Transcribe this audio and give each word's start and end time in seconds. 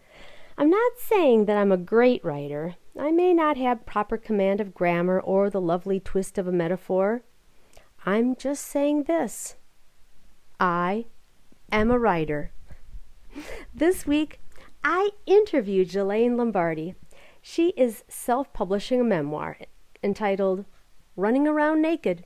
I'm 0.57 0.69
not 0.69 0.93
saying 0.97 1.43
that 1.45 1.57
I'm 1.57 1.73
a 1.73 1.77
great 1.77 2.23
writer. 2.23 2.75
I 2.97 3.11
may 3.11 3.33
not 3.33 3.57
have 3.57 3.85
proper 3.85 4.15
command 4.15 4.61
of 4.61 4.73
grammar 4.73 5.19
or 5.19 5.49
the 5.49 5.59
lovely 5.59 5.99
twist 5.99 6.37
of 6.37 6.47
a 6.47 6.51
metaphor. 6.53 7.23
I'm 8.05 8.37
just 8.37 8.63
saying 8.63 9.03
this 9.03 9.57
I 10.61 11.07
am 11.69 11.91
a 11.91 11.99
writer. 11.99 12.51
This 13.75 14.07
week, 14.07 14.39
I 14.81 15.09
interviewed 15.25 15.89
Jelaine 15.89 16.37
Lombardi. 16.37 16.95
She 17.41 17.73
is 17.75 18.05
self 18.07 18.53
publishing 18.53 19.01
a 19.01 19.03
memoir 19.03 19.57
entitled 20.01 20.63
Running 21.17 21.49
Around 21.49 21.81
Naked. 21.81 22.23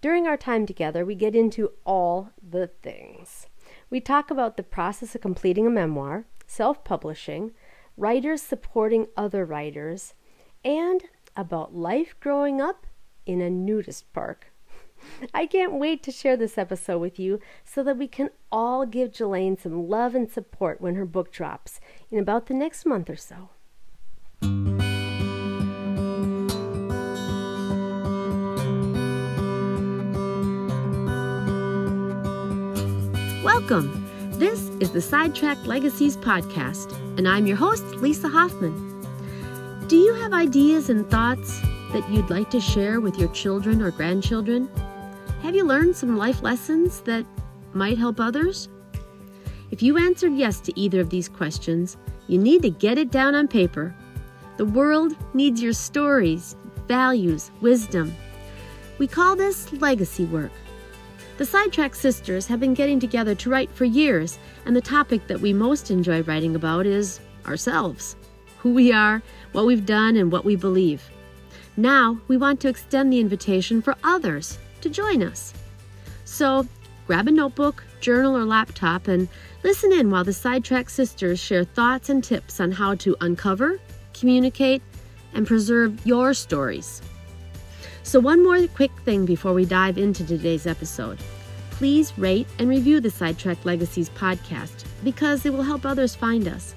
During 0.00 0.26
our 0.26 0.36
time 0.36 0.64
together, 0.64 1.04
we 1.04 1.14
get 1.14 1.34
into 1.34 1.72
all 1.84 2.30
the 2.42 2.68
things. 2.68 3.46
We 3.90 4.00
talk 4.00 4.30
about 4.30 4.56
the 4.56 4.62
process 4.62 5.14
of 5.14 5.20
completing 5.20 5.66
a 5.66 5.70
memoir, 5.70 6.24
self 6.46 6.84
publishing, 6.84 7.52
writers 7.96 8.40
supporting 8.40 9.08
other 9.16 9.44
writers, 9.44 10.14
and 10.64 11.02
about 11.36 11.74
life 11.74 12.14
growing 12.18 12.60
up 12.60 12.86
in 13.26 13.42
a 13.42 13.50
nudist 13.50 14.10
park. 14.14 14.46
I 15.34 15.44
can't 15.44 15.74
wait 15.74 16.02
to 16.04 16.10
share 16.10 16.36
this 16.36 16.56
episode 16.56 16.98
with 16.98 17.18
you 17.18 17.38
so 17.64 17.82
that 17.82 17.98
we 17.98 18.08
can 18.08 18.30
all 18.50 18.86
give 18.86 19.12
Jelaine 19.12 19.58
some 19.58 19.86
love 19.86 20.14
and 20.14 20.30
support 20.30 20.80
when 20.80 20.94
her 20.94 21.06
book 21.06 21.30
drops 21.30 21.78
in 22.10 22.18
about 22.18 22.46
the 22.46 22.54
next 22.54 22.86
month 22.86 23.10
or 23.10 23.16
so. 23.16 23.50
Welcome. 33.60 34.38
This 34.38 34.70
is 34.80 34.90
the 34.90 35.02
Sidetrack 35.02 35.66
Legacies 35.66 36.16
podcast, 36.16 36.96
and 37.18 37.28
I'm 37.28 37.46
your 37.46 37.58
host, 37.58 37.84
Lisa 37.96 38.26
Hoffman. 38.26 38.72
Do 39.86 39.96
you 39.96 40.14
have 40.14 40.32
ideas 40.32 40.88
and 40.88 41.08
thoughts 41.10 41.60
that 41.92 42.08
you'd 42.08 42.30
like 42.30 42.48
to 42.50 42.60
share 42.60 43.00
with 43.00 43.18
your 43.18 43.28
children 43.32 43.82
or 43.82 43.90
grandchildren? 43.90 44.66
Have 45.42 45.54
you 45.54 45.64
learned 45.64 45.94
some 45.94 46.16
life 46.16 46.42
lessons 46.42 47.02
that 47.02 47.26
might 47.74 47.98
help 47.98 48.18
others? 48.18 48.70
If 49.70 49.82
you 49.82 49.98
answered 49.98 50.32
yes 50.32 50.58
to 50.62 50.80
either 50.80 50.98
of 50.98 51.10
these 51.10 51.28
questions, 51.28 51.98
you 52.28 52.38
need 52.38 52.62
to 52.62 52.70
get 52.70 52.96
it 52.96 53.10
down 53.10 53.34
on 53.34 53.46
paper. 53.46 53.94
The 54.56 54.64
world 54.64 55.14
needs 55.34 55.62
your 55.62 55.74
stories, 55.74 56.56
values, 56.88 57.50
wisdom. 57.60 58.16
We 58.96 59.06
call 59.06 59.36
this 59.36 59.70
legacy 59.74 60.24
work. 60.24 60.50
The 61.40 61.46
Sidetrack 61.46 61.94
sisters 61.94 62.46
have 62.48 62.60
been 62.60 62.74
getting 62.74 63.00
together 63.00 63.34
to 63.34 63.48
write 63.48 63.70
for 63.70 63.86
years, 63.86 64.38
and 64.66 64.76
the 64.76 64.82
topic 64.82 65.26
that 65.26 65.40
we 65.40 65.54
most 65.54 65.90
enjoy 65.90 66.20
writing 66.24 66.54
about 66.54 66.84
is 66.84 67.18
ourselves 67.46 68.14
who 68.58 68.74
we 68.74 68.92
are, 68.92 69.22
what 69.52 69.64
we've 69.64 69.86
done, 69.86 70.18
and 70.18 70.30
what 70.30 70.44
we 70.44 70.54
believe. 70.54 71.02
Now, 71.78 72.20
we 72.28 72.36
want 72.36 72.60
to 72.60 72.68
extend 72.68 73.10
the 73.10 73.20
invitation 73.20 73.80
for 73.80 73.94
others 74.04 74.58
to 74.82 74.90
join 74.90 75.22
us. 75.22 75.54
So, 76.26 76.68
grab 77.06 77.26
a 77.26 77.30
notebook, 77.30 77.84
journal, 78.02 78.36
or 78.36 78.44
laptop 78.44 79.08
and 79.08 79.26
listen 79.62 79.94
in 79.94 80.10
while 80.10 80.24
the 80.24 80.34
Sidetrack 80.34 80.90
sisters 80.90 81.40
share 81.40 81.64
thoughts 81.64 82.10
and 82.10 82.22
tips 82.22 82.60
on 82.60 82.70
how 82.70 82.96
to 82.96 83.16
uncover, 83.22 83.80
communicate, 84.12 84.82
and 85.32 85.46
preserve 85.46 86.04
your 86.04 86.34
stories. 86.34 87.00
So, 88.02 88.18
one 88.18 88.42
more 88.42 88.66
quick 88.68 88.90
thing 89.04 89.26
before 89.26 89.52
we 89.52 89.64
dive 89.64 89.98
into 89.98 90.24
today's 90.24 90.66
episode. 90.66 91.18
Please 91.70 92.16
rate 92.18 92.46
and 92.58 92.68
review 92.68 93.00
the 93.00 93.10
Sidetrack 93.10 93.64
Legacies 93.64 94.10
podcast 94.10 94.84
because 95.04 95.46
it 95.46 95.52
will 95.52 95.62
help 95.62 95.86
others 95.86 96.14
find 96.14 96.48
us. 96.48 96.74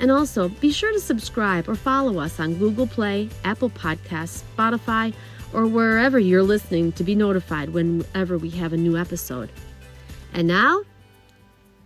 And 0.00 0.10
also, 0.10 0.48
be 0.48 0.72
sure 0.72 0.92
to 0.92 1.00
subscribe 1.00 1.68
or 1.68 1.74
follow 1.74 2.18
us 2.18 2.40
on 2.40 2.54
Google 2.54 2.86
Play, 2.86 3.28
Apple 3.44 3.70
Podcasts, 3.70 4.42
Spotify, 4.56 5.14
or 5.52 5.66
wherever 5.66 6.18
you're 6.18 6.42
listening 6.42 6.92
to 6.92 7.04
be 7.04 7.14
notified 7.14 7.70
whenever 7.70 8.38
we 8.38 8.50
have 8.50 8.72
a 8.72 8.76
new 8.76 8.96
episode. 8.96 9.50
And 10.32 10.48
now, 10.48 10.82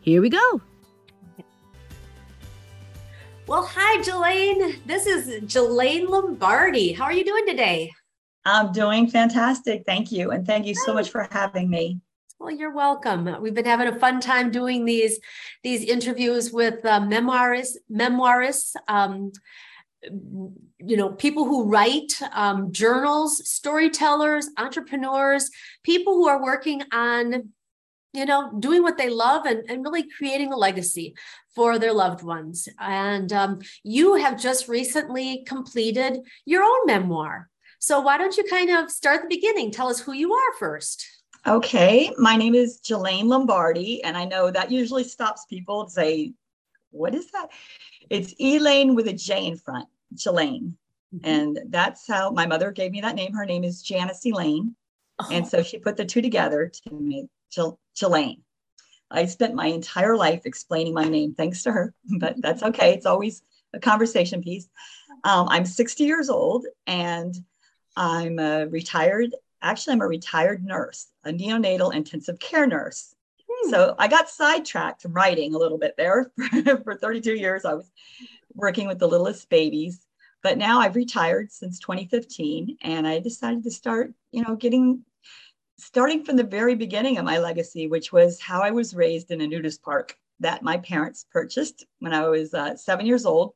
here 0.01 0.23
we 0.23 0.31
go. 0.31 0.61
Well, 3.47 3.65
hi, 3.65 4.03
Jelaine. 4.03 4.81
This 4.87 5.07
is 5.07 5.45
Jelaine 5.45 6.07
Lombardi. 6.07 6.93
How 6.93 7.05
are 7.05 7.13
you 7.13 7.25
doing 7.25 7.47
today? 7.47 7.93
I'm 8.47 8.71
doing 8.73 9.09
fantastic. 9.09 9.83
Thank 9.85 10.13
you. 10.13 10.31
And 10.31 10.47
thank 10.47 10.67
you 10.67 10.75
so 10.75 10.95
much 10.95 11.11
for 11.11 11.27
having 11.31 11.69
me. 11.69 12.01
Well, 12.39 12.51
you're 12.51 12.73
welcome. 12.73 13.29
We've 13.41 13.55
been 13.55 13.65
having 13.65 13.89
a 13.89 13.99
fun 13.99 14.21
time 14.21 14.51
doing 14.51 14.85
these 14.85 15.19
these 15.65 15.83
interviews 15.83 16.53
with 16.53 16.85
uh, 16.85 17.01
memoirists, 17.01 17.77
memoirists, 17.91 18.77
um, 18.89 19.33
you 20.03 20.97
know, 20.97 21.11
people 21.11 21.45
who 21.45 21.65
write 21.65 22.21
um, 22.33 22.71
journals, 22.73 23.49
storytellers, 23.49 24.49
entrepreneurs, 24.59 25.51
people 25.83 26.15
who 26.15 26.29
are 26.29 26.43
working 26.43 26.83
on, 26.93 27.51
you 28.13 28.27
know, 28.27 28.53
doing 28.61 28.83
what 28.83 28.99
they 28.99 29.09
love 29.09 29.47
and, 29.47 29.69
and 29.69 29.83
really 29.83 30.05
creating 30.09 30.53
a 30.53 30.57
legacy 30.57 31.15
for 31.55 31.79
their 31.79 31.95
loved 31.95 32.23
ones. 32.23 32.69
And 32.79 33.33
um, 33.33 33.61
you 33.83 34.15
have 34.15 34.39
just 34.39 34.69
recently 34.69 35.43
completed 35.45 36.21
your 36.45 36.63
own 36.63 36.87
memoir. 36.87 37.49
So 37.79 38.01
why 38.01 38.19
don't 38.19 38.37
you 38.37 38.45
kind 38.45 38.71
of 38.71 38.91
start 38.91 39.23
the 39.23 39.29
beginning? 39.29 39.71
Tell 39.71 39.89
us 39.89 40.01
who 40.01 40.13
you 40.13 40.33
are 40.33 40.53
first. 40.59 41.07
Okay, 41.47 42.11
my 42.19 42.37
name 42.37 42.55
is 42.55 42.81
Jelaine 42.81 43.29
Lombardi, 43.29 44.03
and 44.03 44.17
I 44.17 44.25
know 44.25 44.51
that 44.51 44.73
usually 44.73 45.05
stops 45.05 45.45
people 45.45 45.83
and 45.83 45.91
say, 45.91 46.33
"What 46.91 47.15
is 47.15 47.31
that?" 47.31 47.51
It's 48.11 48.35
Elaine 48.41 48.97
with 48.97 49.07
a 49.07 49.13
J 49.13 49.47
in 49.47 49.57
front, 49.57 49.89
Jelaine, 50.15 50.77
mm-hmm. 51.15 51.25
and 51.25 51.61
that's 51.69 52.09
how 52.09 52.31
my 52.31 52.47
mother 52.47 52.73
gave 52.73 52.91
me 52.91 53.01
that 53.03 53.15
name. 53.15 53.33
Her 53.33 53.47
name 53.47 53.63
is 53.63 53.81
Janice 53.81 54.27
Elaine, 54.27 54.75
oh. 55.21 55.29
and 55.31 55.47
so 55.47 55.63
she 55.63 55.79
put 55.79 55.97
the 55.97 56.05
two 56.05 56.21
together 56.21 56.67
to 56.67 56.91
make 56.93 57.27
Jelaine. 57.95 58.43
I 59.09 59.27
spent 59.27 59.55
my 59.55 59.67
entire 59.67 60.17
life 60.17 60.43
explaining 60.47 60.95
my 60.95 61.05
name, 61.05 61.35
thanks 61.35 61.63
to 61.63 61.71
her, 61.73 61.95
but 62.19 62.35
that's 62.43 62.65
okay. 62.65 62.93
It's 62.93 63.07
always 63.07 63.43
a 63.73 63.79
conversation 63.79 64.43
piece. 64.43 64.69
Um, 65.23 65.49
I'm 65.49 65.65
60 65.65 66.03
years 66.03 66.29
old, 66.29 66.67
and 66.89 67.37
I'm 67.97 68.39
a 68.39 68.67
retired, 68.67 69.35
actually, 69.63 69.95
I'm 69.95 70.03
a 70.03 70.07
retired 70.07 70.65
nurse, 70.65 71.07
a 71.25 71.31
neonatal 71.31 71.95
intensive 71.95 72.39
care 72.39 72.67
nurse. 72.67 73.15
Hmm. 73.49 73.71
So 73.71 73.95
I 73.99 74.09
got 74.09 74.29
sidetracked 74.29 75.07
writing 75.09 75.55
a 75.55 75.59
little 75.59 75.79
bit 75.79 75.95
there. 75.97 76.31
For 76.85 76.95
32 76.95 77.35
years, 77.35 77.65
I 77.65 77.75
was 77.75 77.91
working 78.55 78.87
with 78.87 78.99
the 78.99 79.09
littlest 79.09 79.49
babies. 79.49 80.07
But 80.43 80.59
now 80.59 80.81
I've 80.81 80.95
retired 80.95 81.51
since 81.51 81.81
2015, 81.81 82.77
and 82.83 83.07
I 83.07 83.19
decided 83.19 83.65
to 83.65 83.71
start, 83.71 84.13
you 84.31 84.45
know, 84.45 84.55
getting 84.55 85.03
starting 85.79 86.25
from 86.25 86.37
the 86.37 86.45
very 86.45 86.75
beginning 86.75 87.19
of 87.19 87.25
my 87.25 87.39
legacy, 87.39 87.89
which 87.89 88.13
was 88.13 88.41
how 88.41 88.63
I 88.63 88.71
was 88.71 88.95
raised 88.95 89.31
in 89.31 89.41
a 89.41 89.47
nudist 89.47 89.83
park 89.83 90.17
that 90.41 90.63
my 90.63 90.79
parents 90.79 91.27
purchased 91.31 91.85
when 91.99 92.13
I 92.13 92.29
was 92.29 92.55
uh, 92.55 92.77
seven 92.77 93.07
years 93.07 93.27
old 93.27 93.55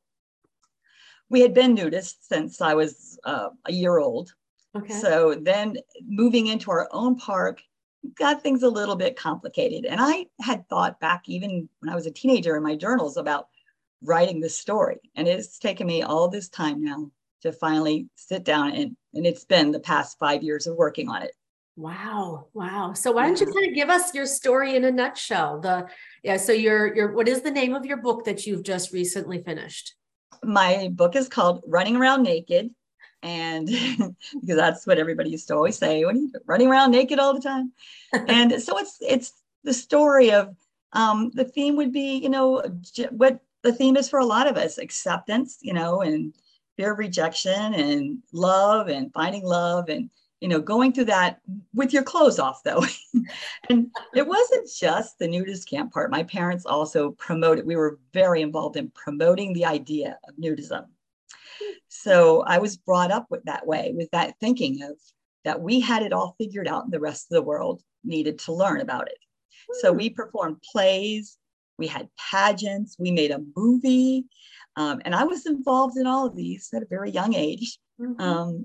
we 1.30 1.40
had 1.40 1.54
been 1.54 1.76
nudists 1.76 2.26
since 2.28 2.60
I 2.60 2.74
was 2.74 3.18
uh, 3.24 3.48
a 3.64 3.72
year 3.72 3.98
old. 3.98 4.34
Okay. 4.76 4.94
So 4.94 5.34
then 5.40 5.76
moving 6.06 6.48
into 6.48 6.70
our 6.70 6.88
own 6.92 7.16
park 7.16 7.62
got 8.18 8.42
things 8.42 8.62
a 8.62 8.68
little 8.68 8.96
bit 8.96 9.16
complicated. 9.16 9.84
And 9.84 10.00
I 10.00 10.26
had 10.40 10.68
thought 10.68 11.00
back 11.00 11.22
even 11.28 11.68
when 11.80 11.92
I 11.92 11.94
was 11.94 12.06
a 12.06 12.10
teenager 12.10 12.56
in 12.56 12.62
my 12.62 12.74
journals 12.74 13.16
about 13.16 13.48
writing 14.02 14.40
this 14.40 14.58
story. 14.58 14.98
And 15.14 15.28
it's 15.28 15.58
taken 15.58 15.86
me 15.86 16.02
all 16.02 16.28
this 16.28 16.48
time 16.48 16.82
now 16.82 17.10
to 17.42 17.52
finally 17.52 18.08
sit 18.16 18.44
down 18.44 18.72
and, 18.72 18.96
and 19.14 19.26
it's 19.26 19.44
been 19.44 19.70
the 19.70 19.80
past 19.80 20.18
five 20.18 20.42
years 20.42 20.66
of 20.66 20.76
working 20.76 21.08
on 21.08 21.22
it. 21.22 21.32
Wow. 21.76 22.48
Wow. 22.52 22.92
So 22.94 23.12
why 23.12 23.26
don't 23.26 23.40
you 23.40 23.46
kind 23.46 23.68
of 23.68 23.74
give 23.74 23.88
us 23.88 24.14
your 24.14 24.26
story 24.26 24.76
in 24.76 24.84
a 24.84 24.90
nutshell? 24.90 25.60
The 25.60 25.88
yeah, 26.22 26.36
so 26.36 26.52
your 26.52 26.94
your 26.94 27.12
what 27.12 27.28
is 27.28 27.40
the 27.40 27.50
name 27.50 27.74
of 27.74 27.86
your 27.86 27.96
book 27.96 28.24
that 28.24 28.46
you've 28.46 28.64
just 28.64 28.92
recently 28.92 29.42
finished? 29.42 29.94
My 30.42 30.88
book 30.92 31.16
is 31.16 31.28
called 31.28 31.62
Running 31.66 31.96
Around 31.96 32.22
Naked. 32.22 32.70
and 33.22 33.66
because 34.40 34.56
that's 34.56 34.86
what 34.86 34.98
everybody 34.98 35.30
used 35.30 35.48
to 35.48 35.54
always 35.54 35.76
say 35.76 36.04
when 36.04 36.16
you 36.16 36.32
running 36.46 36.68
around 36.68 36.90
naked 36.90 37.18
all 37.18 37.34
the 37.34 37.40
time 37.40 37.70
and 38.28 38.62
so 38.62 38.78
it's 38.78 38.96
it's 39.00 39.32
the 39.64 39.74
story 39.74 40.30
of 40.30 40.56
um, 40.92 41.30
the 41.34 41.44
theme 41.44 41.76
would 41.76 41.92
be 41.92 42.16
you 42.16 42.30
know 42.30 42.62
what 43.10 43.40
the 43.62 43.72
theme 43.72 43.96
is 43.96 44.08
for 44.08 44.20
a 44.20 44.24
lot 44.24 44.46
of 44.46 44.56
us 44.56 44.78
acceptance 44.78 45.58
you 45.60 45.74
know 45.74 46.00
and 46.00 46.34
fear 46.76 46.92
of 46.92 46.98
rejection 46.98 47.74
and 47.74 48.18
love 48.32 48.88
and 48.88 49.12
finding 49.12 49.44
love 49.44 49.90
and 49.90 50.08
you 50.40 50.48
know 50.48 50.60
going 50.60 50.92
through 50.92 51.04
that 51.04 51.40
with 51.74 51.92
your 51.92 52.02
clothes 52.02 52.38
off 52.38 52.62
though 52.64 52.82
and 53.68 53.90
it 54.14 54.26
wasn't 54.26 54.68
just 54.78 55.18
the 55.18 55.28
nudist 55.28 55.68
camp 55.68 55.92
part 55.92 56.10
my 56.10 56.22
parents 56.22 56.64
also 56.66 57.10
promoted 57.12 57.66
we 57.66 57.76
were 57.76 57.98
very 58.12 58.40
involved 58.40 58.76
in 58.76 58.90
promoting 58.90 59.52
the 59.52 59.64
idea 59.64 60.18
of 60.28 60.34
nudism 60.36 60.86
so 61.88 62.42
I 62.42 62.58
was 62.58 62.76
brought 62.76 63.10
up 63.10 63.26
with 63.30 63.44
that 63.44 63.66
way, 63.66 63.92
with 63.96 64.10
that 64.12 64.34
thinking 64.40 64.82
of 64.82 64.96
that 65.44 65.60
we 65.60 65.80
had 65.80 66.02
it 66.02 66.12
all 66.12 66.34
figured 66.38 66.68
out 66.68 66.84
and 66.84 66.92
the 66.92 67.00
rest 67.00 67.26
of 67.30 67.34
the 67.34 67.42
world 67.42 67.82
needed 68.04 68.38
to 68.40 68.52
learn 68.52 68.80
about 68.80 69.08
it. 69.08 69.18
So 69.80 69.90
hmm. 69.90 69.98
we 69.98 70.10
performed 70.10 70.62
plays, 70.72 71.36
we 71.78 71.86
had 71.86 72.08
pageants, 72.30 72.96
we 72.98 73.10
made 73.10 73.30
a 73.30 73.42
movie, 73.56 74.26
um, 74.76 75.00
and 75.04 75.14
I 75.14 75.24
was 75.24 75.46
involved 75.46 75.96
in 75.96 76.06
all 76.06 76.26
of 76.26 76.36
these 76.36 76.70
at 76.74 76.82
a 76.82 76.86
very 76.86 77.10
young 77.10 77.34
age. 77.34 77.78
Mm-hmm. 78.00 78.20
Um, 78.20 78.64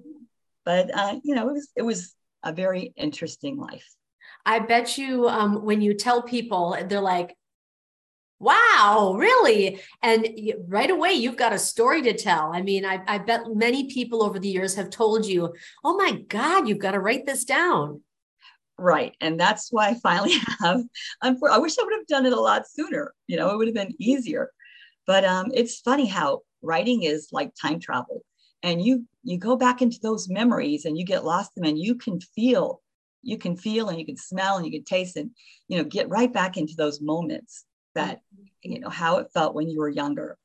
but 0.65 0.93
uh, 0.93 1.19
you 1.23 1.35
know, 1.35 1.49
it 1.49 1.53
was 1.53 1.69
it 1.75 1.81
was 1.83 2.13
a 2.43 2.51
very 2.51 2.93
interesting 2.97 3.57
life. 3.57 3.87
I 4.45 4.59
bet 4.59 4.97
you 4.97 5.27
um, 5.27 5.63
when 5.63 5.81
you 5.81 5.93
tell 5.93 6.21
people, 6.21 6.77
they're 6.87 6.99
like, 6.99 7.35
wow 8.39 9.15
really? 9.17 9.79
And 10.01 10.27
right 10.67 10.89
away 10.89 11.13
you've 11.13 11.37
got 11.37 11.53
a 11.53 11.59
story 11.59 12.01
to 12.03 12.13
tell. 12.13 12.51
I 12.53 12.61
mean 12.61 12.85
I, 12.85 13.01
I, 13.07 13.17
bet 13.17 13.41
many 13.53 13.89
people 13.89 14.23
over 14.23 14.39
the 14.39 14.49
years 14.49 14.75
have 14.75 14.89
told 14.89 15.25
you 15.25 15.53
oh 15.83 15.95
my 15.95 16.19
god 16.27 16.67
you've 16.67 16.79
got 16.79 16.91
to 16.91 16.99
write 16.99 17.25
this 17.25 17.45
down. 17.45 18.01
Right 18.77 19.15
and 19.21 19.39
that's 19.39 19.71
why 19.71 19.87
i 19.87 19.93
finally 20.03 20.33
have 20.59 20.83
i 21.21 21.29
wish 21.31 21.77
i 21.79 21.83
would 21.83 21.93
have 21.93 22.07
done 22.07 22.25
it 22.25 22.33
a 22.33 22.39
lot 22.39 22.67
sooner 22.67 23.13
you 23.25 23.37
know 23.37 23.49
it 23.51 23.57
would 23.57 23.67
have 23.67 23.75
been 23.75 23.95
easier. 23.99 24.51
But 25.07 25.23
um, 25.23 25.51
it's 25.53 25.79
funny 25.79 26.07
how 26.07 26.41
writing 26.61 27.03
is 27.03 27.29
like 27.31 27.53
time 27.59 27.79
travel 27.79 28.23
and 28.63 28.83
you 28.83 29.05
you 29.25 29.39
go 29.39 29.57
back 29.57 29.81
into 29.81 29.99
those 30.01 30.29
memories 30.29 30.85
and 30.85 30.97
you 30.97 31.03
get 31.03 31.25
lost 31.25 31.51
in 31.57 31.63
them 31.63 31.69
and 31.71 31.79
you 31.79 31.95
can 31.95 32.19
feel 32.19 32.81
you 33.23 33.39
can 33.39 33.57
feel 33.57 33.89
and 33.89 33.99
you 33.99 34.05
can 34.05 34.15
smell 34.15 34.55
and 34.55 34.65
you 34.65 34.71
can 34.71 34.83
taste 34.83 35.17
and 35.17 35.31
you 35.67 35.77
know 35.77 35.83
get 35.83 36.07
right 36.09 36.31
back 36.31 36.55
into 36.55 36.75
those 36.77 37.01
moments 37.01 37.65
that 37.95 38.17
mm-hmm. 38.17 38.71
you 38.71 38.79
know 38.79 38.89
how 38.89 39.17
it 39.17 39.31
felt 39.33 39.55
when 39.55 39.67
you 39.67 39.79
were 39.79 39.89
younger. 39.89 40.37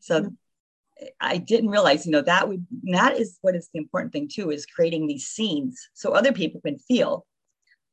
So 0.00 0.22
mm-hmm. 0.22 1.04
i 1.20 1.36
didn't 1.36 1.70
realize 1.70 2.04
you 2.04 2.12
know 2.12 2.22
that 2.22 2.48
would 2.48 2.66
that 2.90 3.16
is 3.16 3.38
what 3.42 3.54
is 3.54 3.68
the 3.72 3.78
important 3.78 4.12
thing 4.12 4.28
too 4.28 4.50
is 4.50 4.66
creating 4.66 5.06
these 5.06 5.26
scenes 5.28 5.88
so 5.94 6.12
other 6.12 6.32
people 6.32 6.60
can 6.60 6.78
feel 6.78 7.26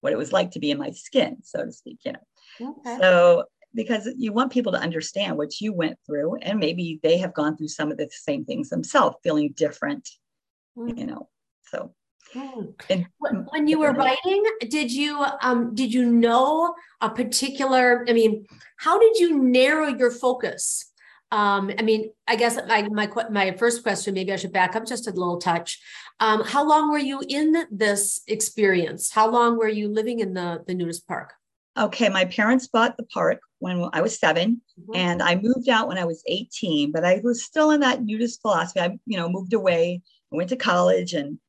what 0.01 0.13
it 0.13 0.17
was 0.17 0.33
like 0.33 0.51
to 0.51 0.59
be 0.59 0.71
in 0.71 0.77
my 0.77 0.91
skin 0.91 1.37
so 1.43 1.65
to 1.65 1.71
speak 1.71 1.99
you 2.05 2.13
know. 2.13 2.75
Okay. 2.79 2.97
so 2.99 3.43
because 3.75 4.07
you 4.17 4.31
want 4.31 4.51
people 4.51 4.71
to 4.71 4.77
understand 4.77 5.37
what 5.37 5.59
you 5.59 5.73
went 5.73 5.97
through 6.05 6.35
and 6.37 6.59
maybe 6.59 6.99
they 7.03 7.17
have 7.17 7.33
gone 7.33 7.57
through 7.57 7.67
some 7.67 7.91
of 7.91 7.97
the 7.97 8.09
same 8.11 8.45
things 8.45 8.69
themselves 8.69 9.17
feeling 9.23 9.53
different 9.57 10.07
mm-hmm. 10.77 10.97
you 10.97 11.05
know 11.05 11.29
so 11.63 11.91
and 12.89 13.05
when 13.19 13.67
you 13.67 13.79
were 13.79 13.91
writing, 13.91 14.43
did 14.67 14.91
you 14.91 15.23
um, 15.41 15.75
did 15.75 15.93
you 15.93 16.05
know 16.11 16.73
a 17.01 17.09
particular? 17.09 18.05
I 18.07 18.13
mean, 18.13 18.45
how 18.77 18.99
did 18.99 19.17
you 19.17 19.37
narrow 19.37 19.87
your 19.87 20.11
focus? 20.11 20.91
Um, 21.31 21.71
I 21.77 21.81
mean, 21.81 22.11
I 22.27 22.35
guess 22.35 22.57
my, 22.67 22.87
my 22.89 23.09
my 23.29 23.51
first 23.51 23.83
question, 23.83 24.13
maybe 24.13 24.31
I 24.31 24.35
should 24.35 24.53
back 24.53 24.75
up 24.75 24.85
just 24.85 25.07
a 25.07 25.11
little 25.11 25.37
touch. 25.37 25.79
Um, 26.19 26.43
how 26.43 26.67
long 26.67 26.91
were 26.91 26.99
you 26.99 27.21
in 27.27 27.65
this 27.71 28.21
experience? 28.27 29.11
How 29.11 29.29
long 29.29 29.57
were 29.57 29.67
you 29.69 29.89
living 29.89 30.19
in 30.19 30.33
the 30.33 30.63
the 30.65 30.73
nudist 30.73 31.07
park? 31.07 31.33
Okay, 31.75 32.07
my 32.09 32.25
parents 32.25 32.67
bought 32.67 32.97
the 32.97 33.03
park 33.05 33.39
when 33.57 33.89
I 33.93 34.01
was 34.01 34.19
7 34.19 34.61
mm-hmm. 34.79 34.91
and 34.95 35.23
I 35.23 35.35
moved 35.35 35.69
out 35.69 35.87
when 35.87 35.97
I 35.97 36.05
was 36.05 36.21
18. 36.27 36.91
But 36.91 37.03
I 37.03 37.19
was 37.23 37.43
still 37.43 37.71
in 37.71 37.79
that 37.79 38.03
nudist 38.03 38.41
philosophy. 38.41 38.79
I, 38.79 38.99
you 39.07 39.17
know, 39.17 39.27
moved 39.27 39.53
away, 39.53 40.03
went 40.33 40.49
to 40.49 40.55
college, 40.55 41.13
and 41.13 41.39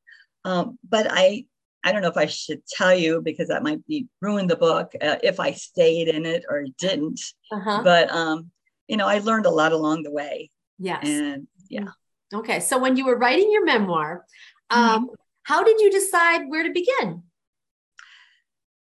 um, 0.44 0.78
but 0.88 1.06
I, 1.10 1.46
I 1.84 1.92
don't 1.92 2.02
know 2.02 2.08
if 2.08 2.16
I 2.16 2.26
should 2.26 2.66
tell 2.66 2.94
you 2.94 3.20
because 3.22 3.48
that 3.48 3.62
might 3.62 3.86
be 3.86 4.08
ruin 4.20 4.46
the 4.46 4.56
book 4.56 4.92
uh, 5.00 5.16
if 5.22 5.40
I 5.40 5.52
stayed 5.52 6.08
in 6.08 6.26
it 6.26 6.44
or 6.48 6.66
didn't. 6.78 7.20
Uh-huh. 7.50 7.82
But 7.82 8.10
um, 8.10 8.50
you 8.88 8.96
know, 8.96 9.06
I 9.06 9.18
learned 9.18 9.46
a 9.46 9.50
lot 9.50 9.72
along 9.72 10.02
the 10.02 10.12
way. 10.12 10.50
Yes. 10.78 11.06
And 11.06 11.46
yeah. 11.68 11.82
Mm-hmm. 11.82 12.38
Okay. 12.38 12.60
So 12.60 12.78
when 12.78 12.96
you 12.96 13.06
were 13.06 13.16
writing 13.16 13.50
your 13.50 13.64
memoir, 13.64 14.24
um, 14.70 15.06
mm-hmm. 15.06 15.14
how 15.44 15.62
did 15.62 15.80
you 15.80 15.90
decide 15.90 16.48
where 16.48 16.64
to 16.64 16.72
begin? 16.72 17.22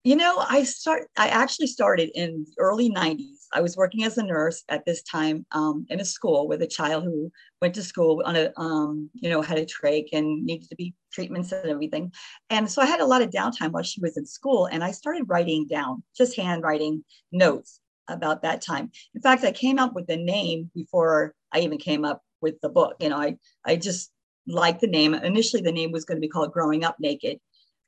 You 0.05 0.17
know, 0.17 0.39
I 0.39 0.63
start. 0.65 1.09
I 1.17 1.29
actually 1.29 1.67
started 1.67 2.11
in 2.15 2.47
early 2.59 2.91
'90s 2.91 3.40
I 3.53 3.61
was 3.61 3.77
working 3.77 4.05
as 4.05 4.19
a 4.19 4.23
nurse 4.23 4.63
at 4.69 4.85
this 4.85 5.03
time 5.03 5.45
um, 5.53 5.87
in 5.91 6.01
a 6.01 6.05
school 6.05 6.47
with 6.47 6.63
a 6.63 6.67
child 6.67 7.05
who 7.05 7.31
went 7.61 7.75
to 7.75 7.83
school 7.83 8.23
on 8.25 8.37
a, 8.37 8.53
um, 8.57 9.11
you 9.15 9.29
know, 9.29 9.43
had 9.43 9.59
a 9.59 9.67
trach 9.67 10.09
and 10.13 10.45
needed 10.45 10.69
to 10.69 10.77
be 10.77 10.95
treatments 11.13 11.53
and 11.53 11.69
everything. 11.69 12.13
And 12.51 12.71
so 12.71 12.81
I 12.81 12.87
had 12.87 13.01
a 13.01 13.07
lot 13.07 13.23
of 13.23 13.31
downtime 13.31 13.73
while 13.73 13.83
she 13.83 14.01
was 14.01 14.17
in 14.17 14.27
school, 14.27 14.67
and 14.67 14.85
I 14.85 14.93
started 14.93 15.25
writing 15.29 15.67
down, 15.67 16.03
just 16.17 16.37
handwriting 16.37 17.05
notes 17.33 17.81
about 18.09 18.43
that 18.43 18.63
time. 18.63 18.91
In 19.15 19.21
fact, 19.21 19.45
I 19.45 19.53
came 19.53 19.79
up 19.79 19.95
with 19.95 20.07
the 20.07 20.17
name 20.17 20.71
before 20.75 21.35
I 21.53 21.61
even 21.61 21.79
came 21.79 22.05
up 22.05 22.23
with 22.41 22.61
the 22.61 22.69
book. 22.69 22.97
You 23.01 23.09
know, 23.09 23.19
I 23.19 23.37
I 23.65 23.77
just 23.77 24.11
liked 24.47 24.81
the 24.81 24.87
name. 24.87 25.15
Initially, 25.15 25.63
the 25.63 25.73
name 25.73 25.93
was 25.93 26.05
going 26.05 26.17
to 26.17 26.27
be 26.27 26.29
called 26.29 26.53
Growing 26.53 26.85
Up 26.85 26.97
Naked, 27.01 27.39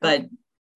but 0.01 0.27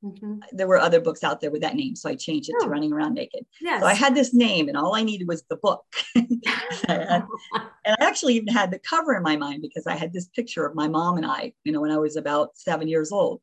Mm-hmm. 0.06 0.38
There 0.53 0.69
were 0.69 0.79
other 0.79 1.00
books 1.00 1.25
out 1.25 1.41
there 1.41 1.50
with 1.50 1.62
that 1.62 1.75
name, 1.75 1.97
so 1.97 2.08
I 2.08 2.14
changed 2.14 2.49
it 2.49 2.56
oh. 2.61 2.64
to 2.64 2.70
Running 2.70 2.93
Around 2.93 3.14
Naked. 3.14 3.44
Yes. 3.61 3.81
So 3.81 3.87
I 3.87 3.94
had 3.94 4.14
this 4.14 4.32
name, 4.32 4.69
and 4.69 4.76
all 4.76 4.94
I 4.94 5.03
needed 5.03 5.26
was 5.26 5.43
the 5.49 5.56
book. 5.56 5.85
and 6.14 6.43
I 6.88 7.97
actually 8.00 8.35
even 8.35 8.53
had 8.53 8.70
the 8.70 8.79
cover 8.79 9.14
in 9.14 9.23
my 9.23 9.37
mind 9.37 9.62
because 9.62 9.87
I 9.87 9.94
had 9.94 10.12
this 10.12 10.29
picture 10.29 10.64
of 10.64 10.75
my 10.75 10.88
mom 10.88 11.17
and 11.17 11.26
I, 11.26 11.53
you 11.64 11.73
know, 11.73 11.81
when 11.81 11.91
I 11.91 11.99
was 11.99 12.17
about 12.17 12.56
seven 12.56 12.88
years 12.88 13.11
old, 13.11 13.41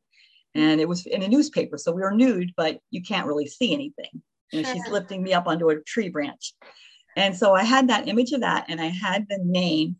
and 0.54 0.80
it 0.80 0.88
was 0.88 1.06
in 1.06 1.22
a 1.22 1.28
newspaper, 1.28 1.76
so 1.76 1.92
we 1.92 2.02
were 2.02 2.12
nude, 2.12 2.52
but 2.56 2.78
you 2.90 3.02
can't 3.02 3.26
really 3.26 3.46
see 3.46 3.74
anything. 3.74 4.22
You 4.52 4.62
know, 4.62 4.68
sure. 4.68 4.74
she's 4.74 4.92
lifting 4.92 5.22
me 5.22 5.32
up 5.32 5.46
onto 5.46 5.68
a 5.70 5.80
tree 5.80 6.08
branch, 6.08 6.54
and 7.16 7.36
so 7.36 7.54
I 7.54 7.64
had 7.64 7.88
that 7.88 8.08
image 8.08 8.32
of 8.32 8.40
that, 8.40 8.66
and 8.68 8.80
I 8.80 8.86
had 8.86 9.26
the 9.28 9.38
name, 9.42 9.96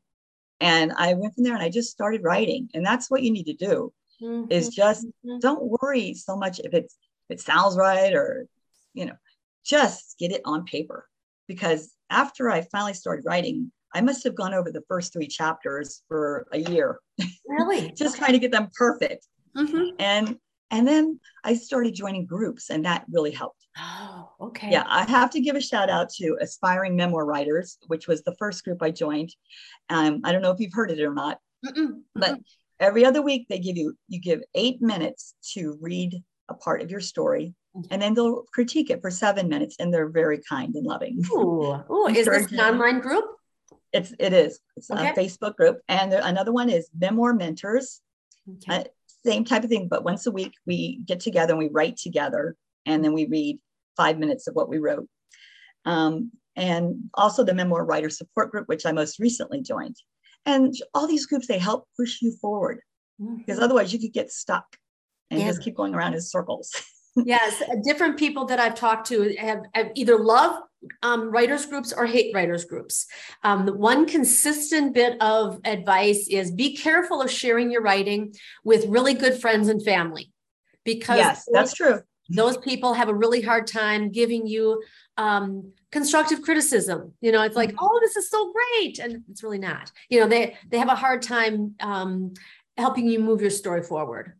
and 0.60 0.92
I 0.92 1.14
went 1.14 1.34
from 1.34 1.44
there, 1.44 1.54
and 1.54 1.62
I 1.62 1.70
just 1.70 1.90
started 1.90 2.22
writing, 2.22 2.70
and 2.72 2.86
that's 2.86 3.10
what 3.10 3.22
you 3.22 3.30
need 3.30 3.46
to 3.46 3.54
do 3.54 3.92
mm-hmm. 4.22 4.50
is 4.50 4.68
just 4.68 5.06
mm-hmm. 5.06 5.38
don't 5.40 5.62
worry 5.80 6.14
so 6.14 6.36
much 6.36 6.60
if 6.60 6.74
it's 6.74 6.96
if 7.28 7.36
it 7.36 7.40
sounds 7.40 7.76
right 7.76 8.14
or 8.14 8.46
you 8.92 9.06
know 9.06 9.14
just 9.64 10.16
get 10.18 10.32
it 10.32 10.42
on 10.44 10.64
paper 10.64 11.08
because 11.48 11.92
after 12.10 12.50
i 12.50 12.60
finally 12.72 12.94
started 12.94 13.24
writing 13.24 13.70
i 13.94 14.00
must 14.00 14.24
have 14.24 14.34
gone 14.34 14.54
over 14.54 14.70
the 14.70 14.82
first 14.88 15.12
three 15.12 15.26
chapters 15.26 16.02
for 16.08 16.46
a 16.52 16.58
year 16.58 17.00
really 17.46 17.90
just 17.96 18.16
trying 18.16 18.32
to 18.32 18.38
get 18.38 18.52
them 18.52 18.68
perfect 18.76 19.26
mm-hmm. 19.56 19.94
and 19.98 20.36
and 20.70 20.86
then 20.86 21.18
i 21.44 21.54
started 21.54 21.94
joining 21.94 22.26
groups 22.26 22.70
and 22.70 22.84
that 22.84 23.04
really 23.10 23.30
helped 23.30 23.66
oh 23.78 24.30
okay 24.40 24.70
yeah 24.70 24.84
i 24.88 25.04
have 25.04 25.30
to 25.30 25.40
give 25.40 25.56
a 25.56 25.60
shout 25.60 25.90
out 25.90 26.08
to 26.08 26.36
aspiring 26.40 26.96
memoir 26.96 27.24
writers 27.24 27.78
which 27.86 28.06
was 28.06 28.22
the 28.22 28.34
first 28.38 28.64
group 28.64 28.82
i 28.82 28.90
joined 28.90 29.34
um, 29.90 30.20
i 30.24 30.32
don't 30.32 30.42
know 30.42 30.50
if 30.50 30.60
you've 30.60 30.72
heard 30.72 30.90
it 30.90 31.00
or 31.00 31.14
not 31.14 31.38
Mm-mm. 31.64 32.00
but 32.14 32.38
every 32.84 33.04
other 33.04 33.22
week 33.22 33.46
they 33.48 33.58
give 33.58 33.76
you 33.76 33.96
you 34.08 34.20
give 34.20 34.42
eight 34.54 34.80
minutes 34.80 35.34
to 35.52 35.78
read 35.80 36.22
a 36.48 36.54
part 36.54 36.82
of 36.82 36.90
your 36.90 37.00
story 37.00 37.54
mm-hmm. 37.76 37.86
and 37.90 38.02
then 38.02 38.14
they'll 38.14 38.44
critique 38.52 38.90
it 38.90 39.00
for 39.00 39.10
seven 39.10 39.48
minutes 39.48 39.76
and 39.78 39.92
they're 39.92 40.08
very 40.08 40.40
kind 40.48 40.74
and 40.74 40.86
loving 40.86 41.22
Ooh. 41.32 41.82
Ooh. 41.90 42.06
is 42.14 42.26
this 42.26 42.52
an 42.52 42.60
online 42.60 43.00
group 43.00 43.24
it's 43.92 44.12
it 44.18 44.32
is 44.32 44.60
it's 44.76 44.90
okay. 44.90 45.08
a 45.08 45.14
facebook 45.14 45.56
group 45.56 45.80
and 45.88 46.12
there, 46.12 46.20
another 46.24 46.52
one 46.52 46.68
is 46.68 46.88
memoir 46.98 47.32
mentors 47.32 48.00
okay. 48.48 48.80
uh, 48.80 48.84
same 49.24 49.44
type 49.44 49.64
of 49.64 49.70
thing 49.70 49.88
but 49.88 50.04
once 50.04 50.26
a 50.26 50.30
week 50.30 50.52
we 50.66 51.00
get 51.06 51.20
together 51.20 51.52
and 51.52 51.58
we 51.58 51.70
write 51.72 51.96
together 51.96 52.56
and 52.86 53.02
then 53.02 53.14
we 53.14 53.26
read 53.26 53.58
five 53.96 54.18
minutes 54.18 54.46
of 54.46 54.54
what 54.54 54.68
we 54.68 54.78
wrote 54.78 55.08
um, 55.86 56.30
and 56.56 56.96
also 57.14 57.44
the 57.44 57.54
memoir 57.54 57.84
writer 57.84 58.10
support 58.10 58.50
group 58.50 58.68
which 58.68 58.84
i 58.84 58.92
most 58.92 59.18
recently 59.18 59.62
joined 59.62 59.96
and 60.46 60.74
all 60.92 61.06
these 61.06 61.26
groups, 61.26 61.46
they 61.46 61.58
help 61.58 61.86
push 61.96 62.20
you 62.22 62.32
forward 62.40 62.80
mm-hmm. 63.20 63.36
because 63.36 63.58
otherwise 63.58 63.92
you 63.92 63.98
could 63.98 64.12
get 64.12 64.30
stuck 64.30 64.76
and 65.30 65.40
yeah. 65.40 65.46
just 65.46 65.62
keep 65.62 65.76
going 65.76 65.94
around 65.94 66.14
in 66.14 66.20
circles. 66.20 66.70
yes, 67.16 67.62
uh, 67.62 67.76
different 67.82 68.18
people 68.18 68.44
that 68.46 68.58
I've 68.58 68.74
talked 68.74 69.06
to 69.08 69.34
have, 69.36 69.62
have 69.74 69.90
either 69.94 70.18
love 70.18 70.60
um, 71.02 71.30
writers 71.30 71.66
groups 71.66 71.92
or 71.92 72.06
hate 72.06 72.34
writers 72.34 72.64
groups. 72.64 73.06
Um, 73.42 73.66
one 73.68 74.06
consistent 74.06 74.94
bit 74.94 75.20
of 75.20 75.60
advice 75.64 76.28
is 76.28 76.50
be 76.50 76.76
careful 76.76 77.22
of 77.22 77.30
sharing 77.30 77.70
your 77.70 77.82
writing 77.82 78.34
with 78.64 78.86
really 78.86 79.14
good 79.14 79.40
friends 79.40 79.68
and 79.68 79.82
family 79.82 80.32
because 80.84 81.18
yes, 81.18 81.48
that's 81.50 81.72
true. 81.74 82.00
Those 82.30 82.56
people 82.56 82.94
have 82.94 83.08
a 83.08 83.14
really 83.14 83.42
hard 83.42 83.66
time 83.66 84.10
giving 84.10 84.46
you 84.46 84.82
um, 85.16 85.72
constructive 85.92 86.42
criticism. 86.42 87.12
You 87.20 87.32
know, 87.32 87.42
it's 87.42 87.56
like, 87.56 87.70
mm-hmm. 87.70 87.84
oh, 87.84 88.00
this 88.00 88.16
is 88.16 88.30
so 88.30 88.52
great, 88.52 88.98
and 88.98 89.22
it's 89.30 89.42
really 89.42 89.58
not. 89.58 89.92
You 90.08 90.20
know, 90.20 90.28
they 90.28 90.56
they 90.70 90.78
have 90.78 90.88
a 90.88 90.94
hard 90.94 91.22
time 91.22 91.74
um, 91.80 92.34
helping 92.76 93.08
you 93.08 93.18
move 93.18 93.40
your 93.40 93.50
story 93.50 93.82
forward. 93.82 94.32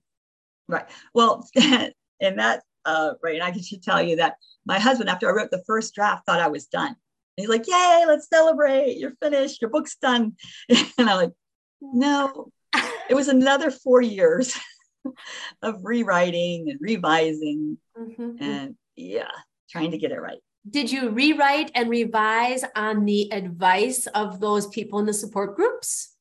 Right. 0.67 0.87
Well, 1.13 1.47
and 1.57 1.93
that 2.39 2.63
uh, 2.85 3.13
right, 3.23 3.35
and 3.35 3.45
I 3.45 3.53
should 3.53 3.83
tell 3.83 4.03
you 4.03 4.17
that 4.17 4.37
my 4.67 4.79
husband, 4.79 5.11
after 5.11 5.29
I 5.29 5.33
wrote 5.33 5.51
the 5.51 5.65
first 5.67 5.95
draft, 5.95 6.27
thought 6.27 6.41
I 6.41 6.49
was 6.49 6.67
done. 6.67 6.89
And 6.89 6.97
he's 7.37 7.49
like, 7.49 7.67
"Yay, 7.67 8.05
let's 8.07 8.29
celebrate! 8.29 8.97
You're 8.97 9.17
finished. 9.23 9.61
Your 9.61 9.71
book's 9.71 9.97
done." 9.97 10.37
And 10.69 11.09
I'm 11.11 11.17
like, 11.17 11.33
"No." 11.81 12.49
It 13.07 13.15
was 13.15 13.29
another 13.29 13.71
four 13.71 14.01
years 14.01 14.59
of 15.63 15.85
rewriting 15.85 16.71
and 16.71 16.79
revising, 16.81 17.79
mm-hmm. 17.97 18.43
and 18.43 18.77
yeah, 18.97 19.31
trying 19.71 19.91
to 19.91 19.99
get 19.99 20.13
it 20.13 20.21
right. 20.21 20.39
Did 20.69 20.91
you 20.91 21.11
rewrite 21.11 21.71
and 21.75 21.91
revise 21.91 22.65
on 22.75 23.05
the 23.05 23.31
advice 23.33 24.07
of 24.09 24.41
those 24.41 24.67
people 24.69 24.99
in 24.99 25.07
the 25.07 25.13
support 25.13 25.57
groups? 25.57 26.15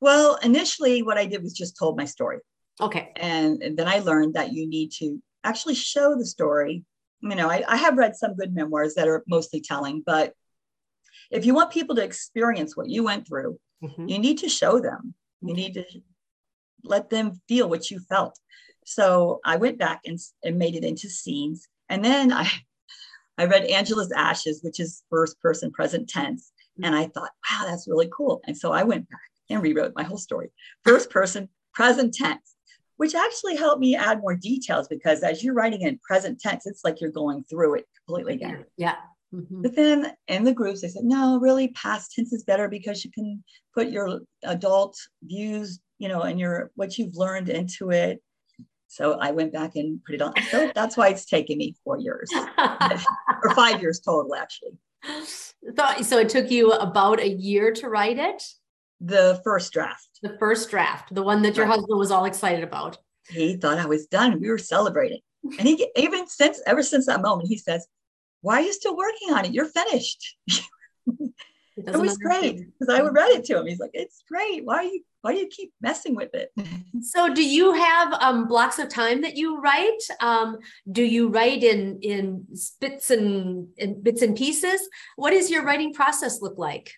Well, 0.00 0.38
initially, 0.42 1.02
what 1.02 1.16
I 1.16 1.24
did 1.24 1.42
was 1.42 1.54
just 1.54 1.78
told 1.78 1.96
my 1.96 2.04
story. 2.04 2.38
Okay. 2.80 3.12
And, 3.16 3.62
and 3.62 3.76
then 3.76 3.88
I 3.88 4.00
learned 4.00 4.34
that 4.34 4.52
you 4.52 4.68
need 4.68 4.92
to 4.98 5.22
actually 5.44 5.74
show 5.74 6.14
the 6.16 6.26
story. 6.26 6.84
You 7.22 7.34
know, 7.34 7.48
I, 7.48 7.64
I 7.66 7.76
have 7.76 7.96
read 7.96 8.14
some 8.14 8.36
good 8.36 8.54
memoirs 8.54 8.94
that 8.96 9.08
are 9.08 9.24
mostly 9.26 9.62
telling, 9.62 10.02
but 10.04 10.34
if 11.30 11.46
you 11.46 11.54
want 11.54 11.70
people 11.70 11.96
to 11.96 12.04
experience 12.04 12.76
what 12.76 12.90
you 12.90 13.04
went 13.04 13.26
through, 13.26 13.58
mm-hmm. 13.82 14.08
you 14.08 14.18
need 14.18 14.38
to 14.38 14.48
show 14.48 14.78
them. 14.78 15.14
You 15.40 15.54
need 15.54 15.74
to 15.74 15.84
let 16.84 17.10
them 17.10 17.40
feel 17.48 17.68
what 17.68 17.90
you 17.90 17.98
felt. 17.98 18.38
So 18.84 19.40
I 19.44 19.56
went 19.56 19.78
back 19.78 20.02
and, 20.04 20.18
and 20.42 20.58
made 20.58 20.76
it 20.76 20.84
into 20.84 21.08
scenes. 21.08 21.66
And 21.88 22.04
then 22.04 22.32
I 22.32 22.48
I 23.36 23.46
read 23.46 23.64
Angela's 23.64 24.12
Ashes, 24.12 24.60
which 24.62 24.78
is 24.78 25.02
first 25.10 25.40
person 25.40 25.72
present 25.72 26.08
tense. 26.08 26.52
Mm-hmm. 26.78 26.84
And 26.84 26.94
I 26.94 27.06
thought, 27.06 27.30
wow, 27.50 27.66
that's 27.66 27.88
really 27.88 28.08
cool. 28.16 28.40
And 28.46 28.56
so 28.56 28.70
I 28.70 28.84
went 28.84 29.08
back 29.10 29.20
and 29.50 29.60
rewrote 29.60 29.92
my 29.96 30.04
whole 30.04 30.18
story. 30.18 30.52
First 30.84 31.10
person 31.10 31.48
present 31.72 32.14
tense, 32.14 32.54
which 32.96 33.14
actually 33.14 33.56
helped 33.56 33.80
me 33.80 33.96
add 33.96 34.20
more 34.20 34.36
details 34.36 34.86
because 34.86 35.24
as 35.24 35.42
you're 35.42 35.54
writing 35.54 35.82
in 35.82 35.98
present 35.98 36.40
tense, 36.40 36.66
it's 36.66 36.84
like 36.84 37.00
you're 37.00 37.10
going 37.10 37.42
through 37.44 37.74
it 37.74 37.86
completely 38.06 38.34
again. 38.34 38.64
Yeah. 38.76 38.96
Mm-hmm. 39.34 39.62
But 39.62 39.74
then 39.74 40.12
in 40.28 40.44
the 40.44 40.52
groups, 40.52 40.80
they 40.80 40.88
said, 40.88 41.04
no, 41.04 41.38
really, 41.40 41.68
past 41.68 42.12
tense 42.12 42.32
is 42.32 42.44
better 42.44 42.68
because 42.68 43.04
you 43.04 43.10
can 43.10 43.42
put 43.74 43.88
your 43.88 44.20
adult 44.44 44.96
views, 45.22 45.80
you 45.98 46.08
know, 46.08 46.22
and 46.22 46.38
your 46.38 46.70
what 46.76 46.96
you've 46.98 47.16
learned 47.16 47.48
into 47.48 47.90
it. 47.90 48.22
So 48.86 49.18
I 49.18 49.32
went 49.32 49.52
back 49.52 49.74
and 49.74 50.00
put 50.04 50.14
it 50.14 50.22
on. 50.22 50.34
So 50.50 50.70
that's 50.72 50.96
why 50.96 51.08
it's 51.08 51.24
taken 51.24 51.58
me 51.58 51.74
four 51.82 51.98
years 51.98 52.30
or 53.42 53.54
five 53.54 53.82
years 53.82 53.98
total, 53.98 54.36
actually. 54.36 54.78
So 56.02 56.18
it 56.18 56.28
took 56.28 56.50
you 56.50 56.70
about 56.72 57.18
a 57.18 57.28
year 57.28 57.72
to 57.72 57.88
write 57.88 58.18
it? 58.18 58.42
The 59.00 59.40
first 59.42 59.72
draft. 59.72 60.08
The 60.22 60.36
first 60.38 60.70
draft, 60.70 61.12
the 61.12 61.22
one 61.22 61.42
that 61.42 61.56
your 61.56 61.66
right. 61.66 61.74
husband 61.74 61.98
was 61.98 62.12
all 62.12 62.24
excited 62.24 62.62
about. 62.62 62.98
He 63.28 63.56
thought 63.56 63.78
I 63.78 63.86
was 63.86 64.06
done. 64.06 64.40
We 64.40 64.48
were 64.48 64.58
celebrating. 64.58 65.20
And 65.58 65.68
he 65.68 65.88
even 65.96 66.26
since 66.26 66.62
ever 66.66 66.82
since 66.82 67.06
that 67.06 67.20
moment, 67.20 67.48
he 67.48 67.58
says, 67.58 67.86
Why 68.44 68.60
are 68.60 68.62
you 68.62 68.74
still 68.74 68.94
working 68.94 69.32
on 69.32 69.46
it? 69.46 69.54
You're 69.54 69.64
finished. 69.64 70.36
it 70.46 71.96
was 71.96 72.18
great 72.18 72.58
because 72.58 72.94
I 72.94 73.00
would 73.00 73.14
read 73.14 73.30
it 73.30 73.44
to 73.46 73.58
him. 73.58 73.66
He's 73.66 73.78
like, 73.78 73.92
"It's 73.94 74.22
great. 74.30 74.66
Why 74.66 74.76
are 74.76 74.84
you 74.84 75.00
why 75.22 75.32
do 75.32 75.38
you 75.38 75.46
keep 75.46 75.72
messing 75.80 76.14
with 76.14 76.34
it?" 76.34 76.52
so, 77.00 77.32
do 77.32 77.42
you 77.42 77.72
have 77.72 78.12
um, 78.20 78.46
blocks 78.46 78.78
of 78.78 78.90
time 78.90 79.22
that 79.22 79.34
you 79.34 79.62
write? 79.62 80.02
Um, 80.20 80.58
do 80.92 81.02
you 81.02 81.28
write 81.28 81.62
in 81.62 82.00
in 82.02 82.46
bits 82.82 83.10
and 83.10 83.68
in 83.78 84.02
bits 84.02 84.20
and 84.20 84.36
pieces? 84.36 84.86
What 85.16 85.30
does 85.30 85.50
your 85.50 85.64
writing 85.64 85.94
process 85.94 86.42
look 86.42 86.58
like? 86.58 86.92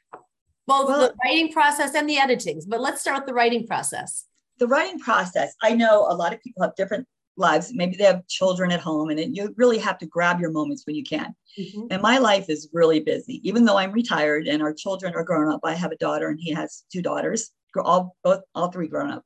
Both 0.66 0.88
well, 0.88 1.00
the 1.00 1.14
writing 1.24 1.52
process 1.52 1.94
and 1.94 2.10
the 2.10 2.18
editing. 2.18 2.60
But 2.66 2.80
let's 2.80 3.00
start 3.00 3.18
with 3.18 3.26
the 3.26 3.34
writing 3.34 3.68
process. 3.68 4.24
The 4.58 4.66
writing 4.66 4.98
process. 4.98 5.54
I 5.62 5.74
know 5.74 6.08
a 6.10 6.16
lot 6.16 6.34
of 6.34 6.40
people 6.40 6.64
have 6.64 6.74
different 6.74 7.06
lives. 7.36 7.72
Maybe 7.74 7.96
they 7.96 8.04
have 8.04 8.26
children 8.26 8.72
at 8.72 8.80
home, 8.80 9.10
and 9.10 9.20
it, 9.20 9.30
you 9.34 9.52
really 9.56 9.78
have 9.78 9.98
to 9.98 10.06
grab 10.06 10.40
your 10.40 10.50
moments 10.50 10.84
when 10.86 10.96
you 10.96 11.04
can. 11.04 11.34
Mm-hmm. 11.58 11.86
And 11.90 12.02
my 12.02 12.18
life 12.18 12.48
is 12.48 12.68
really 12.72 13.00
busy, 13.00 13.40
even 13.48 13.64
though 13.64 13.76
I'm 13.76 13.92
retired 13.92 14.46
and 14.46 14.62
our 14.62 14.72
children 14.72 15.14
are 15.14 15.24
grown 15.24 15.52
up. 15.52 15.60
I 15.64 15.74
have 15.74 15.92
a 15.92 15.96
daughter, 15.96 16.28
and 16.28 16.40
he 16.40 16.52
has 16.52 16.84
two 16.92 17.02
daughters, 17.02 17.50
all 17.76 18.16
both 18.24 18.42
all 18.54 18.70
three 18.70 18.88
grown 18.88 19.10
up. 19.10 19.22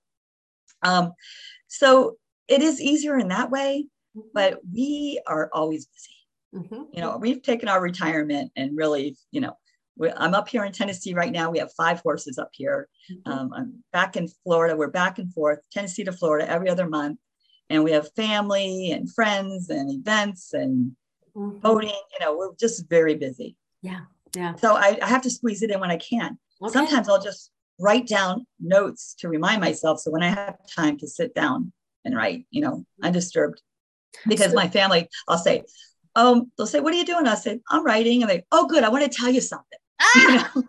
Um, 0.83 1.13
so 1.69 2.17
it 2.49 2.63
is 2.63 2.81
easier 2.81 3.19
in 3.19 3.29
that 3.29 3.51
way, 3.51 3.87
mm-hmm. 4.17 4.29
but 4.35 4.61
we 4.73 5.21
are 5.27 5.51
always 5.53 5.87
busy. 5.87 6.65
Mm-hmm. 6.65 6.83
You 6.93 7.01
know, 7.01 7.17
we've 7.17 7.43
taken 7.43 7.69
our 7.69 7.81
retirement 7.81 8.51
and 8.57 8.77
really, 8.77 9.17
you 9.31 9.41
know, 9.41 9.57
I'm 10.17 10.35
up 10.35 10.49
here 10.49 10.65
in 10.65 10.73
Tennessee 10.73 11.15
right 11.15 11.31
now. 11.31 11.51
We 11.51 11.59
have 11.59 11.73
five 11.77 12.01
horses 12.01 12.39
up 12.39 12.49
here. 12.53 12.89
Mm-hmm. 13.13 13.31
Um, 13.31 13.53
I'm 13.55 13.85
back 13.93 14.17
in 14.17 14.29
Florida. 14.43 14.77
We're 14.77 14.89
back 14.89 15.19
and 15.19 15.33
forth, 15.33 15.61
Tennessee 15.71 16.05
to 16.05 16.13
Florida 16.13 16.51
every 16.51 16.71
other 16.71 16.89
month 16.89 17.19
and 17.71 17.85
we 17.85 17.93
have 17.93 18.13
family 18.15 18.91
and 18.91 19.11
friends 19.11 19.71
and 19.71 19.91
events 19.91 20.53
and 20.53 20.93
mm-hmm. 21.35 21.61
voting. 21.61 21.89
You 21.89 22.27
know, 22.27 22.37
we're 22.37 22.55
just 22.59 22.89
very 22.91 23.15
busy. 23.15 23.57
Yeah. 23.81 24.01
Yeah. 24.37 24.57
So 24.57 24.75
I, 24.75 24.99
I 25.01 25.07
have 25.07 25.23
to 25.23 25.31
squeeze 25.31 25.63
it 25.63 25.71
in 25.71 25.81
when 25.81 25.91
I 25.91 25.97
can. 25.97 26.39
Okay. 26.63 26.73
Sometimes 26.73 27.09
I'll 27.09 27.23
just 27.23 27.51
write 27.79 28.07
down 28.07 28.47
notes 28.61 29.15
to 29.21 29.29
remind 29.29 29.61
myself. 29.61 30.01
So 30.01 30.11
when 30.11 30.23
I 30.23 30.29
have 30.29 30.59
time 30.69 30.99
to 30.99 31.09
sit 31.09 31.35
down 31.35 31.73
and 32.05 32.17
write, 32.17 32.47
you 32.51 32.61
know, 32.61 32.85
undisturbed. 33.03 33.63
Because 34.27 34.53
my 34.55 34.69
family, 34.69 35.09
I'll 35.29 35.39
say, 35.39 35.63
um, 36.17 36.51
they'll 36.57 36.67
say, 36.67 36.81
What 36.81 36.93
are 36.93 36.97
you 36.97 37.05
doing? 37.05 37.27
I'll 37.29 37.37
say, 37.37 37.61
I'm 37.71 37.85
writing. 37.85 38.23
And 38.23 38.31
they, 38.31 38.45
oh 38.51 38.67
good, 38.67 38.83
I 38.83 38.89
want 38.89 39.11
to 39.11 39.17
tell 39.17 39.31
you 39.31 39.41
something. 39.41 39.79
Ah, 40.01 40.53
no. 40.55 40.65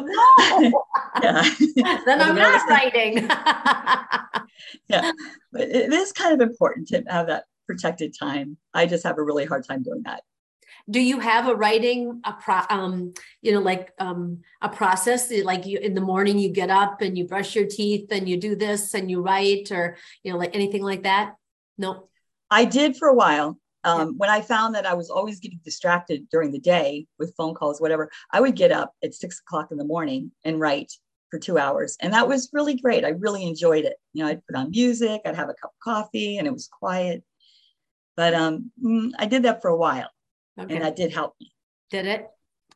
yeah. 1.22 1.42
then 2.06 2.20
I'm 2.20 2.36
not 2.36 2.68
writing. 2.68 3.18
yeah, 4.88 5.12
but 5.52 5.62
it 5.62 5.92
is 5.92 6.12
kind 6.12 6.34
of 6.34 6.40
important 6.46 6.88
to 6.88 7.02
have 7.08 7.26
that 7.26 7.44
protected 7.66 8.14
time. 8.18 8.56
I 8.72 8.86
just 8.86 9.04
have 9.04 9.18
a 9.18 9.22
really 9.22 9.44
hard 9.44 9.66
time 9.66 9.82
doing 9.82 10.02
that. 10.04 10.22
Do 10.90 11.00
you 11.00 11.20
have 11.20 11.48
a 11.48 11.54
writing 11.54 12.20
a 12.24 12.32
pro, 12.32 12.60
um, 12.70 13.12
you 13.42 13.52
know, 13.52 13.60
like 13.60 13.92
um, 13.98 14.40
a 14.62 14.68
process? 14.68 15.30
Like 15.30 15.66
you 15.66 15.78
in 15.78 15.94
the 15.94 16.00
morning, 16.00 16.38
you 16.38 16.50
get 16.50 16.70
up 16.70 17.02
and 17.02 17.18
you 17.18 17.26
brush 17.26 17.54
your 17.54 17.66
teeth 17.66 18.10
and 18.10 18.28
you 18.28 18.38
do 18.38 18.56
this 18.56 18.94
and 18.94 19.10
you 19.10 19.20
write, 19.20 19.70
or 19.70 19.96
you 20.22 20.32
know, 20.32 20.38
like 20.38 20.54
anything 20.54 20.82
like 20.82 21.02
that? 21.02 21.34
No. 21.76 22.08
I 22.50 22.64
did 22.64 22.96
for 22.96 23.08
a 23.08 23.14
while. 23.14 23.58
Um, 23.84 24.18
when 24.18 24.28
I 24.28 24.40
found 24.40 24.74
that 24.74 24.86
I 24.86 24.94
was 24.94 25.08
always 25.08 25.40
getting 25.40 25.60
distracted 25.64 26.28
during 26.30 26.50
the 26.50 26.58
day 26.58 27.06
with 27.18 27.34
phone 27.36 27.54
calls, 27.54 27.80
whatever, 27.80 28.10
I 28.32 28.40
would 28.40 28.56
get 28.56 28.72
up 28.72 28.92
at 29.04 29.14
six 29.14 29.40
o'clock 29.40 29.70
in 29.70 29.78
the 29.78 29.84
morning 29.84 30.32
and 30.44 30.60
write 30.60 30.92
for 31.30 31.38
two 31.38 31.58
hours. 31.58 31.96
And 32.00 32.12
that 32.12 32.26
was 32.26 32.50
really 32.52 32.74
great. 32.74 33.04
I 33.04 33.10
really 33.10 33.44
enjoyed 33.46 33.84
it. 33.84 33.96
You 34.12 34.24
know, 34.24 34.30
I'd 34.30 34.46
put 34.46 34.56
on 34.56 34.70
music, 34.70 35.22
I'd 35.24 35.36
have 35.36 35.48
a 35.48 35.54
cup 35.54 35.70
of 35.70 35.80
coffee, 35.82 36.38
and 36.38 36.46
it 36.46 36.52
was 36.52 36.68
quiet. 36.68 37.22
But 38.16 38.34
um, 38.34 38.72
mm, 38.82 39.12
I 39.18 39.26
did 39.26 39.44
that 39.44 39.62
for 39.62 39.68
a 39.68 39.76
while, 39.76 40.08
okay. 40.58 40.74
and 40.74 40.84
that 40.84 40.96
did 40.96 41.12
help 41.12 41.34
me. 41.40 41.52
Did 41.90 42.06
it? 42.06 42.28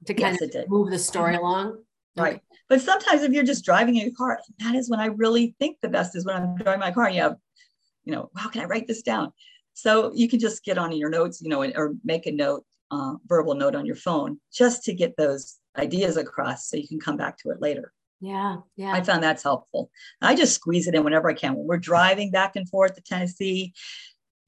To 0.07 0.15
kind 0.15 0.39
yes, 0.41 0.55
of 0.55 0.69
move 0.69 0.91
the 0.91 0.99
story 0.99 1.35
mm-hmm. 1.35 1.45
along? 1.45 1.85
Right. 2.17 2.35
Okay. 2.35 2.43
But 2.69 2.81
sometimes 2.81 3.23
if 3.23 3.33
you're 3.33 3.45
just 3.45 3.65
driving 3.65 3.97
in 3.97 4.03
your 4.03 4.15
car, 4.15 4.39
that 4.61 4.75
is 4.75 4.89
when 4.89 5.01
I 5.01 5.07
really 5.07 5.55
think 5.59 5.79
the 5.81 5.89
best 5.89 6.17
is 6.17 6.25
when 6.25 6.37
I'm 6.37 6.57
driving 6.57 6.81
my 6.81 6.91
car. 6.91 7.07
And 7.07 7.15
you 7.17 7.23
have, 7.23 7.37
you 8.05 8.13
know, 8.13 8.31
how 8.37 8.49
can 8.49 8.63
I 8.63 8.67
write 8.67 8.87
this 8.87 9.03
down? 9.03 9.33
So 9.75 10.13
you 10.15 10.29
can 10.29 10.39
just 10.39 10.65
get 10.65 10.79
on 10.79 10.93
your 10.93 11.11
notes, 11.11 11.41
you 11.41 11.49
know, 11.49 11.63
or 11.63 11.95
make 12.05 12.27
a 12.27 12.33
note, 12.33 12.65
uh, 12.91 13.15
verbal 13.27 13.55
note 13.55 13.75
on 13.75 13.87
your 13.87 13.97
phone 13.97 14.39
just 14.53 14.85
to 14.85 14.95
get 14.95 15.17
those 15.17 15.59
ideas 15.79 16.17
across 16.17 16.69
so 16.69 16.77
you 16.77 16.89
can 16.89 17.01
come 17.01 17.17
back 17.17 17.39
to 17.39 17.51
it 17.51 17.61
later. 17.61 17.93
Yeah, 18.21 18.59
yeah. 18.77 18.93
I 18.93 19.03
found 19.03 19.23
that's 19.23 19.43
helpful. 19.43 19.91
I 20.21 20.37
just 20.37 20.55
squeeze 20.55 20.87
it 20.87 20.95
in 20.95 21.03
whenever 21.03 21.29
I 21.29 21.35
can. 21.35 21.57
When 21.57 21.67
we're 21.67 21.79
driving 21.79 22.31
back 22.31 22.55
and 22.55 22.69
forth 22.69 22.95
to 22.95 23.01
Tennessee, 23.01 23.73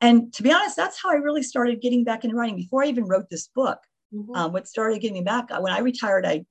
and 0.01 0.33
to 0.35 0.43
be 0.43 0.53
honest, 0.53 0.77
that's 0.77 1.03
how 1.03 1.11
I 1.11 1.15
really 1.15 1.43
started 1.43 1.81
getting 1.81 2.05
back 2.05 2.25
into 2.25 2.37
writing. 2.37 2.57
Before 2.57 2.85
I 2.85 2.89
even 2.89 3.05
wrote 3.05 3.29
this 3.31 3.49
book, 3.49 3.79
mm-hmm. 4.15 4.35
um, 4.35 4.53
what 4.53 4.69
started 4.69 5.01
getting 5.01 5.19
me 5.19 5.23
back 5.23 5.51
when 5.51 5.73
I 5.73 5.81
retired, 5.81 6.25
I 6.25 6.45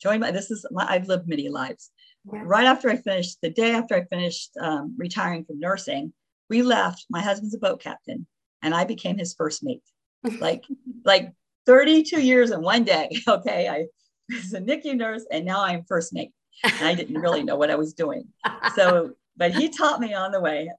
joined 0.00 0.20
my. 0.20 0.30
This 0.30 0.50
is 0.50 0.64
my. 0.70 0.86
I've 0.88 1.08
lived 1.08 1.28
many 1.28 1.48
lives. 1.48 1.90
Yeah. 2.32 2.42
Right 2.44 2.66
after 2.66 2.90
I 2.90 2.96
finished, 2.96 3.38
the 3.42 3.50
day 3.50 3.72
after 3.72 3.94
I 3.94 4.04
finished 4.04 4.50
um, 4.60 4.94
retiring 4.98 5.44
from 5.44 5.58
nursing, 5.58 6.12
we 6.48 6.62
left. 6.62 7.06
My 7.10 7.20
husband's 7.20 7.54
a 7.54 7.58
boat 7.58 7.80
captain, 7.80 8.26
and 8.62 8.74
I 8.74 8.84
became 8.84 9.18
his 9.18 9.34
first 9.34 9.62
mate. 9.62 9.82
like, 10.40 10.64
like 11.04 11.32
32 11.66 12.20
years 12.20 12.50
in 12.50 12.62
one 12.62 12.84
day. 12.84 13.10
Okay, 13.28 13.68
I 13.68 13.86
was 14.34 14.52
a 14.52 14.60
NICU 14.60 14.96
nurse, 14.96 15.24
and 15.30 15.44
now 15.44 15.62
I'm 15.64 15.84
first 15.84 16.12
mate. 16.12 16.32
I 16.64 16.94
didn't 16.94 17.20
really 17.20 17.42
know 17.42 17.56
what 17.56 17.70
I 17.70 17.76
was 17.76 17.94
doing. 17.94 18.26
So, 18.74 19.12
but 19.36 19.54
he 19.54 19.68
taught 19.68 20.00
me 20.00 20.12
on 20.12 20.32
the 20.32 20.40
way. 20.40 20.70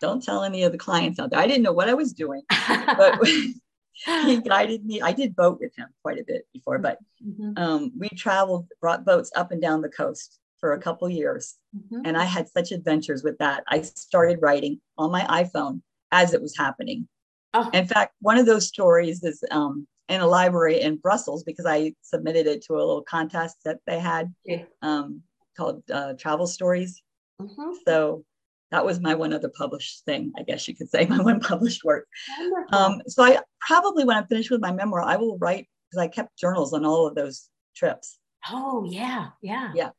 Don't 0.00 0.22
tell 0.22 0.44
any 0.44 0.62
of 0.62 0.72
the 0.72 0.78
clients 0.78 1.18
out 1.18 1.30
there. 1.30 1.38
I 1.38 1.46
didn't 1.46 1.62
know 1.62 1.72
what 1.72 1.88
I 1.88 1.94
was 1.94 2.12
doing, 2.12 2.42
but 2.48 3.18
he 3.26 4.40
guided 4.40 4.84
me. 4.84 5.00
I 5.00 5.12
did 5.12 5.36
boat 5.36 5.58
with 5.60 5.76
him 5.76 5.88
quite 6.02 6.18
a 6.18 6.24
bit 6.24 6.46
before, 6.52 6.78
but 6.78 6.98
mm-hmm. 7.24 7.52
um, 7.56 7.92
we 7.98 8.08
traveled, 8.10 8.66
brought 8.80 9.04
boats 9.04 9.30
up 9.36 9.52
and 9.52 9.60
down 9.60 9.82
the 9.82 9.88
coast 9.88 10.38
for 10.58 10.72
a 10.72 10.80
couple 10.80 11.08
years. 11.08 11.54
Mm-hmm. 11.76 12.02
And 12.04 12.16
I 12.16 12.24
had 12.24 12.48
such 12.48 12.72
adventures 12.72 13.22
with 13.22 13.38
that. 13.38 13.64
I 13.68 13.82
started 13.82 14.38
writing 14.40 14.80
on 14.98 15.10
my 15.10 15.22
iPhone 15.22 15.82
as 16.12 16.34
it 16.34 16.42
was 16.42 16.56
happening. 16.56 17.08
Oh. 17.54 17.70
In 17.72 17.86
fact, 17.86 18.14
one 18.20 18.38
of 18.38 18.46
those 18.46 18.68
stories 18.68 19.22
is 19.22 19.42
um, 19.50 19.86
in 20.08 20.20
a 20.20 20.26
library 20.26 20.80
in 20.80 20.96
Brussels 20.96 21.42
because 21.42 21.66
I 21.66 21.94
submitted 22.02 22.46
it 22.46 22.62
to 22.66 22.74
a 22.74 22.78
little 22.78 23.02
contest 23.02 23.56
that 23.64 23.78
they 23.86 23.98
had 23.98 24.32
um, 24.82 25.22
called 25.56 25.82
uh, 25.90 26.14
Travel 26.14 26.46
Stories. 26.46 27.02
Mm-hmm. 27.40 27.72
So 27.86 28.24
that 28.70 28.84
was 28.84 29.00
my 29.00 29.14
one 29.14 29.32
other 29.32 29.50
published 29.56 30.04
thing, 30.04 30.32
I 30.38 30.42
guess 30.42 30.66
you 30.66 30.74
could 30.74 30.90
say, 30.90 31.06
my 31.10 31.20
one 31.20 31.40
published 31.40 31.84
work. 31.84 32.06
Um, 32.72 33.02
so 33.06 33.22
I 33.22 33.40
probably, 33.60 34.04
when 34.04 34.16
I'm 34.16 34.26
finished 34.26 34.50
with 34.50 34.60
my 34.60 34.72
memoir, 34.72 35.02
I 35.02 35.16
will 35.16 35.38
write 35.38 35.68
because 35.90 36.02
I 36.02 36.08
kept 36.08 36.38
journals 36.38 36.72
on 36.72 36.84
all 36.84 37.06
of 37.06 37.14
those 37.14 37.48
trips. 37.74 38.18
Oh, 38.50 38.84
yeah, 38.88 39.28
yeah. 39.42 39.72
Yeah. 39.74 39.90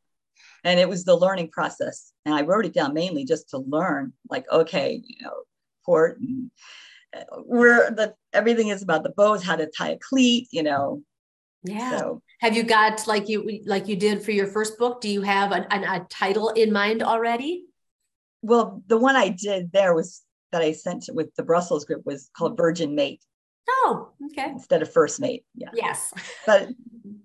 And 0.64 0.80
it 0.80 0.88
was 0.88 1.04
the 1.04 1.16
learning 1.16 1.50
process. 1.50 2.12
And 2.24 2.34
I 2.34 2.42
wrote 2.42 2.66
it 2.66 2.74
down 2.74 2.94
mainly 2.94 3.24
just 3.24 3.50
to 3.50 3.58
learn, 3.58 4.12
like, 4.28 4.44
okay, 4.50 5.02
you 5.04 5.24
know, 5.24 5.34
port 5.84 6.18
and 6.20 6.50
uh, 7.16 7.24
where 7.44 7.90
the 7.90 8.14
everything 8.32 8.68
is 8.68 8.82
about 8.82 9.02
the 9.02 9.14
bows, 9.16 9.42
how 9.42 9.56
to 9.56 9.70
tie 9.76 9.90
a 9.90 9.98
cleat, 9.98 10.48
you 10.50 10.62
know. 10.62 11.02
Yeah. 11.62 11.98
So, 11.98 12.22
have 12.40 12.56
you 12.56 12.62
got 12.62 13.06
like 13.06 13.28
you 13.28 13.60
like 13.66 13.88
you 13.88 13.96
did 13.96 14.22
for 14.22 14.30
your 14.30 14.46
first 14.46 14.78
book? 14.78 15.00
Do 15.00 15.08
you 15.08 15.22
have 15.22 15.52
a, 15.52 15.66
a 15.70 16.06
title 16.10 16.50
in 16.50 16.72
mind 16.72 17.02
already? 17.02 17.68
well, 18.42 18.82
the 18.86 18.98
one 18.98 19.16
I 19.16 19.28
did 19.28 19.72
there 19.72 19.94
was 19.94 20.22
that 20.52 20.62
I 20.62 20.72
sent 20.72 21.04
with 21.12 21.34
the 21.34 21.42
Brussels 21.42 21.84
group 21.84 22.06
was 22.06 22.30
called 22.36 22.56
Virgin 22.56 22.94
Mate. 22.94 23.22
Oh, 23.68 24.10
okay. 24.26 24.50
Instead 24.50 24.82
of 24.82 24.92
First 24.92 25.20
Mate. 25.20 25.44
Yeah. 25.54 25.70
Yes. 25.74 26.12
but 26.46 26.68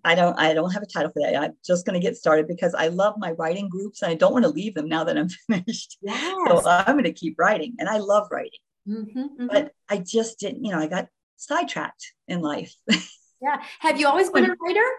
I 0.03 0.15
don't 0.15 0.37
I 0.37 0.53
don't 0.53 0.71
have 0.71 0.83
a 0.83 0.87
title 0.87 1.11
for 1.11 1.21
that. 1.21 1.35
I'm 1.35 1.53
just 1.65 1.85
going 1.85 1.99
to 1.99 2.05
get 2.05 2.17
started 2.17 2.47
because 2.47 2.73
I 2.75 2.87
love 2.87 3.15
my 3.17 3.31
writing 3.31 3.69
groups 3.69 4.01
and 4.01 4.11
I 4.11 4.15
don't 4.15 4.33
want 4.33 4.43
to 4.43 4.51
leave 4.51 4.73
them 4.73 4.89
now 4.89 5.03
that 5.05 5.17
I'm 5.17 5.29
finished. 5.49 5.97
Yes. 6.01 6.21
So 6.47 6.61
I'm 6.67 6.95
going 6.95 7.03
to 7.05 7.13
keep 7.13 7.35
writing 7.37 7.75
and 7.79 7.87
I 7.87 7.97
love 7.97 8.27
writing. 8.31 8.59
Mm-hmm, 8.87 9.19
mm-hmm. 9.19 9.47
But 9.47 9.71
I 9.89 9.97
just 9.97 10.39
didn't, 10.39 10.63
you 10.65 10.71
know, 10.71 10.79
I 10.79 10.87
got 10.87 11.07
sidetracked 11.37 12.13
in 12.27 12.41
life. 12.41 12.73
yeah. 13.41 13.63
Have 13.79 13.99
you 13.99 14.07
always 14.07 14.29
been 14.29 14.45
a 14.45 14.55
writer? 14.59 14.89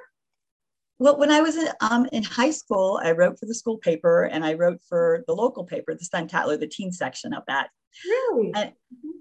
Well, 0.99 1.19
when 1.19 1.31
I 1.31 1.41
was 1.41 1.57
in, 1.57 1.69
um, 1.81 2.07
in 2.13 2.23
high 2.23 2.53
school, 2.53 3.01
I 3.03 3.11
wrote 3.11 3.39
for 3.39 3.47
the 3.47 3.55
school 3.55 3.79
paper 3.79 4.25
and 4.25 4.45
I 4.45 4.55
wrote 4.55 4.81
for 4.89 5.25
the 5.27 5.35
local 5.35 5.65
paper, 5.65 5.95
the 5.95 6.05
Sun 6.05 6.29
Tattler, 6.29 6.57
the 6.57 6.69
teen 6.69 6.93
section 6.93 7.35
of 7.35 7.43
that. 7.49 7.69
Really? 8.05 8.53
And, 8.55 8.73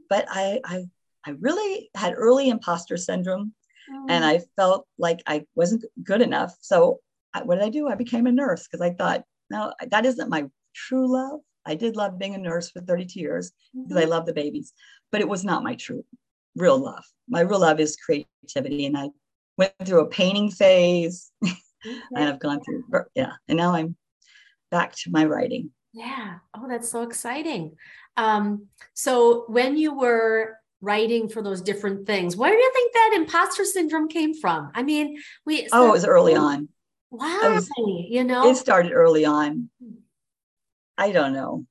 but 0.07 0.25
I, 0.29 0.59
I, 0.63 0.83
I 1.25 1.35
really 1.39 1.89
had 1.95 2.13
early 2.15 2.49
imposter 2.49 2.97
syndrome 2.97 3.53
oh. 3.91 4.05
and 4.09 4.25
I 4.25 4.41
felt 4.55 4.87
like 4.97 5.21
I 5.27 5.45
wasn't 5.55 5.85
good 6.03 6.21
enough. 6.21 6.55
So 6.61 6.99
I, 7.33 7.43
what 7.43 7.55
did 7.55 7.65
I 7.65 7.69
do? 7.69 7.87
I 7.87 7.95
became 7.95 8.27
a 8.27 8.31
nurse 8.31 8.67
because 8.67 8.81
I 8.81 8.91
thought, 8.91 9.23
no, 9.49 9.73
that 9.89 10.05
isn't 10.05 10.29
my 10.29 10.45
true 10.73 11.11
love. 11.11 11.39
I 11.65 11.75
did 11.75 11.95
love 11.95 12.19
being 12.19 12.35
a 12.35 12.39
nurse 12.39 12.69
for 12.69 12.81
32 12.81 13.19
years 13.19 13.51
because 13.73 13.97
mm-hmm. 13.97 13.97
I 13.99 14.05
love 14.05 14.25
the 14.25 14.33
babies, 14.33 14.73
but 15.11 15.21
it 15.21 15.29
was 15.29 15.45
not 15.45 15.63
my 15.63 15.75
true, 15.75 16.03
real 16.55 16.77
love. 16.77 17.03
My 17.29 17.41
real 17.41 17.59
love 17.59 17.79
is 17.79 17.95
creativity. 17.95 18.85
And 18.85 18.97
I 18.97 19.09
went 19.57 19.73
through 19.83 20.01
a 20.01 20.09
painting 20.09 20.51
phase 20.51 21.31
okay. 21.45 21.55
and 22.15 22.29
I've 22.29 22.39
gone 22.39 22.61
through, 22.61 22.83
yeah. 23.15 23.33
And 23.47 23.57
now 23.57 23.73
I'm 23.73 23.95
back 24.71 24.93
to 25.03 25.11
my 25.11 25.25
writing. 25.25 25.71
Yeah. 25.93 26.39
Oh, 26.55 26.67
that's 26.67 26.89
so 26.89 27.03
exciting. 27.03 27.75
Um, 28.17 28.67
so 28.93 29.45
when 29.47 29.77
you 29.77 29.97
were 29.97 30.57
writing 30.83 31.29
for 31.29 31.41
those 31.41 31.61
different 31.61 32.05
things, 32.05 32.35
where 32.35 32.51
do 32.51 32.57
you 32.57 32.71
think 32.73 32.93
that 32.93 33.13
imposter 33.15 33.63
syndrome 33.63 34.09
came 34.09 34.33
from? 34.33 34.69
I 34.75 34.83
mean, 34.83 35.17
we 35.45 35.67
oh, 35.71 35.87
it 35.87 35.91
was 35.91 36.05
early 36.05 36.35
on. 36.35 36.69
Why? 37.09 37.49
Was, 37.53 37.69
you 37.77 38.23
know, 38.23 38.49
it 38.49 38.57
started 38.57 38.91
early 38.91 39.25
on. 39.25 39.69
I 40.97 41.11
don't 41.11 41.33
know. 41.33 41.65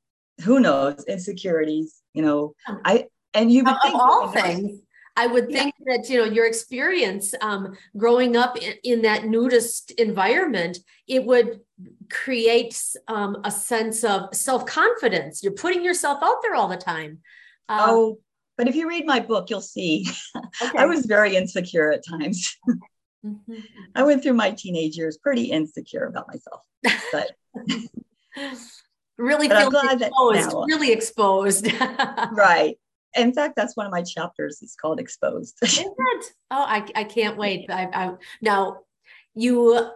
Who 0.44 0.60
knows? 0.60 1.04
Insecurities, 1.06 2.00
you 2.14 2.22
know. 2.22 2.54
I 2.84 3.06
and 3.34 3.52
you 3.52 3.64
would 3.64 3.76
think 3.82 3.94
all 3.94 4.28
things. 4.28 4.80
I 5.14 5.26
would 5.26 5.50
think 5.50 5.74
yeah. 5.78 5.96
that 5.96 6.08
you 6.08 6.18
know 6.18 6.24
your 6.24 6.46
experience 6.46 7.34
um, 7.42 7.76
growing 7.96 8.36
up 8.36 8.56
in, 8.56 8.74
in, 8.82 9.02
that 9.02 9.26
nudist 9.26 9.90
environment, 9.92 10.78
it 11.06 11.24
would 11.24 11.60
create 12.10 12.80
um, 13.08 13.36
a 13.44 13.50
sense 13.50 14.04
of 14.04 14.34
self 14.34 14.64
confidence. 14.64 15.42
You're 15.42 15.52
putting 15.52 15.84
yourself 15.84 16.20
out 16.22 16.36
there 16.42 16.54
all 16.54 16.68
the 16.68 16.78
time. 16.78 17.18
Um, 17.68 17.80
oh, 17.82 18.18
but 18.56 18.68
if 18.68 18.74
you 18.74 18.88
read 18.88 19.06
my 19.06 19.20
book, 19.20 19.50
you'll 19.50 19.60
see 19.60 20.06
okay. 20.62 20.78
I 20.78 20.86
was 20.86 21.06
very 21.06 21.36
insecure 21.36 21.92
at 21.92 22.04
times. 22.06 22.56
mm-hmm. 23.24 23.60
I 23.94 24.02
went 24.02 24.22
through 24.22 24.34
my 24.34 24.50
teenage 24.50 24.96
years 24.96 25.18
pretty 25.18 25.44
insecure 25.44 26.04
about 26.04 26.28
myself, 26.28 26.64
but. 27.12 27.32
really 29.18 29.46
feel 29.46 29.68
exposed, 29.68 30.54
really 30.66 30.90
exposed. 30.90 31.70
right 32.32 32.76
in 33.14 33.32
fact, 33.32 33.56
that's 33.56 33.76
one 33.76 33.86
of 33.86 33.92
my 33.92 34.02
chapters. 34.02 34.60
It's 34.62 34.74
called 34.74 35.00
Exposed. 35.00 35.58
Is 35.62 35.80
it? 35.80 35.86
Oh, 36.50 36.64
I, 36.66 36.86
I 36.94 37.04
can't 37.04 37.36
wait. 37.36 37.70
I, 37.70 37.88
I, 37.92 38.12
now, 38.40 38.78
you 39.34 39.90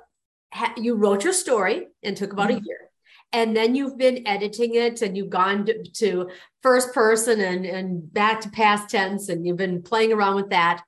ha, 0.53 0.73
you 0.77 0.95
wrote 0.95 1.25
your 1.25 1.33
story 1.33 1.89
and 2.03 2.17
took 2.17 2.33
about 2.33 2.51
mm-hmm. 2.51 2.59
a 2.59 2.67
year, 2.67 2.86
and 3.33 3.57
then 3.57 3.75
you've 3.75 3.99
been 3.99 4.27
editing 4.27 4.75
it, 4.75 5.03
and 5.03 5.17
you've 5.17 5.31
gone 5.31 5.67
to, 5.67 5.83
to 5.83 6.31
first 6.63 6.95
person 6.95 7.41
and 7.41 7.67
and 7.67 8.13
back 8.13 8.41
to 8.43 8.51
past 8.51 8.91
tense, 8.91 9.29
and 9.29 9.47
you've 9.47 9.57
been 9.57 9.83
playing 9.83 10.13
around 10.13 10.37
with 10.37 10.51
that. 10.51 10.83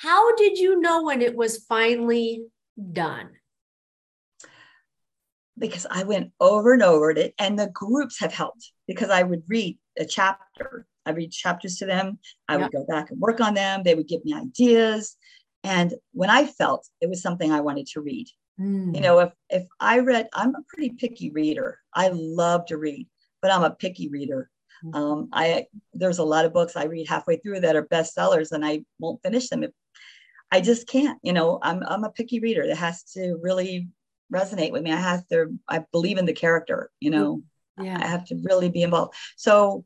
How 0.00 0.34
did 0.36 0.58
you 0.58 0.80
know 0.80 1.04
when 1.04 1.22
it 1.22 1.36
was 1.36 1.64
finally 1.68 2.44
done? 2.92 3.30
Because 5.58 5.86
I 5.90 6.04
went 6.04 6.32
over 6.40 6.72
and 6.72 6.82
over 6.82 7.10
it, 7.10 7.34
and 7.38 7.58
the 7.58 7.68
groups 7.68 8.18
have 8.20 8.32
helped 8.32 8.72
because 8.86 9.10
I 9.10 9.22
would 9.22 9.42
read 9.48 9.78
a 9.98 10.04
chapter 10.04 10.86
I 11.04 11.10
read 11.10 11.32
chapters 11.32 11.76
to 11.78 11.86
them. 11.86 12.18
I 12.48 12.56
would 12.56 12.72
go 12.72 12.84
back 12.84 13.10
and 13.10 13.20
work 13.20 13.40
on 13.40 13.54
them. 13.54 13.82
They 13.82 13.94
would 13.94 14.08
give 14.08 14.24
me 14.24 14.34
ideas. 14.34 15.16
And 15.64 15.94
when 16.12 16.30
I 16.30 16.46
felt 16.46 16.86
it 17.00 17.08
was 17.08 17.22
something 17.22 17.50
I 17.50 17.60
wanted 17.60 17.86
to 17.88 18.00
read, 18.00 18.28
mm. 18.60 18.94
you 18.94 19.00
know, 19.00 19.18
if 19.20 19.32
if 19.50 19.64
I 19.80 19.98
read, 19.98 20.28
I'm 20.32 20.54
a 20.54 20.64
pretty 20.68 20.90
picky 20.90 21.30
reader. 21.30 21.78
I 21.94 22.08
love 22.12 22.66
to 22.66 22.76
read, 22.76 23.08
but 23.40 23.50
I'm 23.50 23.64
a 23.64 23.70
picky 23.70 24.08
reader. 24.08 24.50
Mm. 24.84 24.94
Um, 24.94 25.28
I 25.32 25.66
there's 25.94 26.18
a 26.18 26.24
lot 26.24 26.44
of 26.44 26.52
books 26.52 26.76
I 26.76 26.84
read 26.84 27.08
halfway 27.08 27.36
through 27.36 27.60
that 27.60 27.76
are 27.76 27.86
bestsellers, 27.86 28.52
and 28.52 28.64
I 28.64 28.84
won't 28.98 29.22
finish 29.22 29.48
them 29.48 29.62
if 29.62 29.70
I 30.50 30.60
just 30.60 30.86
can't. 30.86 31.18
You 31.22 31.32
know, 31.32 31.58
I'm 31.62 31.82
I'm 31.84 32.04
a 32.04 32.10
picky 32.10 32.40
reader. 32.40 32.62
It 32.62 32.76
has 32.76 33.02
to 33.14 33.38
really 33.42 33.88
resonate 34.32 34.72
with 34.72 34.82
me. 34.82 34.92
I 34.92 34.96
have 34.96 35.26
to. 35.28 35.58
I 35.68 35.84
believe 35.92 36.18
in 36.18 36.26
the 36.26 36.32
character. 36.32 36.90
You 37.00 37.10
know, 37.10 37.42
yeah. 37.78 37.98
I 38.00 38.06
have 38.06 38.24
to 38.26 38.40
really 38.42 38.68
be 38.68 38.82
involved. 38.82 39.14
So 39.36 39.84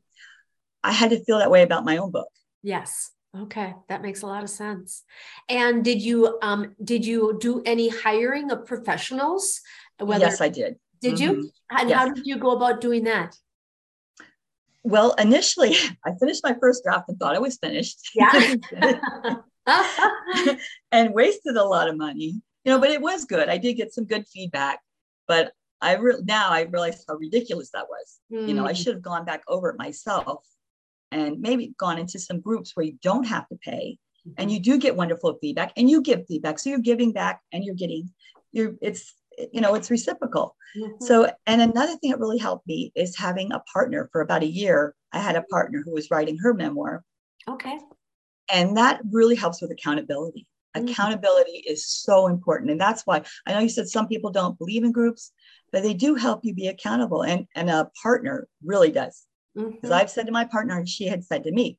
I 0.83 0.91
had 0.91 1.11
to 1.11 1.23
feel 1.23 1.39
that 1.39 1.51
way 1.51 1.63
about 1.63 1.85
my 1.85 1.97
own 1.97 2.11
book. 2.11 2.29
Yes. 2.63 3.11
Okay, 3.35 3.73
that 3.89 4.01
makes 4.01 4.21
a 4.21 4.27
lot 4.27 4.43
of 4.43 4.49
sense. 4.49 5.03
And 5.49 5.83
did 5.83 6.01
you 6.01 6.37
um 6.41 6.75
did 6.83 7.05
you 7.05 7.37
do 7.39 7.61
any 7.65 7.89
hiring 7.89 8.51
of 8.51 8.65
professionals? 8.65 9.61
Whether, 9.99 10.25
yes, 10.25 10.41
I 10.41 10.49
did. 10.49 10.75
Did 11.01 11.15
mm-hmm. 11.15 11.23
you? 11.23 11.51
And 11.71 11.89
yes. 11.89 11.97
how 11.97 12.09
did 12.09 12.25
you 12.25 12.37
go 12.37 12.51
about 12.51 12.81
doing 12.81 13.03
that? 13.03 13.35
Well, 14.83 15.13
initially, 15.15 15.75
I 16.05 16.13
finished 16.19 16.43
my 16.43 16.55
first 16.59 16.83
draft 16.83 17.09
and 17.09 17.19
thought 17.19 17.35
I 17.35 17.39
was 17.39 17.57
finished. 17.57 18.11
Yeah. 18.15 18.55
and 20.93 21.13
wasted 21.13 21.57
a 21.57 21.63
lot 21.63 21.89
of 21.89 21.97
money, 21.97 22.41
you 22.63 22.71
know, 22.71 22.79
but 22.79 22.89
it 22.89 23.01
was 23.01 23.25
good. 23.25 23.49
I 23.49 23.57
did 23.57 23.73
get 23.73 23.93
some 23.93 24.05
good 24.05 24.25
feedback, 24.25 24.79
but 25.27 25.51
I 25.81 25.97
re- 25.97 26.21
now 26.23 26.49
I 26.51 26.61
realize 26.61 27.03
how 27.05 27.15
ridiculous 27.15 27.71
that 27.71 27.85
was. 27.89 28.19
Mm. 28.31 28.47
You 28.47 28.53
know, 28.53 28.65
I 28.65 28.71
mm. 28.71 28.77
should 28.77 28.93
have 28.93 29.01
gone 29.01 29.25
back 29.25 29.43
over 29.49 29.69
it 29.69 29.77
myself 29.77 30.47
and 31.11 31.39
maybe 31.39 31.73
gone 31.77 31.97
into 31.97 32.19
some 32.19 32.39
groups 32.39 32.71
where 32.75 32.85
you 32.85 32.97
don't 33.01 33.25
have 33.25 33.47
to 33.49 33.55
pay 33.55 33.97
and 34.37 34.51
you 34.51 34.59
do 34.59 34.77
get 34.77 34.95
wonderful 34.95 35.37
feedback 35.39 35.71
and 35.77 35.89
you 35.89 36.01
give 36.01 36.25
feedback. 36.27 36.59
So 36.59 36.69
you're 36.69 36.79
giving 36.79 37.13
back 37.13 37.41
and 37.53 37.63
you're 37.63 37.75
getting 37.75 38.09
you're 38.51 38.75
it's 38.81 39.13
you 39.53 39.61
know 39.61 39.75
it's 39.75 39.91
reciprocal. 39.91 40.55
Mm-hmm. 40.77 41.05
so 41.05 41.31
and 41.45 41.61
another 41.61 41.95
thing 41.97 42.11
that 42.11 42.19
really 42.19 42.37
helped 42.37 42.67
me 42.67 42.91
is 42.93 43.15
having 43.15 43.51
a 43.51 43.61
partner 43.71 44.09
for 44.11 44.21
about 44.21 44.43
a 44.43 44.47
year. 44.47 44.95
I 45.13 45.19
had 45.19 45.35
a 45.35 45.43
partner 45.43 45.81
who 45.83 45.93
was 45.93 46.11
writing 46.11 46.37
her 46.39 46.53
memoir. 46.53 47.03
Okay. 47.47 47.79
And 48.51 48.77
that 48.77 49.01
really 49.11 49.35
helps 49.35 49.61
with 49.61 49.71
accountability. 49.71 50.47
Mm-hmm. 50.75 50.89
accountability 50.89 51.63
is 51.65 51.87
so 51.87 52.27
important 52.27 52.69
and 52.69 52.79
that's 52.79 53.03
why 53.03 53.23
i 53.47 53.53
know 53.53 53.59
you 53.59 53.69
said 53.69 53.87
some 53.87 54.07
people 54.07 54.31
don't 54.31 54.59
believe 54.59 54.83
in 54.83 54.91
groups 54.91 55.31
but 55.71 55.81
they 55.81 55.93
do 55.93 56.13
help 56.13 56.41
you 56.43 56.53
be 56.53 56.67
accountable 56.67 57.23
and 57.23 57.47
and 57.55 57.69
a 57.69 57.89
partner 58.03 58.47
really 58.63 58.91
does 58.91 59.26
because 59.57 59.73
mm-hmm. 59.89 59.93
I've 59.93 60.09
said 60.09 60.27
to 60.27 60.31
my 60.31 60.45
partner, 60.45 60.85
she 60.85 61.07
had 61.07 61.23
said 61.23 61.43
to 61.45 61.51
me, 61.51 61.77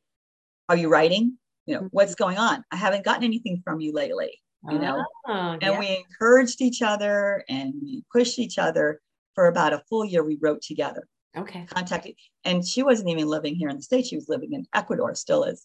Are 0.68 0.76
you 0.76 0.88
writing? 0.88 1.38
You 1.66 1.74
know, 1.74 1.80
mm-hmm. 1.80 1.88
what's 1.92 2.14
going 2.14 2.38
on? 2.38 2.64
I 2.72 2.76
haven't 2.76 3.04
gotten 3.04 3.24
anything 3.24 3.62
from 3.64 3.80
you 3.80 3.92
lately. 3.92 4.40
You 4.68 4.80
know, 4.80 5.04
oh, 5.28 5.32
and 5.32 5.62
yeah. 5.62 5.78
we 5.78 6.04
encouraged 6.04 6.60
each 6.60 6.82
other 6.82 7.44
and 7.48 7.74
we 7.80 8.02
pushed 8.12 8.40
each 8.40 8.58
other 8.58 9.00
for 9.36 9.46
about 9.46 9.72
a 9.72 9.82
full 9.88 10.04
year. 10.04 10.24
We 10.24 10.36
wrote 10.42 10.62
together. 10.62 11.06
Okay. 11.36 11.64
Contacted, 11.70 12.16
and 12.44 12.66
she 12.66 12.82
wasn't 12.82 13.08
even 13.08 13.28
living 13.28 13.54
here 13.54 13.68
in 13.68 13.76
the 13.76 13.82
States. 13.82 14.08
She 14.08 14.16
was 14.16 14.28
living 14.28 14.54
in 14.54 14.66
Ecuador, 14.74 15.14
still 15.14 15.44
is. 15.44 15.64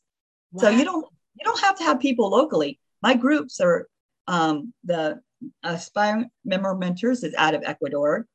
Wow. 0.52 0.62
So 0.62 0.69
you 0.69 0.86
don't 0.86 1.08
you 1.34 1.43
don't 1.43 1.60
have 1.62 1.76
to 1.80 1.84
have 1.84 1.99
people 1.99 2.30
locally. 2.30 2.80
My 3.02 3.15
groups 3.15 3.60
are 3.60 3.88
um, 4.28 4.73
the 4.84 5.19
Aspire 5.63 6.28
Memoir 6.45 6.78
Mentors 6.78 7.23
is 7.23 7.34
out 7.36 7.56
of 7.56 7.63
Ecuador, 7.65 8.28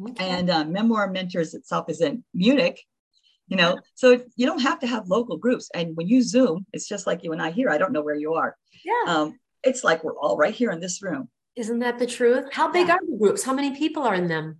okay. 0.00 0.28
and 0.28 0.48
uh, 0.48 0.64
Memoir 0.64 1.10
Mentors 1.10 1.54
itself 1.54 1.90
is 1.90 2.00
in 2.00 2.22
Munich, 2.32 2.80
you 3.48 3.56
know 3.56 3.78
so 3.94 4.20
you 4.36 4.46
don't 4.46 4.60
have 4.60 4.78
to 4.78 4.86
have 4.86 5.08
local 5.08 5.36
groups 5.36 5.70
and 5.74 5.96
when 5.96 6.08
you 6.08 6.22
zoom 6.22 6.64
it's 6.72 6.88
just 6.88 7.06
like 7.06 7.22
you 7.22 7.32
and 7.32 7.42
i 7.42 7.50
here 7.50 7.70
i 7.70 7.78
don't 7.78 7.92
know 7.92 8.02
where 8.02 8.14
you 8.14 8.34
are 8.34 8.56
yeah 8.84 9.12
um, 9.12 9.38
it's 9.62 9.84
like 9.84 10.02
we're 10.02 10.16
all 10.18 10.36
right 10.36 10.54
here 10.54 10.70
in 10.70 10.80
this 10.80 11.02
room 11.02 11.28
isn't 11.56 11.80
that 11.80 11.98
the 11.98 12.06
truth 12.06 12.46
how 12.52 12.70
big 12.70 12.88
yeah. 12.88 12.94
are 12.94 13.00
the 13.06 13.18
groups 13.18 13.44
how 13.44 13.52
many 13.52 13.76
people 13.76 14.02
are 14.02 14.14
in 14.14 14.28
them 14.28 14.58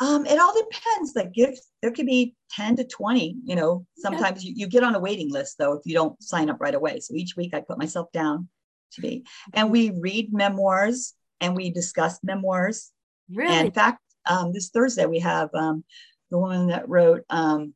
Um, 0.00 0.26
it 0.26 0.38
all 0.38 0.54
depends. 0.54 1.14
Like 1.14 1.30
if 1.34 1.58
there 1.80 1.92
could 1.92 2.06
be 2.06 2.34
10 2.50 2.76
to 2.76 2.84
20, 2.84 3.36
you 3.44 3.54
know, 3.54 3.86
sometimes 3.96 4.38
okay. 4.38 4.48
you, 4.48 4.54
you 4.56 4.66
get 4.66 4.82
on 4.82 4.96
a 4.96 4.98
waiting 4.98 5.30
list 5.30 5.58
though, 5.58 5.74
if 5.74 5.82
you 5.84 5.94
don't 5.94 6.20
sign 6.20 6.50
up 6.50 6.60
right 6.60 6.74
away. 6.74 6.98
So 7.00 7.14
each 7.14 7.36
week 7.36 7.54
I 7.54 7.60
put 7.60 7.78
myself 7.78 8.10
down 8.12 8.48
to 8.94 9.00
be, 9.00 9.24
and 9.54 9.70
we 9.70 9.90
read 9.90 10.32
memoirs 10.32 11.14
and 11.40 11.54
we 11.54 11.70
discuss 11.70 12.18
memoirs. 12.22 12.90
Really? 13.32 13.54
And 13.54 13.66
in 13.68 13.72
fact, 13.72 14.00
um, 14.28 14.52
this 14.52 14.70
Thursday 14.70 15.06
we 15.06 15.20
have 15.20 15.50
um, 15.54 15.84
the 16.30 16.38
woman 16.38 16.68
that 16.68 16.88
wrote 16.88 17.22
um, 17.30 17.74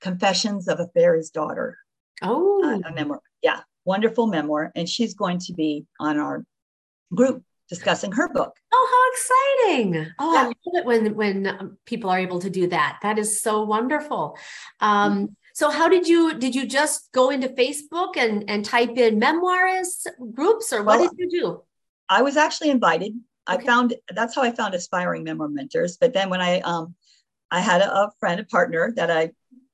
Confessions 0.00 0.68
of 0.68 0.80
a 0.80 0.88
Fairy's 0.88 1.30
Daughter. 1.30 1.78
Oh, 2.22 2.62
uh, 2.64 2.88
a 2.88 2.92
memoir. 2.92 3.20
Yeah, 3.42 3.60
wonderful 3.84 4.26
memoir. 4.26 4.72
And 4.74 4.88
she's 4.88 5.14
going 5.14 5.38
to 5.40 5.52
be 5.52 5.86
on 6.00 6.18
our 6.18 6.44
group 7.14 7.42
discussing 7.68 8.12
her 8.12 8.28
book. 8.28 8.54
Oh, 8.72 8.88
how 8.92 9.12
exciting! 9.12 10.06
Oh, 10.18 10.34
yeah. 10.34 10.40
I 10.40 10.44
love 10.44 10.54
it 10.74 10.84
when 10.84 11.14
when 11.14 11.46
um, 11.46 11.78
people 11.86 12.10
are 12.10 12.18
able 12.18 12.40
to 12.40 12.50
do 12.50 12.66
that. 12.68 12.98
That 13.02 13.18
is 13.18 13.40
so 13.40 13.62
wonderful. 13.62 14.38
Um, 14.80 15.12
mm-hmm. 15.12 15.24
So, 15.54 15.70
how 15.70 15.88
did 15.88 16.06
you 16.06 16.38
did 16.38 16.54
you 16.54 16.66
just 16.66 17.10
go 17.12 17.30
into 17.30 17.48
Facebook 17.48 18.16
and 18.16 18.48
and 18.48 18.64
type 18.64 18.96
in 18.96 19.20
memoirists 19.20 20.06
groups, 20.32 20.72
or 20.72 20.82
what 20.82 21.00
well, 21.00 21.08
did 21.08 21.18
you 21.18 21.40
do? 21.40 21.62
I 22.08 22.22
was 22.22 22.36
actually 22.36 22.70
invited. 22.70 23.12
Okay. 23.48 23.62
I 23.62 23.66
found 23.66 23.94
that's 24.14 24.34
how 24.34 24.42
I 24.42 24.52
found 24.52 24.74
aspiring 24.74 25.24
memoir 25.24 25.48
mentors. 25.48 25.96
But 25.96 26.12
then 26.12 26.30
when 26.30 26.40
I 26.40 26.60
um 26.60 26.94
I 27.50 27.60
had 27.60 27.80
a, 27.80 27.90
a 27.90 28.12
friend, 28.18 28.40
a 28.40 28.44
partner 28.44 28.92
that 28.96 29.10
I 29.10 29.30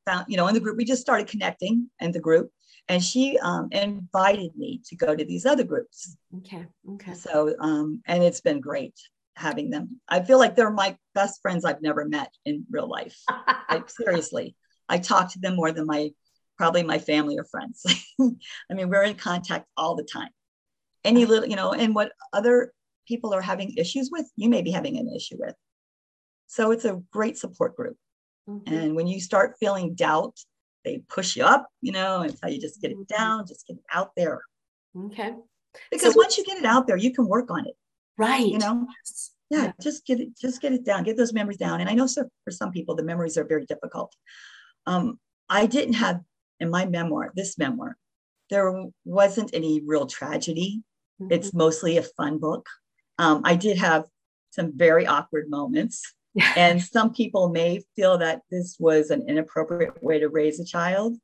found, 0.07 0.27
you 0.29 0.37
know, 0.37 0.49
in 0.49 0.55
the 0.55 0.61
group, 0.61 0.77
we 0.77 0.85
just 0.85 1.03
started 1.03 1.27
connecting 1.27 1.91
in 2.01 2.13
the 2.13 2.21
group 2.21 2.51
and 2.89 3.03
she 3.03 3.39
um, 3.39 3.69
invited 3.71 4.57
me 4.57 4.81
to 4.87 4.97
go 4.97 5.15
to 5.15 5.25
these 5.25 5.47
other 5.47 5.65
groups. 5.65 6.17
Okay. 6.39 6.67
Okay. 6.95 7.15
So, 7.15 7.55
um, 7.61 8.03
and 8.07 8.23
it's 8.23 8.41
been 8.41 8.61
great 8.61 8.95
having 9.37 9.71
them. 9.71 10.01
I 10.09 10.21
feel 10.23 10.39
like 10.39 10.57
they're 10.57 10.71
my 10.71 10.97
best 11.15 11.41
friends 11.41 11.65
I've 11.65 11.83
never 11.83 12.05
met 12.05 12.33
in 12.45 12.67
real 12.71 12.89
life. 12.89 13.19
I, 13.29 13.83
seriously, 13.87 14.57
I 14.89 14.99
talk 14.99 15.33
to 15.33 15.39
them 15.39 15.57
more 15.57 15.73
than 15.73 15.87
my 15.87 16.11
probably 16.59 16.83
my 16.83 16.99
family 16.99 17.39
or 17.39 17.45
friends. 17.45 17.83
I 18.21 18.75
mean, 18.75 18.89
we're 18.89 19.05
in 19.05 19.15
contact 19.15 19.67
all 19.77 19.95
the 19.95 20.05
time. 20.05 20.29
Any 21.05 21.25
little, 21.25 21.49
you 21.49 21.57
know, 21.57 21.73
and 21.73 21.95
what 21.95 22.13
other 22.33 22.73
people 23.09 23.35
are 23.35 23.41
having 23.41 23.75
issues 23.77 24.11
with, 24.13 24.31
you 24.37 24.49
may 24.49 24.63
be 24.63 24.71
having 24.71 24.99
an 24.99 25.13
issue 25.15 25.37
with. 25.39 25.55
So 26.47 26.71
it's 26.71 26.85
a 26.85 27.03
great 27.11 27.39
support 27.39 27.75
group. 27.75 27.97
Mm-hmm. 28.49 28.75
And 28.75 28.97
when 28.97 29.07
you 29.07 29.21
start 29.21 29.57
feeling 29.61 29.95
doubt 29.95 30.37
they 30.85 31.03
push 31.09 31.37
you 31.37 31.45
up, 31.45 31.69
you 31.81 31.93
know, 31.93 32.21
and 32.21 32.37
how 32.43 32.49
you 32.49 32.61
just 32.61 32.81
get 32.81 32.91
it 32.91 32.99
mm-hmm. 32.99 33.17
down, 33.17 33.47
just 33.47 33.67
get 33.67 33.77
it 33.77 33.85
out 33.93 34.11
there. 34.17 34.41
Okay. 34.97 35.33
Because 35.91 36.13
so, 36.13 36.19
once 36.19 36.37
you 36.37 36.45
get 36.45 36.59
it 36.59 36.65
out 36.65 36.87
there, 36.87 36.97
you 36.97 37.13
can 37.13 37.27
work 37.27 37.51
on 37.51 37.67
it. 37.67 37.75
Right. 38.19 38.47
You 38.47 38.59
know, 38.59 38.87
yeah, 39.51 39.65
yeah, 39.65 39.73
just 39.81 40.07
get 40.07 40.21
it, 40.21 40.37
just 40.39 40.61
get 40.61 40.73
it 40.73 40.85
down, 40.85 41.05
get 41.05 41.17
those 41.17 41.33
memories 41.33 41.57
down. 41.57 41.81
And 41.81 41.89
I 41.89 41.95
know 41.95 42.07
so 42.07 42.29
for 42.45 42.51
some 42.51 42.73
people, 42.73 42.95
the 42.95 43.03
memories 43.03 43.39
are 43.39 43.45
very 43.45 43.65
difficult. 43.65 44.15
Um, 44.87 45.19
I 45.49 45.67
didn't 45.67 45.95
have 45.95 46.21
in 46.61 46.71
my 46.71 46.87
memoir, 46.87 47.33
this 47.35 47.59
memoir, 47.59 47.97
there 48.51 48.73
wasn't 49.05 49.51
any 49.55 49.83
real 49.85 50.07
tragedy. 50.07 50.83
Mm-hmm. 51.21 51.33
It's 51.33 51.55
mostly 51.55 51.97
a 51.97 52.03
fun 52.03 52.39
book. 52.39 52.67
Um, 53.19 53.43
I 53.45 53.57
did 53.57 53.79
have 53.79 54.05
some 54.51 54.77
very 54.77 55.07
awkward 55.07 55.49
moments 55.49 56.03
and 56.57 56.83
some 56.83 57.13
people 57.13 57.51
may 57.51 57.83
feel 57.97 58.19
that 58.19 58.43
this 58.51 58.77
was 58.79 59.11
an 59.11 59.29
inappropriate 59.29 60.03
way 60.03 60.19
to 60.19 60.29
raise 60.29 60.61
a 60.61 60.65
child. 60.65 61.17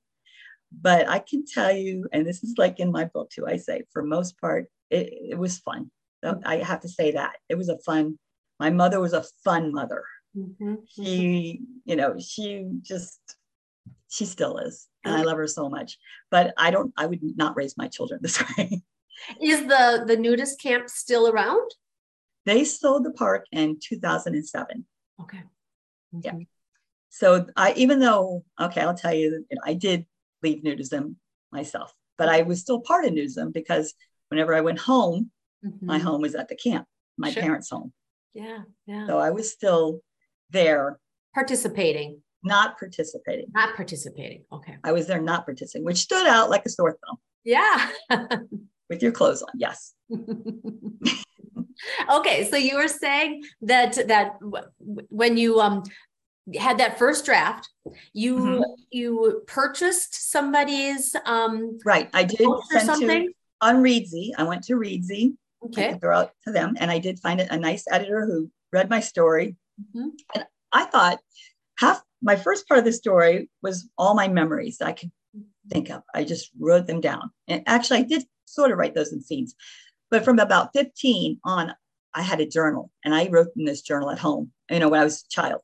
But 0.70 1.08
I 1.08 1.18
can 1.18 1.44
tell 1.46 1.72
you, 1.72 2.06
and 2.12 2.26
this 2.26 2.44
is 2.44 2.54
like 2.58 2.78
in 2.78 2.92
my 2.92 3.06
book 3.06 3.30
too, 3.30 3.46
I 3.46 3.56
say 3.56 3.84
for 3.92 4.02
most 4.02 4.38
part, 4.38 4.66
it, 4.90 5.12
it 5.30 5.38
was 5.38 5.58
fun. 5.58 5.90
I 6.44 6.56
have 6.56 6.80
to 6.80 6.88
say 6.88 7.12
that 7.12 7.36
it 7.48 7.54
was 7.54 7.68
a 7.68 7.78
fun, 7.78 8.18
my 8.58 8.70
mother 8.70 9.00
was 9.00 9.12
a 9.12 9.24
fun 9.44 9.72
mother. 9.72 10.04
Mm-hmm. 10.36 10.74
She, 10.88 11.62
you 11.84 11.96
know, 11.96 12.16
she 12.18 12.66
just, 12.82 13.20
she 14.10 14.26
still 14.26 14.58
is. 14.58 14.88
And 15.04 15.14
I 15.14 15.22
love 15.22 15.38
her 15.38 15.46
so 15.46 15.70
much. 15.70 15.96
But 16.30 16.52
I 16.58 16.70
don't, 16.70 16.92
I 16.98 17.06
would 17.06 17.20
not 17.22 17.56
raise 17.56 17.76
my 17.78 17.88
children 17.88 18.20
this 18.22 18.42
way. 18.58 18.82
Is 19.40 19.66
the 19.66 20.04
the 20.06 20.16
nudist 20.16 20.60
camp 20.60 20.88
still 20.88 21.28
around? 21.28 21.70
They 22.46 22.64
sold 22.64 23.04
the 23.04 23.10
park 23.10 23.46
in 23.52 23.78
2007. 23.82 24.86
Okay. 25.20 25.42
Mm-hmm. 26.14 26.20
Yeah. 26.22 26.44
So 27.10 27.46
I, 27.56 27.72
even 27.74 28.00
though, 28.00 28.44
okay, 28.60 28.82
I'll 28.82 28.94
tell 28.94 29.14
you, 29.14 29.44
I 29.64 29.74
did 29.74 30.06
leave 30.42 30.62
nudism 30.62 31.16
myself, 31.50 31.92
but 32.16 32.28
I 32.28 32.42
was 32.42 32.60
still 32.60 32.80
part 32.80 33.04
of 33.04 33.12
nudism 33.12 33.52
because 33.52 33.94
whenever 34.28 34.54
I 34.54 34.60
went 34.60 34.78
home, 34.78 35.30
mm-hmm. 35.64 35.86
my 35.86 35.98
home 35.98 36.20
was 36.20 36.34
at 36.34 36.48
the 36.48 36.56
camp, 36.56 36.86
my 37.16 37.30
sure. 37.30 37.42
parents' 37.42 37.70
home. 37.70 37.92
Yeah. 38.34 38.60
Yeah. 38.86 39.06
So 39.06 39.18
I 39.18 39.30
was 39.30 39.50
still 39.50 40.00
there. 40.50 40.98
Participating. 41.34 42.22
Not 42.44 42.78
participating. 42.78 43.46
Not 43.52 43.74
participating. 43.74 44.44
Okay. 44.52 44.76
I 44.84 44.92
was 44.92 45.06
there 45.06 45.20
not 45.20 45.44
participating, 45.44 45.84
which 45.84 45.98
stood 45.98 46.26
out 46.26 46.50
like 46.50 46.64
a 46.66 46.70
sore 46.70 46.96
thumb. 47.06 47.18
Yeah. 47.44 47.90
With 48.88 49.02
your 49.02 49.12
clothes 49.12 49.42
on. 49.42 49.50
Yes. 49.56 49.94
okay, 52.10 52.48
so 52.50 52.56
you 52.56 52.76
were 52.76 52.88
saying 52.88 53.42
that 53.62 54.08
that 54.08 54.36
when 55.08 55.36
you 55.36 55.60
um 55.60 55.82
had 56.56 56.78
that 56.78 56.98
first 56.98 57.24
draft, 57.24 57.68
you 58.12 58.36
mm-hmm. 58.36 58.62
you 58.90 59.42
purchased 59.46 60.30
somebody's 60.30 61.14
um 61.24 61.78
right. 61.84 62.08
I 62.14 62.24
did 62.24 62.48
send 62.70 62.86
something 62.86 63.26
to, 63.26 63.32
on 63.60 63.82
Reedsy. 63.82 64.30
I 64.36 64.44
went 64.44 64.64
to 64.64 64.74
Reedsy. 64.74 65.34
Okay. 65.64 65.90
I 65.90 65.94
throw 65.94 66.18
out 66.18 66.30
to 66.46 66.52
them, 66.52 66.76
and 66.78 66.90
I 66.90 66.98
did 66.98 67.18
find 67.18 67.40
a, 67.40 67.52
a 67.52 67.58
nice 67.58 67.84
editor 67.90 68.24
who 68.26 68.50
read 68.72 68.88
my 68.88 69.00
story, 69.00 69.56
mm-hmm. 69.80 70.08
and 70.34 70.44
I 70.72 70.84
thought 70.84 71.18
half 71.78 72.00
my 72.22 72.36
first 72.36 72.68
part 72.68 72.78
of 72.78 72.84
the 72.84 72.92
story 72.92 73.48
was 73.62 73.88
all 73.96 74.14
my 74.14 74.28
memories 74.28 74.78
that 74.78 74.88
I 74.88 74.92
could 74.92 75.10
think 75.70 75.90
of. 75.90 76.02
I 76.14 76.24
just 76.24 76.50
wrote 76.58 76.86
them 76.86 77.00
down, 77.00 77.30
and 77.48 77.62
actually, 77.66 78.00
I 78.00 78.02
did 78.02 78.24
sort 78.44 78.70
of 78.70 78.78
write 78.78 78.94
those 78.94 79.12
in 79.12 79.20
scenes. 79.20 79.54
But 80.10 80.24
from 80.24 80.38
about 80.38 80.72
15 80.74 81.40
on, 81.44 81.74
I 82.14 82.22
had 82.22 82.40
a 82.40 82.46
journal 82.46 82.90
and 83.04 83.14
I 83.14 83.28
wrote 83.28 83.48
in 83.56 83.64
this 83.64 83.82
journal 83.82 84.10
at 84.10 84.18
home, 84.18 84.52
you 84.70 84.78
know, 84.78 84.88
when 84.88 85.00
I 85.00 85.04
was 85.04 85.22
a 85.22 85.28
child. 85.28 85.60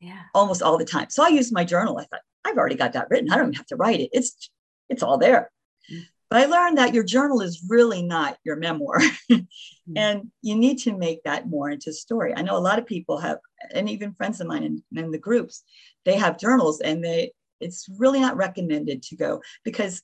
Yeah. 0.00 0.22
Almost 0.34 0.62
all 0.62 0.78
the 0.78 0.84
time. 0.84 1.10
So 1.10 1.24
I 1.24 1.28
used 1.28 1.52
my 1.52 1.64
journal. 1.64 1.98
I 1.98 2.04
thought, 2.04 2.22
I've 2.44 2.56
already 2.56 2.76
got 2.76 2.94
that 2.94 3.08
written. 3.10 3.30
I 3.30 3.36
don't 3.36 3.46
even 3.46 3.54
have 3.54 3.66
to 3.66 3.76
write 3.76 4.00
it. 4.00 4.10
It's 4.12 4.50
it's 4.88 5.02
all 5.02 5.18
there. 5.18 5.50
Mm-hmm. 5.92 6.02
But 6.30 6.42
I 6.42 6.46
learned 6.46 6.78
that 6.78 6.94
your 6.94 7.04
journal 7.04 7.40
is 7.42 7.66
really 7.68 8.02
not 8.02 8.38
your 8.44 8.56
memoir. 8.56 8.98
mm-hmm. 9.30 9.40
And 9.96 10.30
you 10.40 10.54
need 10.54 10.78
to 10.80 10.96
make 10.96 11.24
that 11.24 11.48
more 11.48 11.68
into 11.68 11.92
story. 11.92 12.32
I 12.34 12.42
know 12.42 12.56
a 12.56 12.58
lot 12.58 12.78
of 12.78 12.86
people 12.86 13.18
have, 13.18 13.38
and 13.74 13.90
even 13.90 14.14
friends 14.14 14.40
of 14.40 14.46
mine 14.46 14.62
in, 14.62 14.82
in 14.96 15.10
the 15.10 15.18
groups, 15.18 15.64
they 16.04 16.14
have 16.16 16.38
journals 16.38 16.80
and 16.80 17.04
they 17.04 17.32
it's 17.60 17.88
really 17.98 18.20
not 18.20 18.36
recommended 18.36 19.02
to 19.02 19.16
go 19.16 19.42
because 19.64 20.02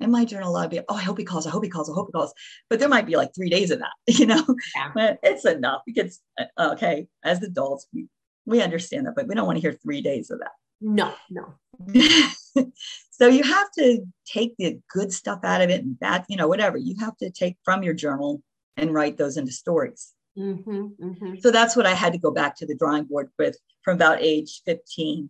in 0.00 0.10
my 0.10 0.24
journal, 0.24 0.56
I'd 0.56 0.70
be, 0.70 0.80
oh, 0.88 0.96
I 0.96 1.02
hope 1.02 1.18
he 1.18 1.24
calls, 1.24 1.46
I 1.46 1.50
hope 1.50 1.62
he 1.62 1.70
calls, 1.70 1.90
I 1.90 1.94
hope 1.94 2.08
he 2.08 2.12
calls. 2.12 2.32
But 2.68 2.80
there 2.80 2.88
might 2.88 3.06
be 3.06 3.16
like 3.16 3.34
three 3.34 3.50
days 3.50 3.70
of 3.70 3.80
that, 3.80 3.92
you 4.08 4.26
know, 4.26 4.44
yeah. 4.74 4.90
but 4.94 5.18
it's 5.22 5.44
enough 5.44 5.82
because, 5.86 6.20
uh, 6.38 6.70
okay, 6.72 7.06
as 7.24 7.42
adults, 7.42 7.86
we, 7.92 8.06
we 8.46 8.62
understand 8.62 9.06
that, 9.06 9.14
but 9.14 9.28
we 9.28 9.34
don't 9.34 9.46
want 9.46 9.56
to 9.56 9.62
hear 9.62 9.72
three 9.72 10.00
days 10.00 10.30
of 10.30 10.40
that. 10.40 10.52
No, 10.80 11.12
no. 11.28 11.54
so 13.10 13.26
you 13.26 13.42
have 13.42 13.70
to 13.72 14.00
take 14.26 14.54
the 14.58 14.80
good 14.90 15.12
stuff 15.12 15.40
out 15.44 15.60
of 15.60 15.68
it 15.70 15.82
and 15.82 15.96
that, 16.00 16.24
you 16.28 16.36
know, 16.36 16.48
whatever 16.48 16.78
you 16.78 16.96
have 17.00 17.16
to 17.18 17.30
take 17.30 17.56
from 17.64 17.82
your 17.82 17.94
journal 17.94 18.42
and 18.76 18.94
write 18.94 19.18
those 19.18 19.36
into 19.36 19.52
stories. 19.52 20.12
Mm-hmm, 20.38 20.86
mm-hmm. 21.02 21.34
So 21.40 21.50
that's 21.50 21.76
what 21.76 21.86
I 21.86 21.92
had 21.92 22.12
to 22.12 22.18
go 22.18 22.30
back 22.30 22.56
to 22.56 22.66
the 22.66 22.74
drawing 22.74 23.04
board 23.04 23.28
with 23.38 23.58
from 23.82 23.96
about 23.96 24.22
age 24.22 24.62
15 24.64 25.28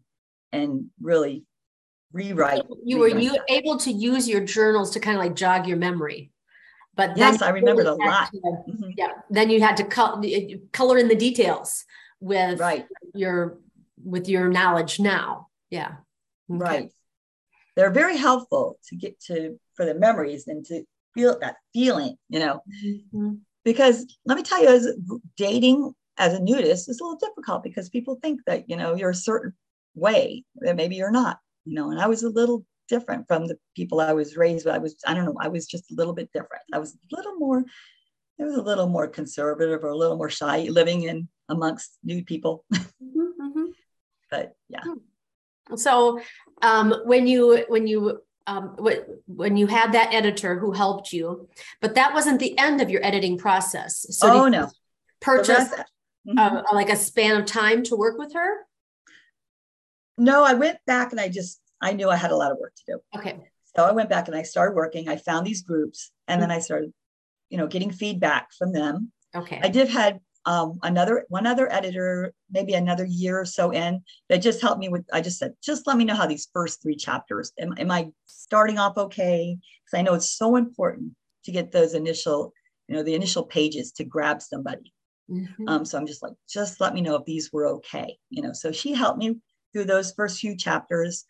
and 0.52 0.86
really 1.00 1.44
rewrite. 2.12 2.62
You 2.84 3.02
rewrite 3.02 3.14
were 3.14 3.20
you 3.20 3.38
able 3.48 3.78
to 3.78 3.90
use 3.90 4.28
your 4.28 4.40
journals 4.40 4.90
to 4.92 5.00
kind 5.00 5.16
of 5.16 5.22
like 5.22 5.34
jog 5.34 5.66
your 5.66 5.76
memory. 5.76 6.32
But 6.96 7.16
yes, 7.16 7.40
I 7.40 7.50
remembered 7.50 7.86
a 7.86 7.94
lot. 7.94 8.30
To, 8.32 8.38
mm-hmm. 8.38 8.90
Yeah. 8.96 9.12
Then 9.30 9.48
you 9.48 9.60
had 9.60 9.76
to 9.78 9.84
color, 9.84 10.22
color 10.72 10.98
in 10.98 11.08
the 11.08 11.14
details 11.14 11.84
with 12.20 12.60
right. 12.60 12.86
your 13.14 13.58
with 14.04 14.28
your 14.28 14.48
knowledge 14.48 15.00
now. 15.00 15.48
Yeah. 15.70 15.92
Okay. 16.50 16.58
Right. 16.58 16.92
They're 17.76 17.90
very 17.90 18.16
helpful 18.16 18.78
to 18.88 18.96
get 18.96 19.20
to 19.22 19.58
for 19.74 19.86
the 19.86 19.94
memories 19.94 20.48
and 20.48 20.64
to 20.66 20.84
feel 21.14 21.38
that 21.40 21.56
feeling, 21.72 22.16
you 22.28 22.40
know. 22.40 22.62
Mm-hmm. 22.84 23.34
Because 23.64 24.04
let 24.26 24.36
me 24.36 24.42
tell 24.42 24.62
you, 24.62 24.68
as 24.68 24.88
dating 25.36 25.94
as 26.18 26.34
a 26.34 26.40
nudist 26.40 26.88
is 26.88 27.00
a 27.00 27.04
little 27.04 27.18
difficult 27.18 27.62
because 27.62 27.88
people 27.88 28.18
think 28.20 28.40
that 28.46 28.68
you 28.68 28.76
know 28.76 28.94
you're 28.94 29.10
a 29.10 29.14
certain 29.14 29.54
way 29.94 30.44
that 30.56 30.76
maybe 30.76 30.96
you're 30.96 31.10
not 31.10 31.38
you 31.64 31.74
know, 31.74 31.90
and 31.90 32.00
I 32.00 32.06
was 32.06 32.22
a 32.22 32.28
little 32.28 32.64
different 32.88 33.26
from 33.28 33.46
the 33.46 33.56
people 33.74 34.00
I 34.00 34.12
was 34.12 34.36
raised 34.36 34.66
with. 34.66 34.74
I 34.74 34.78
was, 34.78 34.96
I 35.06 35.14
don't 35.14 35.24
know, 35.24 35.36
I 35.40 35.48
was 35.48 35.66
just 35.66 35.90
a 35.90 35.94
little 35.94 36.12
bit 36.12 36.30
different. 36.32 36.62
I 36.72 36.78
was 36.78 36.94
a 36.94 37.16
little 37.16 37.36
more, 37.36 37.60
it 38.38 38.44
was 38.44 38.56
a 38.56 38.62
little 38.62 38.88
more 38.88 39.06
conservative 39.06 39.84
or 39.84 39.88
a 39.88 39.96
little 39.96 40.16
more 40.16 40.30
shy 40.30 40.66
living 40.70 41.04
in 41.04 41.28
amongst 41.48 41.96
new 42.04 42.24
people. 42.24 42.64
Mm-hmm, 43.02 43.42
mm-hmm. 43.42 43.64
But 44.30 44.54
yeah. 44.68 44.82
Hmm. 44.84 45.76
So 45.76 46.20
um, 46.62 46.94
when 47.04 47.26
you, 47.26 47.64
when 47.68 47.86
you, 47.86 48.20
um, 48.46 48.76
when 49.26 49.56
you 49.56 49.66
had 49.66 49.92
that 49.92 50.14
editor 50.14 50.58
who 50.58 50.72
helped 50.72 51.12
you, 51.12 51.48
but 51.80 51.96
that 51.96 52.14
wasn't 52.14 52.38
the 52.38 52.56
end 52.58 52.80
of 52.80 52.90
your 52.90 53.04
editing 53.04 53.36
process. 53.36 54.06
So 54.10 54.44
oh 54.44 54.48
no. 54.48 54.68
Purchase 55.20 55.68
mm-hmm. 56.26 56.38
uh, 56.38 56.62
like 56.72 56.90
a 56.90 56.96
span 56.96 57.40
of 57.40 57.46
time 57.46 57.82
to 57.84 57.96
work 57.96 58.18
with 58.18 58.34
her? 58.34 58.66
No, 60.20 60.44
I 60.44 60.52
went 60.52 60.78
back 60.86 61.12
and 61.12 61.20
I 61.20 61.28
just 61.28 61.60
I 61.80 61.94
knew 61.94 62.10
I 62.10 62.16
had 62.16 62.30
a 62.30 62.36
lot 62.36 62.52
of 62.52 62.58
work 62.58 62.74
to 62.76 62.82
do. 62.86 63.18
Okay. 63.18 63.38
So 63.74 63.84
I 63.84 63.92
went 63.92 64.10
back 64.10 64.28
and 64.28 64.36
I 64.36 64.42
started 64.42 64.74
working. 64.74 65.08
I 65.08 65.16
found 65.16 65.46
these 65.46 65.62
groups 65.62 66.10
and 66.28 66.40
mm-hmm. 66.40 66.50
then 66.50 66.56
I 66.56 66.60
started, 66.60 66.92
you 67.48 67.56
know, 67.56 67.66
getting 67.66 67.90
feedback 67.90 68.52
from 68.52 68.72
them. 68.72 69.12
Okay. 69.34 69.58
I 69.62 69.68
did 69.68 69.88
had 69.88 70.20
um, 70.44 70.78
another 70.82 71.24
one 71.30 71.46
other 71.46 71.72
editor, 71.72 72.34
maybe 72.50 72.74
another 72.74 73.06
year 73.06 73.40
or 73.40 73.46
so 73.46 73.70
in, 73.70 74.02
that 74.28 74.42
just 74.42 74.60
helped 74.60 74.78
me 74.78 74.90
with. 74.90 75.06
I 75.10 75.22
just 75.22 75.38
said, 75.38 75.54
just 75.62 75.86
let 75.86 75.96
me 75.96 76.04
know 76.04 76.14
how 76.14 76.26
these 76.26 76.48
first 76.52 76.82
three 76.82 76.96
chapters. 76.96 77.52
Am, 77.58 77.72
am 77.78 77.90
I 77.90 78.10
starting 78.26 78.78
off 78.78 78.98
okay? 78.98 79.56
Because 79.84 79.98
I 79.98 80.02
know 80.02 80.14
it's 80.14 80.36
so 80.36 80.56
important 80.56 81.12
to 81.44 81.52
get 81.52 81.72
those 81.72 81.94
initial, 81.94 82.52
you 82.88 82.96
know, 82.96 83.02
the 83.02 83.14
initial 83.14 83.44
pages 83.44 83.92
to 83.92 84.04
grab 84.04 84.42
somebody. 84.42 84.92
Mm-hmm. 85.30 85.68
Um, 85.68 85.84
so 85.86 85.96
I'm 85.96 86.06
just 86.06 86.22
like, 86.22 86.34
just 86.46 86.78
let 86.78 86.92
me 86.92 87.00
know 87.00 87.14
if 87.14 87.24
these 87.24 87.50
were 87.52 87.68
okay. 87.68 88.18
You 88.28 88.42
know, 88.42 88.52
so 88.52 88.70
she 88.70 88.92
helped 88.92 89.18
me 89.18 89.36
through 89.72 89.84
those 89.84 90.12
first 90.12 90.40
few 90.40 90.56
chapters. 90.56 91.24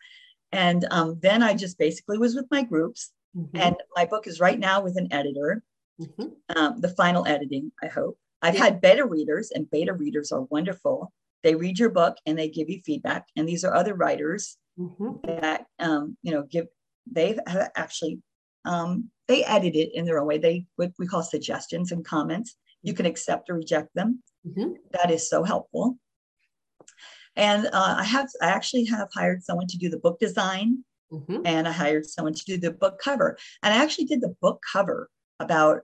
And 0.53 0.87
um, 0.91 1.19
then 1.23 1.43
I 1.43 1.55
just 1.55 1.79
basically 1.79 2.19
was 2.19 2.35
with 2.35 2.47
my 2.51 2.63
groups. 2.63 3.13
Mm-hmm. 3.37 3.57
And 3.57 3.77
my 3.95 4.07
book 4.07 4.27
is 4.27 4.41
right 4.41 4.59
now 4.59 4.83
with 4.83 4.97
an 4.97 5.13
editor, 5.13 5.63
mm-hmm. 6.01 6.57
um, 6.57 6.81
the 6.81 6.89
final 6.89 7.27
editing, 7.27 7.71
I 7.83 7.87
hope. 7.87 8.19
I've 8.43 8.55
yeah. 8.55 8.65
had 8.65 8.81
beta 8.81 9.05
readers, 9.05 9.53
and 9.55 9.71
beta 9.71 9.93
readers 9.93 10.33
are 10.33 10.43
wonderful. 10.51 11.13
They 11.43 11.55
read 11.55 11.79
your 11.79 11.91
book 11.91 12.17
and 12.27 12.39
they 12.39 12.49
give 12.49 12.69
you 12.69 12.81
feedback. 12.85 13.27
And 13.37 13.49
these 13.49 13.65
are 13.65 13.75
other 13.75 13.95
writers 13.95 14.57
mm-hmm. 14.79 15.13
that, 15.27 15.67
um, 15.79 16.17
you 16.23 16.33
know, 16.33 16.43
give, 16.43 16.67
they've 17.11 17.39
actually, 17.77 18.21
um, 18.65 19.11
they 19.29 19.45
edit 19.45 19.75
it 19.75 19.95
in 19.95 20.05
their 20.05 20.19
own 20.19 20.27
way. 20.27 20.39
They, 20.39 20.67
what 20.77 20.93
we 20.99 21.07
call 21.07 21.23
suggestions 21.23 21.93
and 21.93 22.05
comments. 22.05 22.57
You 22.83 22.95
can 22.95 23.07
accept 23.07 23.49
or 23.49 23.55
reject 23.55 23.95
them. 23.95 24.23
Mm-hmm. 24.47 24.73
That 24.93 25.11
is 25.11 25.29
so 25.29 25.45
helpful. 25.45 25.97
And 27.37 27.67
uh, 27.67 27.95
I 27.99 28.05
have, 28.05 28.29
I 28.43 28.47
actually 28.47 28.85
have 28.87 29.09
hired 29.15 29.43
someone 29.43 29.67
to 29.69 29.79
do 29.79 29.89
the 29.89 29.99
book 29.99 30.19
design, 30.19 30.85
mm-hmm. 31.13 31.43
and 31.45 31.69
I 31.69 31.73
hired 31.73 32.07
someone 32.07 32.35
to 32.35 32.45
do 32.45 32.59
the 32.59 32.73
book 32.73 33.01
cover. 33.03 33.39
And 33.63 33.73
I 33.73 33.83
actually 33.83 34.07
did 34.07 34.21
the 34.21 34.35
book 34.41 34.63
cover 34.73 35.09
about 35.39 35.83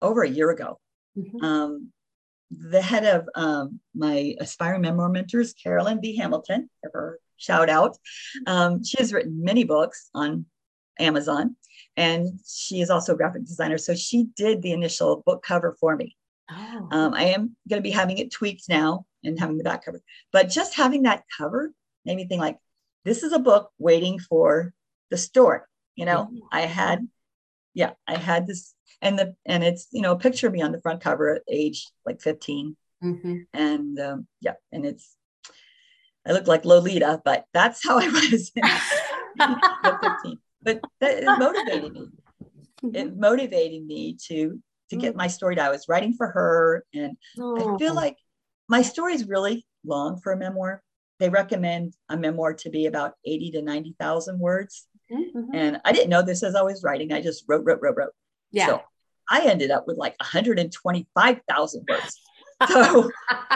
over 0.00 0.22
a 0.22 0.28
year 0.28 0.50
ago. 0.50 0.78
Mm-hmm. 1.16 1.44
Um, 1.44 1.92
the 2.50 2.82
head 2.82 3.04
of 3.04 3.28
um, 3.34 3.80
my 3.94 4.34
aspiring 4.38 4.82
memoir 4.82 5.08
mentors, 5.08 5.54
Carolyn 5.54 6.00
B. 6.00 6.16
Hamilton, 6.16 6.68
her 6.82 7.18
shout 7.36 7.70
out. 7.70 7.96
Um, 8.46 8.84
she 8.84 8.98
has 8.98 9.12
written 9.12 9.42
many 9.42 9.64
books 9.64 10.10
on 10.14 10.46
Amazon, 10.98 11.56
and 11.96 12.38
she 12.46 12.80
is 12.80 12.90
also 12.90 13.14
a 13.14 13.16
graphic 13.16 13.44
designer. 13.44 13.78
So 13.78 13.94
she 13.94 14.26
did 14.36 14.62
the 14.62 14.72
initial 14.72 15.22
book 15.24 15.42
cover 15.42 15.76
for 15.80 15.96
me. 15.96 16.16
Oh. 16.50 16.88
Um, 16.90 17.14
I 17.14 17.24
am 17.26 17.56
going 17.68 17.80
to 17.80 17.86
be 17.86 17.90
having 17.90 18.18
it 18.18 18.32
tweaked 18.32 18.68
now 18.68 19.06
and 19.24 19.38
having 19.38 19.58
the 19.58 19.64
back 19.64 19.84
cover. 19.84 20.00
But 20.32 20.50
just 20.50 20.74
having 20.74 21.02
that 21.02 21.24
cover 21.36 21.72
made 22.04 22.16
me 22.16 22.26
think 22.26 22.40
like, 22.40 22.58
this 23.04 23.22
is 23.22 23.32
a 23.32 23.38
book 23.38 23.70
waiting 23.78 24.18
for 24.18 24.72
the 25.10 25.16
story. 25.16 25.60
You 25.96 26.06
know, 26.06 26.24
mm-hmm. 26.24 26.38
I 26.50 26.62
had, 26.62 27.08
yeah, 27.74 27.92
I 28.06 28.16
had 28.16 28.46
this, 28.46 28.74
and 29.00 29.18
the 29.18 29.34
and 29.44 29.64
it's 29.64 29.88
you 29.90 30.00
know 30.00 30.12
a 30.12 30.18
picture 30.18 30.46
of 30.46 30.52
me 30.52 30.62
on 30.62 30.72
the 30.72 30.80
front 30.80 31.00
cover 31.00 31.34
at 31.34 31.42
age 31.50 31.88
like 32.06 32.20
15, 32.20 32.76
mm-hmm. 33.02 33.36
and 33.52 34.00
um, 34.00 34.26
yeah, 34.40 34.54
and 34.70 34.86
it's 34.86 35.16
I 36.26 36.32
look 36.32 36.46
like 36.46 36.64
Lolita, 36.64 37.20
but 37.24 37.44
that's 37.52 37.86
how 37.86 37.98
I 37.98 38.08
was 38.30 38.52
at 38.62 40.00
15. 40.00 40.38
But 40.62 40.80
that, 41.00 41.18
it 41.22 41.38
motivated 41.38 41.92
me. 41.92 42.08
It 42.82 43.08
mm-hmm. 43.08 43.20
motivated 43.20 43.84
me 43.84 44.16
to 44.28 44.60
to 44.92 44.96
get 44.98 45.14
mm. 45.14 45.18
my 45.18 45.26
story. 45.26 45.58
I 45.58 45.70
was 45.70 45.88
writing 45.88 46.14
for 46.14 46.28
her, 46.28 46.84
and 46.94 47.16
oh. 47.38 47.74
I 47.74 47.78
feel 47.78 47.94
like 47.94 48.16
my 48.68 48.82
story 48.82 49.14
is 49.14 49.26
really 49.26 49.66
long 49.84 50.20
for 50.20 50.32
a 50.32 50.36
memoir. 50.36 50.82
They 51.18 51.28
recommend 51.28 51.94
a 52.08 52.16
memoir 52.16 52.54
to 52.54 52.70
be 52.70 52.86
about 52.86 53.14
80 53.24 53.52
to 53.52 53.62
90,000 53.62 54.38
words. 54.38 54.86
Mm-hmm. 55.10 55.54
And 55.54 55.80
I 55.84 55.92
didn't 55.92 56.10
know 56.10 56.22
this 56.22 56.42
as 56.42 56.54
I 56.54 56.62
was 56.62 56.82
writing. 56.82 57.12
I 57.12 57.20
just 57.20 57.44
wrote, 57.48 57.64
wrote, 57.64 57.80
wrote, 57.82 57.96
wrote. 57.96 58.12
Yeah. 58.50 58.66
So 58.66 58.82
I 59.30 59.46
ended 59.46 59.70
up 59.70 59.86
with 59.86 59.96
like 59.96 60.16
125,000 60.20 61.88
words. 61.88 62.20
So 62.68 63.10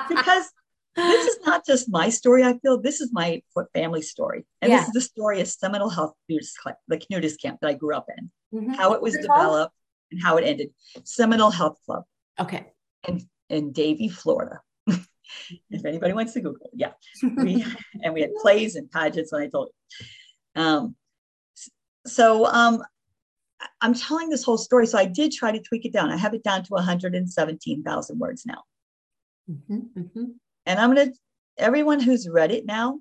because 0.08 0.50
this 0.96 1.28
is 1.28 1.46
not 1.46 1.64
just 1.64 1.88
my 1.88 2.08
story, 2.08 2.42
I 2.42 2.58
feel 2.58 2.80
this 2.80 3.00
is 3.00 3.12
my 3.12 3.40
family 3.72 4.02
story. 4.02 4.44
And 4.60 4.72
yeah. 4.72 4.78
this 4.78 4.88
is 4.88 4.94
the 4.94 5.00
story 5.00 5.40
of 5.40 5.46
Seminole 5.46 5.90
Health, 5.90 6.14
the 6.28 7.06
nudist 7.08 7.40
camp 7.40 7.60
that 7.60 7.68
I 7.68 7.74
grew 7.74 7.94
up 7.94 8.06
in, 8.18 8.30
mm-hmm. 8.52 8.72
how 8.72 8.94
it 8.94 9.00
was 9.00 9.16
developed 9.16 9.72
and 10.10 10.22
how 10.22 10.36
it 10.36 10.44
ended. 10.44 10.70
Seminole 11.04 11.50
Health 11.50 11.78
Club. 11.84 12.04
Okay. 12.38 12.66
In, 13.06 13.28
in 13.48 13.72
Davie, 13.72 14.08
Florida 14.08 14.60
if 15.70 15.84
anybody 15.84 16.12
wants 16.12 16.32
to 16.34 16.40
Google, 16.40 16.70
yeah. 16.72 16.92
We, 17.22 17.64
and 18.02 18.14
we 18.14 18.20
had 18.20 18.34
plays 18.36 18.76
and 18.76 18.90
pageants 18.90 19.32
when 19.32 19.42
I 19.42 19.48
told 19.48 19.68
you. 19.68 20.62
Um, 20.62 20.96
so 22.06 22.46
um, 22.46 22.82
I'm 23.80 23.94
telling 23.94 24.28
this 24.28 24.44
whole 24.44 24.58
story. 24.58 24.86
So 24.86 24.98
I 24.98 25.06
did 25.06 25.32
try 25.32 25.52
to 25.52 25.60
tweak 25.60 25.84
it 25.84 25.92
down. 25.92 26.10
I 26.10 26.16
have 26.16 26.34
it 26.34 26.44
down 26.44 26.62
to 26.64 26.72
117,000 26.74 28.18
words 28.18 28.46
now. 28.46 28.62
Mm-hmm, 29.50 30.00
mm-hmm. 30.00 30.24
And 30.66 30.80
I'm 30.80 30.94
going 30.94 31.10
to, 31.10 31.18
everyone 31.58 32.00
who's 32.00 32.28
read 32.28 32.50
it 32.50 32.66
now 32.66 33.00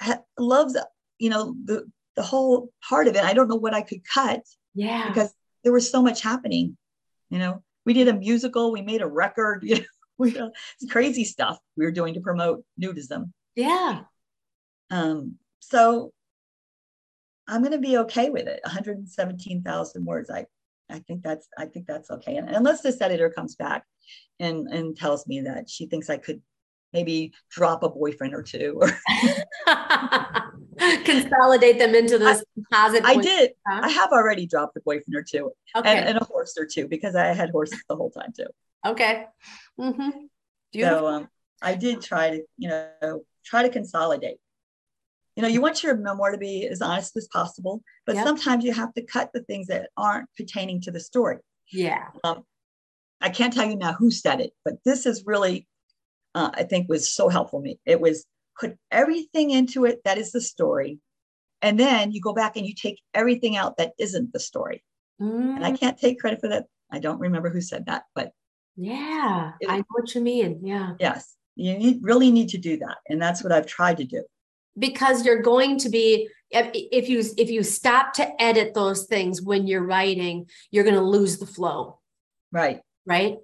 ha- 0.00 0.22
loves, 0.38 0.76
you 1.18 1.30
know, 1.30 1.54
the, 1.64 1.90
the 2.16 2.22
whole 2.22 2.70
part 2.86 3.08
of 3.08 3.16
it. 3.16 3.24
I 3.24 3.32
don't 3.32 3.48
know 3.48 3.56
what 3.56 3.74
I 3.74 3.82
could 3.82 4.02
cut. 4.04 4.42
Yeah. 4.74 5.08
Because 5.08 5.32
there 5.64 5.72
was 5.72 5.90
so 5.90 6.02
much 6.02 6.22
happening. 6.22 6.76
You 7.28 7.38
know, 7.38 7.62
we 7.84 7.92
did 7.92 8.08
a 8.08 8.14
musical, 8.14 8.72
we 8.72 8.82
made 8.82 9.02
a 9.02 9.06
record, 9.06 9.62
you 9.64 9.76
know, 9.76 9.84
we 10.18 10.36
it's 10.36 10.90
crazy 10.90 11.24
stuff 11.24 11.58
we 11.76 11.84
were 11.84 11.90
doing 11.90 12.14
to 12.14 12.20
promote 12.20 12.64
nudism. 12.80 13.32
Yeah. 13.54 14.02
Um, 14.90 15.36
so 15.60 16.12
I'm 17.48 17.62
going 17.62 17.72
to 17.72 17.78
be 17.78 17.98
okay 17.98 18.30
with 18.30 18.46
it. 18.46 18.60
117,000 18.64 20.04
words. 20.04 20.30
I, 20.30 20.46
I 20.90 20.98
think 21.00 21.22
that's, 21.22 21.48
I 21.56 21.66
think 21.66 21.86
that's 21.86 22.10
okay. 22.10 22.36
And 22.36 22.50
unless 22.50 22.82
this 22.82 23.00
editor 23.00 23.30
comes 23.30 23.56
back 23.56 23.84
and, 24.38 24.68
and 24.68 24.96
tells 24.96 25.26
me 25.26 25.40
that 25.42 25.70
she 25.70 25.86
thinks 25.86 26.10
I 26.10 26.18
could 26.18 26.42
maybe 26.92 27.32
drop 27.50 27.82
a 27.82 27.88
boyfriend 27.88 28.34
or 28.34 28.42
two 28.42 28.80
or 28.80 28.88
consolidate 31.04 31.78
them 31.78 31.94
into 31.94 32.18
this 32.18 32.44
composite. 32.54 33.04
I 33.04 33.16
did. 33.16 33.52
Huh? 33.66 33.80
I 33.84 33.88
have 33.88 34.10
already 34.12 34.46
dropped 34.46 34.76
a 34.76 34.80
boyfriend 34.80 35.14
or 35.14 35.22
two 35.22 35.52
okay. 35.76 35.96
and, 35.98 36.08
and, 36.10 36.18
a 36.18 36.24
horse 36.24 36.56
or 36.58 36.66
two 36.66 36.88
because 36.88 37.14
I 37.14 37.26
had 37.26 37.50
horses 37.50 37.82
the 37.88 37.96
whole 37.96 38.10
time 38.10 38.32
too. 38.36 38.46
Okay. 38.86 39.26
Mm-hmm. 39.78 40.10
So 40.74 41.06
um, 41.06 41.28
I 41.60 41.74
did 41.74 42.00
try 42.00 42.30
to, 42.30 42.42
you 42.56 42.68
know, 42.68 43.22
try 43.44 43.62
to 43.62 43.68
consolidate. 43.68 44.38
You 45.36 45.42
know, 45.42 45.48
you 45.48 45.60
want 45.60 45.82
your 45.82 45.96
memoir 45.96 46.32
to 46.32 46.38
be 46.38 46.66
as 46.66 46.82
honest 46.82 47.16
as 47.16 47.28
possible, 47.32 47.82
but 48.04 48.14
yep. 48.14 48.26
sometimes 48.26 48.64
you 48.64 48.72
have 48.72 48.92
to 48.94 49.02
cut 49.02 49.30
the 49.32 49.42
things 49.42 49.68
that 49.68 49.90
aren't 49.96 50.28
pertaining 50.36 50.80
to 50.82 50.90
the 50.90 51.00
story. 51.00 51.38
Yeah. 51.72 52.08
Um, 52.24 52.44
I 53.20 53.30
can't 53.30 53.52
tell 53.52 53.68
you 53.68 53.76
now 53.76 53.92
who 53.92 54.10
said 54.10 54.40
it, 54.40 54.52
but 54.64 54.74
this 54.84 55.06
is 55.06 55.24
really, 55.26 55.66
uh, 56.34 56.50
I 56.54 56.64
think, 56.64 56.88
was 56.88 57.12
so 57.12 57.28
helpful 57.28 57.60
me. 57.60 57.78
It 57.86 58.00
was 58.00 58.26
put 58.60 58.76
everything 58.90 59.50
into 59.50 59.86
it 59.86 60.00
that 60.04 60.18
is 60.18 60.32
the 60.32 60.40
story, 60.40 60.98
and 61.62 61.78
then 61.78 62.12
you 62.12 62.20
go 62.20 62.32
back 62.32 62.56
and 62.56 62.66
you 62.66 62.74
take 62.74 63.00
everything 63.14 63.56
out 63.56 63.78
that 63.78 63.92
isn't 63.98 64.32
the 64.32 64.40
story. 64.40 64.82
Mm. 65.20 65.56
And 65.56 65.64
I 65.64 65.72
mm. 65.72 65.80
can't 65.80 65.98
take 65.98 66.20
credit 66.20 66.40
for 66.40 66.48
that. 66.48 66.66
I 66.90 66.98
don't 66.98 67.20
remember 67.20 67.50
who 67.50 67.60
said 67.60 67.86
that, 67.86 68.04
but 68.14 68.32
yeah, 68.76 69.52
it, 69.60 69.68
I 69.68 69.78
know 69.78 69.84
what 69.90 70.14
you 70.14 70.20
mean. 70.20 70.60
Yeah. 70.62 70.94
Yes. 70.98 71.34
You 71.56 71.76
need, 71.76 71.98
really 72.02 72.30
need 72.30 72.48
to 72.50 72.58
do 72.58 72.78
that. 72.78 72.98
And 73.08 73.20
that's 73.20 73.42
what 73.42 73.52
I've 73.52 73.66
tried 73.66 73.98
to 73.98 74.04
do. 74.04 74.24
Because 74.78 75.24
you're 75.24 75.42
going 75.42 75.78
to 75.80 75.90
be 75.90 76.28
if 76.50 77.08
you 77.08 77.22
if 77.36 77.50
you 77.50 77.62
stop 77.62 78.12
to 78.14 78.42
edit 78.42 78.72
those 78.74 79.04
things 79.04 79.42
when 79.42 79.66
you're 79.66 79.84
writing, 79.84 80.46
you're 80.70 80.84
going 80.84 80.96
to 80.96 81.02
lose 81.02 81.38
the 81.38 81.46
flow. 81.46 81.98
Right. 82.50 82.80
Right. 83.04 83.36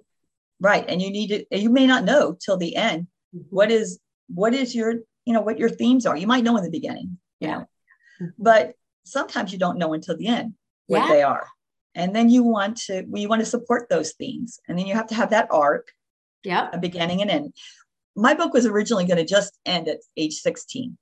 Right. 0.59 0.85
And 0.87 1.01
you 1.01 1.11
need 1.11 1.27
to 1.27 1.45
you 1.57 1.69
may 1.69 1.85
not 1.85 2.05
know 2.05 2.37
till 2.43 2.57
the 2.57 2.75
end 2.75 3.07
mm-hmm. 3.35 3.43
what 3.49 3.71
is 3.71 3.99
what 4.27 4.53
is 4.53 4.75
your 4.75 4.95
you 5.25 5.33
know 5.33 5.41
what 5.41 5.59
your 5.59 5.69
themes 5.69 6.05
are. 6.05 6.15
You 6.15 6.27
might 6.27 6.43
know 6.43 6.57
in 6.57 6.63
the 6.63 6.71
beginning, 6.71 7.17
you 7.39 7.49
know. 7.49 7.67
Mm-hmm. 8.21 8.25
But 8.37 8.73
sometimes 9.03 9.51
you 9.51 9.59
don't 9.59 9.77
know 9.77 9.93
until 9.93 10.17
the 10.17 10.27
end 10.27 10.53
what 10.87 10.99
yeah. 10.99 11.07
they 11.07 11.21
are 11.21 11.47
and 11.97 12.15
then 12.15 12.29
you 12.29 12.43
want 12.43 12.77
to 12.77 13.03
we 13.09 13.25
want 13.25 13.41
to 13.41 13.45
support 13.45 13.89
those 13.89 14.13
themes 14.13 14.59
and 14.67 14.77
then 14.77 14.85
you 14.85 14.93
have 14.93 15.07
to 15.07 15.15
have 15.15 15.31
that 15.31 15.47
arc 15.51 15.91
yeah 16.43 16.69
a 16.71 16.77
beginning 16.77 17.21
and 17.21 17.31
end 17.31 17.53
my 18.15 18.33
book 18.33 18.53
was 18.53 18.65
originally 18.65 19.05
going 19.05 19.17
to 19.17 19.25
just 19.25 19.57
end 19.65 19.87
at 19.87 19.99
age 20.15 20.35
16 20.35 20.97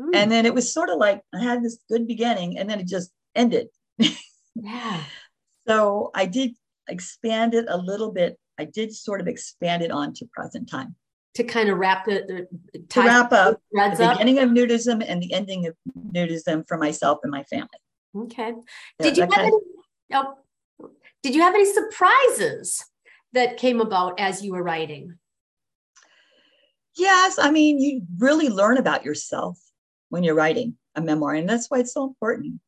mm. 0.00 0.10
and 0.14 0.30
then 0.30 0.46
it 0.46 0.54
was 0.54 0.72
sort 0.72 0.88
of 0.88 0.98
like 0.98 1.20
i 1.34 1.40
had 1.40 1.62
this 1.62 1.78
good 1.90 2.06
beginning 2.06 2.58
and 2.58 2.70
then 2.70 2.80
it 2.80 2.86
just 2.86 3.10
ended 3.34 3.68
yeah 4.54 5.02
so 5.68 6.10
i 6.14 6.24
did 6.24 6.52
expand 6.88 7.54
it 7.54 7.66
a 7.68 7.76
little 7.76 8.12
bit 8.12 8.38
i 8.58 8.64
did 8.64 8.94
sort 8.94 9.20
of 9.20 9.28
expand 9.28 9.82
it 9.82 9.90
on 9.90 10.12
to 10.14 10.26
present 10.32 10.68
time 10.68 10.94
to 11.34 11.44
kind 11.44 11.70
of 11.70 11.78
wrap 11.78 12.04
the, 12.04 12.46
the 12.72 12.78
to 12.90 13.00
wrap 13.00 13.32
up 13.32 13.60
the 13.72 14.08
beginning 14.12 14.38
of 14.38 14.50
nudism 14.50 15.04
and 15.06 15.22
the 15.22 15.32
ending 15.32 15.66
of 15.66 15.74
nudism 16.12 16.66
for 16.68 16.76
myself 16.76 17.18
and 17.22 17.30
my 17.30 17.42
family 17.44 17.68
okay 18.16 18.52
yeah, 19.00 19.06
did 19.06 19.16
you 19.16 19.22
have 19.22 19.38
any, 19.38 19.52
now, 20.12 20.36
did 21.22 21.34
you 21.34 21.40
have 21.40 21.54
any 21.54 21.64
surprises 21.64 22.84
that 23.32 23.56
came 23.56 23.80
about 23.80 24.20
as 24.20 24.44
you 24.44 24.52
were 24.52 24.62
writing? 24.62 25.18
Yes, 26.96 27.38
I 27.38 27.50
mean, 27.50 27.80
you 27.80 28.02
really 28.18 28.50
learn 28.50 28.76
about 28.76 29.04
yourself 29.04 29.58
when 30.10 30.22
you're 30.22 30.34
writing 30.34 30.76
a 30.94 31.00
memoir, 31.00 31.34
and 31.34 31.48
that's 31.48 31.70
why 31.70 31.78
it's 31.78 31.94
so 31.94 32.04
important. 32.04 32.60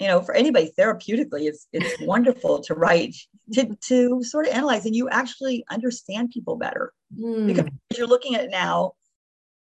You 0.00 0.08
know, 0.08 0.20
for 0.20 0.34
anybody 0.34 0.72
therapeutically, 0.76 1.46
it's 1.46 1.68
it's 1.72 2.00
wonderful 2.06 2.60
to 2.64 2.74
write 2.74 3.14
to 3.52 3.76
to 3.88 4.24
sort 4.24 4.48
of 4.48 4.54
analyze, 4.54 4.84
and 4.84 4.96
you 4.96 5.08
actually 5.08 5.64
understand 5.70 6.30
people 6.30 6.56
better 6.56 6.92
Mm, 7.18 7.46
because 7.46 7.66
you're 7.96 8.06
looking 8.06 8.34
at 8.34 8.50
now 8.50 8.92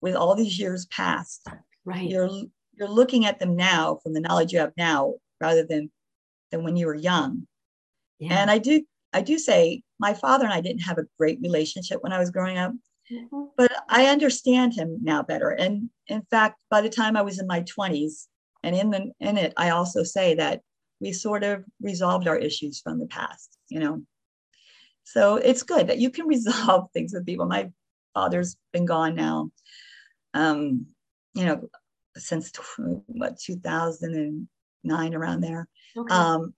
with 0.01 0.15
all 0.15 0.35
these 0.35 0.59
years 0.59 0.85
past. 0.87 1.47
right. 1.85 2.09
You're 2.09 2.29
you're 2.77 2.89
looking 2.89 3.25
at 3.25 3.39
them 3.39 3.55
now 3.55 3.99
from 4.03 4.13
the 4.13 4.19
knowledge 4.19 4.53
you 4.53 4.59
have 4.59 4.73
now, 4.77 5.15
rather 5.41 5.63
than 5.65 5.91
than 6.51 6.63
when 6.63 6.75
you 6.75 6.85
were 6.85 6.95
young. 6.95 7.47
Yeah. 8.19 8.39
And 8.39 8.51
I 8.51 8.57
do 8.57 8.83
I 9.13 9.21
do 9.21 9.37
say 9.39 9.81
my 9.99 10.13
father 10.13 10.45
and 10.45 10.53
I 10.53 10.61
didn't 10.61 10.81
have 10.81 10.97
a 10.97 11.05
great 11.17 11.39
relationship 11.41 12.03
when 12.03 12.13
I 12.13 12.19
was 12.19 12.29
growing 12.29 12.57
up 12.57 12.73
Mhm. 13.11 13.51
but 13.55 13.71
I 13.89 14.07
understand 14.07 14.73
him 14.73 14.99
now 15.01 15.23
better. 15.23 15.49
And 15.51 15.89
in 16.07 16.23
fact, 16.29 16.57
by 16.69 16.81
the 16.81 16.89
time 16.89 17.15
I 17.15 17.21
was 17.21 17.39
in 17.39 17.47
my 17.47 17.61
20s, 17.61 18.27
and 18.63 18.75
in 18.75 18.89
the 18.89 19.11
in 19.21 19.37
it, 19.37 19.53
I 19.55 19.69
also 19.69 20.03
say 20.03 20.35
that 20.35 20.61
we 20.99 21.13
sort 21.13 21.43
of 21.43 21.63
resolved 21.79 22.27
our 22.27 22.37
issues 22.37 22.81
from 22.81 22.99
the 22.99 23.07
past, 23.07 23.57
you 23.69 23.79
know. 23.79 24.01
So 25.13 25.37
it's 25.37 25.63
good 25.63 25.87
that 25.87 25.99
you 25.99 26.09
can 26.09 26.27
resolve 26.35 26.91
things 26.91 27.13
with 27.13 27.25
people. 27.25 27.45
My 27.45 27.71
father's 28.13 28.57
been 28.73 28.85
gone 28.85 29.15
now, 29.15 29.51
um, 30.33 30.87
you 31.33 31.45
know, 31.45 31.69
since 32.17 32.51
what 33.07 33.39
2009 33.39 35.13
around 35.15 35.41
there. 35.41 35.67
Okay. 35.97 36.13
Um, 36.13 36.53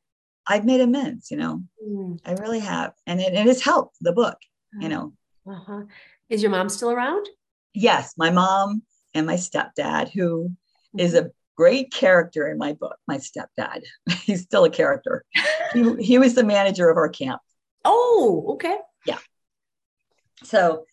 I've 0.47 0.65
made 0.65 0.81
amends, 0.81 1.29
you 1.29 1.37
know, 1.37 1.61
Mm, 1.87 2.19
I 2.25 2.33
really 2.33 2.59
have, 2.59 2.93
and 3.07 3.21
it, 3.21 3.33
it 3.33 3.45
has 3.45 3.61
helped 3.61 3.97
the 4.01 4.11
book, 4.11 4.37
you 4.81 4.89
know. 4.89 5.13
uh-huh. 5.47 5.83
Is 6.29 6.41
your 6.41 6.51
mom 6.51 6.69
still 6.69 6.91
around? 6.91 7.27
yes, 7.73 8.13
my 8.17 8.31
mom 8.31 8.81
and 9.13 9.27
my 9.27 9.35
stepdad, 9.35 10.09
who 10.11 10.51
is 10.97 11.13
Mm-hmm. 11.13 11.27
a 11.27 11.29
great 11.55 11.91
character 11.91 12.47
in 12.47 12.57
my 12.57 12.73
book. 12.73 12.97
My 13.07 13.17
stepdad, 13.19 13.81
he's 14.23 14.41
still 14.41 14.63
a 14.63 14.69
character. 14.71 15.23
He, 15.73 15.95
he 16.03 16.17
was 16.17 16.33
the 16.33 16.43
manager 16.43 16.89
of 16.89 16.97
our 16.97 17.09
camp. 17.09 17.41
Oh, 17.85 18.51
okay. 18.55 18.77
Yeah. 19.05 19.19
So 20.43 20.85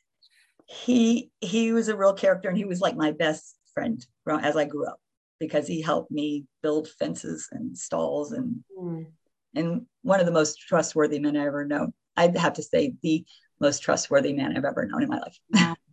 he 0.66 1.30
he 1.40 1.72
was 1.72 1.88
a 1.88 1.96
real 1.96 2.14
character, 2.14 2.48
and 2.48 2.58
he 2.58 2.64
was 2.64 2.80
like 2.80 2.96
my 2.96 3.12
best 3.12 3.56
friend 3.74 4.04
as 4.28 4.56
I 4.56 4.64
grew 4.64 4.86
up 4.86 5.00
because 5.38 5.66
he 5.66 5.82
helped 5.82 6.10
me 6.10 6.46
build 6.62 6.88
fences 6.88 7.48
and 7.52 7.76
stalls 7.76 8.32
and 8.32 8.64
Mm, 8.78 9.06
and 9.54 9.86
one 10.02 10.20
of 10.20 10.26
the 10.26 10.32
most 10.32 10.60
trustworthy 10.60 11.18
men 11.18 11.36
I 11.36 11.46
ever 11.46 11.64
known. 11.64 11.92
I'd 12.16 12.36
have 12.36 12.54
to 12.54 12.62
say 12.62 12.94
the 13.02 13.24
most 13.58 13.82
trustworthy 13.82 14.32
man 14.32 14.56
I've 14.56 14.64
ever 14.64 14.86
known 14.86 15.02
in 15.02 15.08
my 15.08 15.18
life. 15.18 15.38
Wow. 15.50 15.76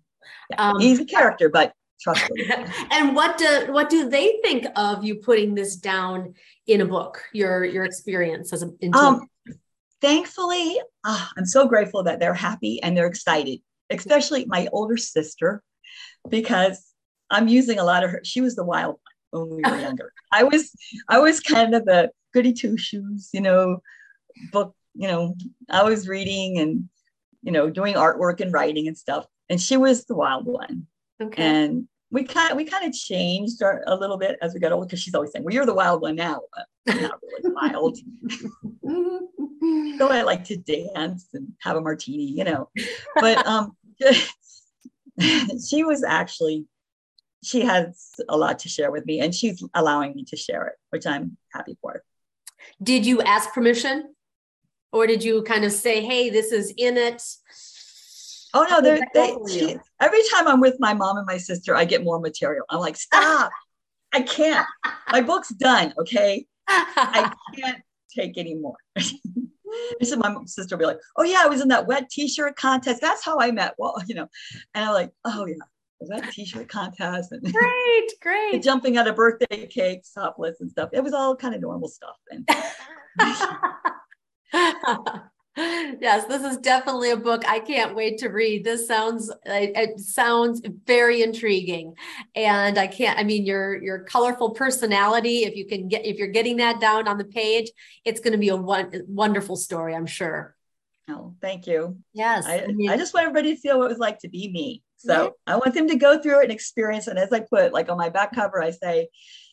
Yeah. 0.50 0.72
Um, 0.72 0.80
He's 0.80 1.00
a 1.00 1.06
character, 1.06 1.48
but 1.48 1.74
trustworthy. 2.02 2.44
and 2.92 3.16
what 3.16 3.38
do 3.38 3.72
what 3.72 3.90
do 3.90 4.10
they 4.10 4.40
think 4.44 4.66
of 4.76 5.04
you 5.04 5.16
putting 5.16 5.56
this 5.56 5.76
down 5.78 6.34
in 6.68 6.82
a 6.82 6.86
book? 6.86 7.24
Your 7.34 7.64
your 7.64 7.86
experience 7.86 8.52
as 8.52 8.64
a 8.64 8.68
Um, 8.94 9.30
thankfully, 10.04 10.80
ah, 11.06 11.32
I'm 11.38 11.46
so 11.46 11.66
grateful 11.68 12.04
that 12.04 12.20
they're 12.20 12.34
happy 12.34 12.84
and 12.84 12.96
they're 12.96 13.08
excited, 13.08 13.60
especially 13.90 14.46
my 14.46 14.68
older 14.74 14.98
sister, 14.98 15.64
because 16.30 16.94
I'm 17.32 17.48
using 17.48 17.80
a 17.80 17.86
lot 17.86 18.04
of 18.04 18.12
her. 18.12 18.22
She 18.24 18.42
was 18.42 18.56
the 18.56 18.66
wild 18.66 19.00
one 19.32 19.48
when 19.48 19.56
we 19.56 19.72
were 19.72 19.80
younger. 19.88 20.12
I 20.32 20.44
was, 20.44 20.72
I 21.08 21.20
was 21.20 21.40
kind 21.40 21.74
of 21.74 21.86
the 21.86 22.12
goody 22.34 22.52
two 22.54 22.78
shoes, 22.78 23.30
you 23.34 23.42
know, 23.42 23.78
book. 24.52 24.76
You 24.94 25.08
know, 25.08 25.36
I 25.70 25.84
was 25.84 26.08
reading 26.08 26.60
and 26.60 26.88
you 27.42 27.52
know 27.52 27.70
doing 27.70 27.96
artwork 27.96 28.42
and 28.42 28.54
writing 28.54 28.88
and 28.88 28.98
stuff, 28.98 29.26
and 29.50 29.60
she 29.60 29.78
was 29.78 30.06
the 30.06 30.16
wild 30.16 30.46
one. 30.46 30.86
okay. 31.22 31.44
And 31.44 31.88
we 32.14 32.24
kind 32.24 32.52
of 32.52 32.58
we 32.58 32.64
kind 32.64 32.86
of 32.86 32.94
changed 32.94 33.64
our, 33.64 33.84
a 33.88 33.96
little 33.96 34.18
bit 34.18 34.38
as 34.40 34.54
we 34.54 34.60
got 34.60 34.72
older 34.72 34.86
because 34.86 35.02
she's 35.02 35.16
always 35.16 35.32
saying, 35.32 35.44
"Well, 35.44 35.54
you're 35.54 35.66
the 35.66 35.74
wild 35.74 36.02
one 36.04 36.16
now." 36.16 36.42
But 36.86 37.02
not 37.02 37.20
really 37.24 37.54
wild. 37.56 37.98
so 39.98 40.10
I 40.10 40.22
like 40.22 40.44
to 40.46 40.58
dance 40.58 41.28
and 41.34 41.54
have 41.62 41.76
a 41.76 41.82
martini, 41.82 42.26
you 42.26 42.44
know. 42.44 42.70
But 43.16 43.46
um, 43.48 43.76
she 45.68 45.84
was 45.84 46.04
actually, 46.04 46.68
she 47.44 47.62
has 47.62 48.12
a 48.30 48.38
lot 48.38 48.60
to 48.60 48.70
share 48.70 48.92
with 48.92 49.08
me, 49.08 49.20
and 49.20 49.34
she's 49.34 49.64
allowing 49.74 50.14
me 50.14 50.24
to 50.26 50.38
share 50.38 50.68
it, 50.68 50.76
which 50.92 51.08
I'm 51.08 51.36
happy 51.52 51.80
for. 51.82 52.04
Did 52.82 53.08
you 53.08 53.24
ask 53.24 53.52
permission? 53.54 54.14
Or 54.92 55.08
did 55.08 55.24
you 55.24 55.42
kind 55.42 55.66
of 55.66 55.72
say, 55.72 56.06
hey, 56.06 56.30
this 56.30 56.52
is 56.52 56.72
in 56.78 56.98
it? 56.98 57.24
Oh 58.54 58.66
no, 58.70 58.78
oh, 58.78 58.82
they're, 58.82 59.00
they, 59.14 59.36
she, 59.52 59.78
every 60.00 60.22
time 60.32 60.48
I'm 60.48 60.60
with 60.60 60.76
my 60.80 60.94
mom 60.94 61.18
and 61.18 61.26
my 61.26 61.38
sister, 61.38 61.76
I 61.76 61.86
get 61.86 62.04
more 62.04 62.20
material. 62.20 62.66
I'm 62.70 62.80
like, 62.80 62.98
stop, 62.98 63.52
I 64.14 64.22
can't. 64.22 64.68
My 65.12 65.22
book's 65.22 65.50
done. 65.50 65.94
Okay, 65.98 66.46
I 66.68 67.34
can't 67.56 67.82
take 68.14 68.38
any 68.38 68.56
more. 68.56 68.76
so 70.04 70.18
my 70.18 70.36
sister 70.46 70.76
will 70.76 70.82
be 70.82 70.86
like, 70.86 71.00
"Oh 71.18 71.24
yeah, 71.24 71.42
I 71.44 71.48
was 71.48 71.62
in 71.62 71.70
that 71.70 71.88
wet 71.88 72.10
T-shirt 72.10 72.56
contest. 72.56 73.02
That's 73.02 73.26
how 73.26 73.40
I 73.40 73.52
met." 73.52 73.74
Well, 73.78 73.96
you 74.08 74.16
know, 74.16 74.28
and 74.74 74.86
I'm 74.86 74.94
like, 74.94 75.12
"Oh 75.26 75.46
yeah, 75.46 75.56
the 76.00 76.08
wet 76.10 76.32
T-shirt 76.32 76.70
contest 76.70 77.32
and 77.32 77.42
great, 77.42 78.14
great. 78.22 78.64
jumping 78.64 78.98
out 78.98 79.08
of 79.08 79.16
birthday 79.16 79.66
cakes, 79.68 80.12
topless 80.12 80.62
and 80.62 80.70
stuff. 80.70 80.90
It 80.94 81.04
was 81.04 81.14
all 81.14 81.36
kind 81.36 81.56
of 81.56 81.62
normal 81.62 81.90
stuff." 81.90 82.18
And 82.30 82.48
yes, 85.58 86.26
this 86.26 86.44
is 86.44 86.58
definitely 86.58 87.12
a 87.12 87.18
book 87.18 87.44
I 87.48 87.60
can't 87.60 87.96
wait 87.96 88.18
to 88.20 88.30
read. 88.30 88.64
This 88.64 88.88
sounds 88.88 89.32
it, 89.46 90.00
sounds 90.00 90.62
very 90.86 91.22
intriguing, 91.22 91.96
and 92.36 92.78
I 92.78 92.88
can't. 92.88 93.20
I 93.20 93.24
mean, 93.24 93.46
your 93.46 93.82
your 93.82 94.00
colorful 94.00 94.52
personality. 94.52 95.44
If 95.44 95.56
you 95.56 95.68
can 95.68 95.88
get 95.88 96.06
if 96.06 96.18
you're 96.18 96.28
getting 96.30 96.58
that 96.58 96.80
down 96.80 97.08
on 97.08 97.18
the 97.18 97.26
page, 97.26 97.70
it's 98.04 98.20
going 98.20 98.32
to 98.34 98.40
be 98.40 98.50
a 98.50 98.56
one, 98.56 98.92
wonderful 99.08 99.56
story. 99.56 99.94
I'm 99.96 100.08
sure. 100.08 100.56
oh, 101.10 101.36
thank 101.42 101.68
you. 101.68 101.98
Yes, 102.14 102.46
I, 102.48 102.66
mean, 102.68 102.90
I 102.90 102.98
just 102.98 103.14
want 103.14 103.28
everybody 103.28 103.54
to 103.56 103.62
feel 103.62 103.78
what 103.78 103.86
it 103.86 103.90
was 103.90 103.98
like 104.00 104.20
to 104.20 104.30
be 104.30 104.52
me. 104.52 104.82
So 104.98 105.36
Yeah. 105.48 105.54
I 105.54 105.58
want 105.58 105.74
them 105.76 105.88
to 105.90 105.96
go 105.96 106.20
through 106.20 106.40
it 106.40 106.44
and 106.44 106.52
experience. 106.52 107.08
it. 107.08 107.12
And 107.12 107.20
as 107.20 107.32
I 107.32 107.42
put, 107.42 107.74
like 107.74 107.90
on 107.90 107.98
my 107.98 108.10
back 108.10 108.34
cover, 108.34 108.62
I 108.62 108.72
say, 108.72 109.10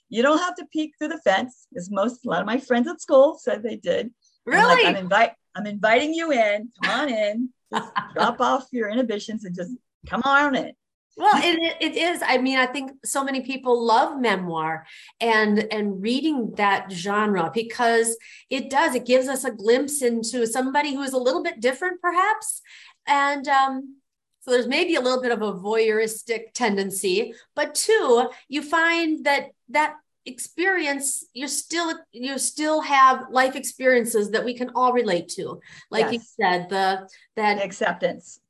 "You 0.09 0.23
don't 0.23 0.39
have 0.39 0.55
to 0.57 0.67
peek 0.73 0.95
through 0.99 1.09
the 1.09 1.19
fence," 1.19 1.67
as 1.77 1.91
most 1.91 2.25
a 2.25 2.31
lot 2.31 2.41
of 2.41 2.47
my 2.47 2.59
friends 2.59 2.89
at 2.89 3.01
school 3.01 3.37
said 3.39 3.63
they 3.63 3.77
did. 3.77 4.13
I'm 4.47 4.53
like, 4.53 4.77
really. 4.79 4.87
I'm 4.87 4.97
invite 4.97 5.33
I'm 5.55 5.67
inviting 5.67 6.15
you 6.15 6.31
in. 6.33 6.71
Come 6.83 7.01
on 7.01 7.09
in. 7.09 7.49
Just 7.73 7.93
drop 8.15 8.41
off 8.41 8.67
your 8.73 8.89
inhibitions 8.89 9.45
and 9.45 9.55
just 9.55 9.73
come 10.09 10.23
on 10.25 10.55
in. 10.57 10.73
Well, 11.17 11.43
it, 11.43 11.59
it- 11.59 11.77
it 11.93 11.97
is. 11.97 12.23
I 12.25 12.39
mean, 12.39 12.57
I 12.59 12.67
think 12.67 12.93
so 13.05 13.23
many 13.25 13.41
people 13.43 13.85
love 13.85 14.19
memoir 14.21 14.87
and 15.21 15.59
and 15.73 16.01
reading 16.01 16.53
that 16.57 16.91
genre 16.91 17.51
because 17.53 18.17
it 18.49 18.71
does. 18.71 18.95
It 18.95 19.07
gives 19.07 19.29
us 19.29 19.45
a 19.45 19.51
glimpse 19.51 20.03
into 20.03 20.47
somebody 20.47 20.95
who 20.95 21.03
is 21.03 21.13
a 21.13 21.19
little 21.19 21.43
bit 21.43 21.61
different, 21.61 22.01
perhaps, 22.01 22.63
and 23.07 23.47
um, 23.49 23.97
so 24.43 24.53
there's 24.53 24.69
maybe 24.69 24.95
a 24.95 25.01
little 25.01 25.21
bit 25.21 25.33
of 25.33 25.43
a 25.43 25.53
voyeuristic 25.53 26.53
tendency. 26.55 27.35
But 27.55 27.75
two, 27.75 28.31
you 28.49 28.63
find 28.63 29.25
that 29.27 29.49
that 29.71 29.97
experience 30.31 31.25
you're 31.35 31.49
still 31.49 31.93
you 32.13 32.39
still 32.39 32.81
have 32.81 33.25
life 33.31 33.57
experiences 33.57 34.31
that 34.31 34.45
we 34.45 34.55
can 34.55 34.71
all 34.75 34.93
relate 34.93 35.29
to 35.29 35.61
like 35.91 36.13
you 36.13 36.21
said 36.39 36.69
the 36.69 37.09
The 37.37 37.43
that 37.43 37.63
acceptance 37.63 38.41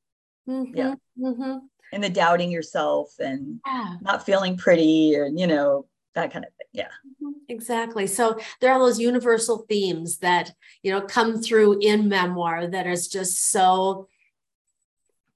Mhm, 0.48 0.72
Yeah. 0.74 0.94
mhm. 1.18 1.60
and 1.92 2.02
the 2.04 2.10
doubting 2.10 2.50
yourself 2.50 3.06
and 3.18 3.60
yeah 3.66 3.96
not 4.00 4.24
feeling 4.26 4.56
pretty 4.56 5.14
and 5.14 5.38
you 5.38 5.46
know 5.46 5.86
that 6.14 6.32
kind 6.32 6.44
of 6.44 6.50
thing. 6.56 6.66
Yeah. 6.72 6.92
Mhm, 7.22 7.34
Exactly. 7.48 8.06
So 8.08 8.36
there 8.60 8.72
are 8.72 8.80
those 8.80 8.98
universal 8.98 9.58
themes 9.68 10.18
that, 10.18 10.52
you 10.82 10.90
know, 10.92 11.00
come 11.02 11.40
through 11.40 11.78
in 11.80 12.08
memoir 12.08 12.66
that 12.66 12.86
is 12.86 13.06
just 13.06 13.50
so 13.50 14.08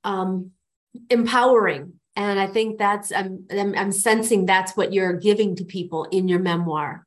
um 0.02 0.50
empowering. 1.11 2.00
And 2.16 2.38
I 2.38 2.46
think 2.46 2.79
that's 2.79 3.12
I'm, 3.12 3.45
I'm 3.51 3.74
I'm 3.74 3.93
sensing 3.93 4.47
that's 4.47 4.76
what 4.76 4.93
you're 4.93 5.14
giving 5.14 5.57
to 5.57 5.64
people 5.64 6.05
in 6.05 6.28
your 6.28 6.39
memoir. 6.39 7.07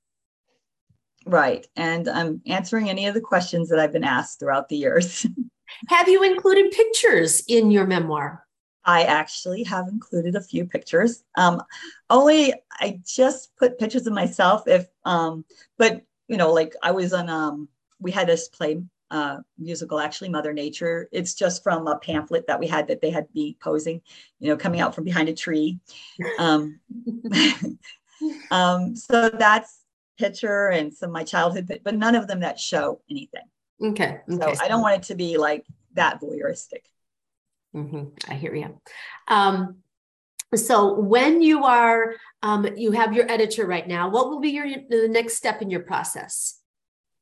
Right. 1.26 1.68
And 1.76 2.08
I'm 2.08 2.42
answering 2.46 2.90
any 2.90 3.08
of 3.08 3.14
the 3.14 3.22
questions 3.22 3.70
that 3.70 3.80
I've 3.80 3.94
been 3.94 4.04
asked 4.04 4.40
throughout 4.40 4.70
the 4.70 4.78
years. 4.78 5.26
Have 5.90 6.08
you 6.08 6.24
included 6.24 6.72
pictures 6.72 7.44
in 7.48 7.72
your 7.72 7.86
memoir? 7.86 8.46
I 8.86 9.04
actually 9.04 9.64
have 9.64 9.90
included 9.90 10.36
a 10.36 10.42
few 10.42 10.66
pictures. 10.66 11.26
Um, 11.36 11.62
only 12.10 12.54
I 12.72 13.02
just 13.06 13.54
put 13.58 13.78
pictures 13.78 14.08
of 14.08 14.14
myself 14.14 14.64
if 14.66 14.88
um, 15.04 15.44
but 15.78 16.04
you 16.30 16.38
know, 16.38 16.54
like 16.54 16.74
I 16.82 16.92
was 16.92 17.14
on 17.14 17.30
um 17.30 17.68
we 18.00 18.12
had 18.12 18.28
this 18.28 18.48
play 18.48 18.82
uh 19.12 19.38
musical 19.58 20.00
actually 20.00 20.30
Mother 20.30 20.54
Nature. 20.54 21.10
It's 21.12 21.34
just 21.34 21.64
from 21.64 21.88
a 21.88 21.98
pamphlet 21.98 22.48
that 22.48 22.60
we 22.60 22.68
had 22.68 22.88
that 22.88 23.02
they 23.02 23.10
had 23.10 23.28
me 23.34 23.58
posing, 23.62 24.02
you 24.40 24.50
know, 24.50 24.58
coming 24.58 24.80
out 24.80 24.96
from 24.96 25.04
behind 25.04 25.30
a 25.30 25.34
tree. 25.34 25.80
Um, 26.40 26.80
um 28.52 28.96
so 28.96 29.30
that's 29.30 29.82
picture 30.18 30.70
and 30.70 30.94
some 30.94 31.10
of 31.10 31.14
my 31.14 31.24
childhood, 31.24 31.72
but 31.84 31.96
none 31.96 32.16
of 32.16 32.28
them 32.28 32.40
that 32.40 32.60
show 32.60 33.02
anything. 33.10 33.44
Okay. 33.82 34.22
So. 34.30 34.54
I 34.60 34.68
don't 34.68 34.82
want 34.82 34.96
it 34.96 35.04
to 35.04 35.16
be 35.16 35.38
like 35.38 35.66
that 35.94 36.20
voyeuristic. 36.20 36.86
Mm-hmm. 37.76 38.06
I 38.28 38.34
hear 38.34 38.56
you. 38.56 38.82
Um, 39.28 39.78
so 40.56 40.94
when 40.94 41.42
you 41.42 41.66
are 41.66 42.16
um, 42.42 42.68
you 42.76 42.92
have 42.92 43.14
your 43.14 43.30
editor 43.30 43.66
right 43.66 43.88
now 43.88 44.10
what 44.10 44.30
will 44.30 44.40
be 44.40 44.50
your 44.50 44.68
the 44.90 45.08
next 45.10 45.36
step 45.36 45.62
in 45.62 45.70
your 45.70 45.82
process 45.82 46.60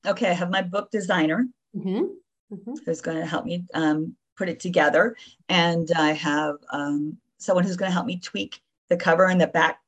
okay 0.06 0.30
i 0.30 0.34
have 0.34 0.52
my 0.52 0.62
book 0.62 0.92
designer 0.92 1.48
mm-hmm. 1.76 2.06
Mm-hmm. 2.54 2.74
who's 2.86 3.02
going 3.02 3.18
to 3.18 3.26
help 3.26 3.46
me 3.46 3.66
um, 3.74 4.16
put 4.38 4.50
it 4.50 4.60
together. 4.60 5.16
And 5.50 5.90
i 5.96 6.12
have 6.12 6.56
um, 6.72 7.18
someone 7.38 7.64
who's 7.64 7.78
going 7.78 7.90
to 7.90 7.94
help 7.94 8.06
me 8.06 8.20
tweak 8.20 8.62
the 8.90 8.98
cover 8.98 9.26
and 9.26 9.40
the 9.40 9.48
back 9.48 9.80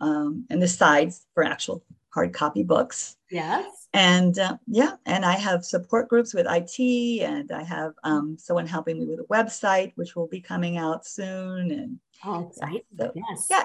um, 0.00 0.46
and 0.50 0.60
the 0.60 0.68
sides 0.68 1.26
for 1.34 1.44
actual 1.44 1.82
hard 2.10 2.32
copy 2.32 2.62
books. 2.62 3.16
Yes. 3.30 3.88
And 3.92 4.38
uh, 4.38 4.56
yeah 4.66 4.92
and 5.06 5.24
i 5.24 5.34
have 5.34 5.64
support 5.64 6.08
groups 6.08 6.34
with 6.34 6.46
it 6.48 7.20
and 7.22 7.52
i 7.52 7.62
have 7.62 7.92
um, 8.02 8.36
someone 8.40 8.66
helping 8.66 8.98
me 8.98 9.06
with 9.06 9.20
a 9.20 9.24
website 9.24 9.92
which 9.94 10.16
will 10.16 10.26
be 10.26 10.40
coming 10.40 10.78
out 10.78 11.06
soon 11.06 11.70
and 11.70 12.00
oh 12.24 12.48
exciting 12.48 12.82
so, 12.98 13.12
yes. 13.14 13.46
yeah 13.48 13.64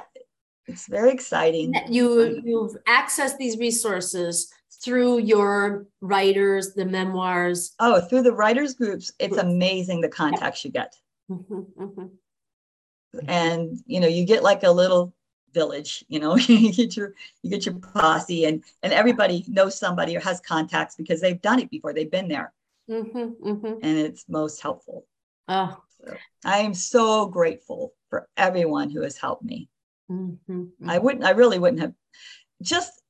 it's 0.69 0.87
very 0.87 1.11
exciting. 1.11 1.73
You 1.89 2.21
um, 2.21 2.41
you've 2.45 2.77
accessed 2.87 3.37
these 3.37 3.57
resources 3.57 4.53
through 4.71 5.19
your 5.19 5.87
writers 6.01 6.73
the 6.73 6.85
memoirs. 6.85 7.73
Oh 7.79 8.01
through 8.01 8.23
the 8.23 8.33
writers 8.33 8.73
groups 8.73 9.11
it's 9.19 9.37
amazing 9.37 10.01
the 10.01 10.09
contacts 10.09 10.63
you 10.63 10.71
get. 10.71 10.95
Mm-hmm, 11.29 11.83
mm-hmm. 11.83 13.19
and 13.27 13.77
you 13.85 13.99
know 13.99 14.07
you 14.07 14.25
get 14.25 14.41
like 14.41 14.63
a 14.63 14.71
little 14.71 15.13
village 15.53 16.03
you 16.07 16.19
know 16.19 16.35
you 16.37 16.71
get 16.71 16.97
your 16.97 17.13
you 17.43 17.49
get 17.51 17.65
your 17.65 17.75
posse 17.75 18.45
and 18.45 18.63
and 18.81 18.93
everybody 18.93 19.45
knows 19.47 19.77
somebody 19.77 20.15
or 20.15 20.19
has 20.19 20.39
contacts 20.39 20.95
because 20.95 21.21
they've 21.21 21.41
done 21.41 21.59
it 21.59 21.69
before. 21.69 21.93
They've 21.93 22.09
been 22.09 22.27
there. 22.27 22.53
Mm-hmm, 22.89 23.65
and 23.83 23.97
it's 23.97 24.25
most 24.27 24.61
helpful. 24.61 25.05
Oh. 25.47 25.81
So 26.05 26.15
i 26.45 26.59
am 26.59 26.73
so 26.73 27.25
grateful 27.25 27.93
for 28.09 28.29
everyone 28.37 28.89
who 28.89 29.01
has 29.01 29.17
helped 29.17 29.43
me. 29.43 29.69
I 30.87 30.97
wouldn't 30.97 31.25
i 31.25 31.31
really 31.31 31.59
wouldn't 31.59 31.81
have 31.81 31.93
just 32.61 33.01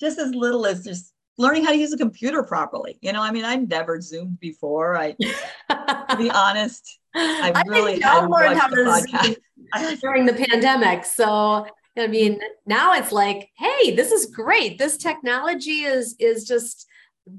just 0.00 0.18
as 0.18 0.34
little 0.34 0.66
as 0.66 0.84
just 0.84 1.12
learning 1.38 1.64
how 1.64 1.70
to 1.70 1.76
use 1.76 1.92
a 1.92 1.98
computer 1.98 2.42
properly 2.42 2.98
you 3.02 3.12
know 3.12 3.22
i 3.22 3.30
mean 3.30 3.44
i've 3.44 3.68
never 3.68 4.00
zoomed 4.00 4.38
before 4.40 4.96
i 4.96 5.12
to 5.70 6.16
be 6.16 6.30
honest 6.30 6.98
i, 7.14 7.52
I 7.54 7.62
really 7.66 8.00
had 8.00 8.26
learned 8.26 8.58
how 8.58 8.68
to 8.68 8.74
podcast 8.76 10.00
during 10.00 10.26
the 10.26 10.32
pandemic. 10.32 11.04
So 11.04 11.66
I 11.98 12.08
mean, 12.08 12.40
now 12.66 12.92
it's 12.92 13.10
like, 13.10 13.48
hey, 13.56 13.94
this 13.94 14.12
is 14.12 14.26
great. 14.26 14.78
This 14.78 14.96
technology 14.96 15.84
is 15.84 16.14
is 16.18 16.46
just 16.46 16.86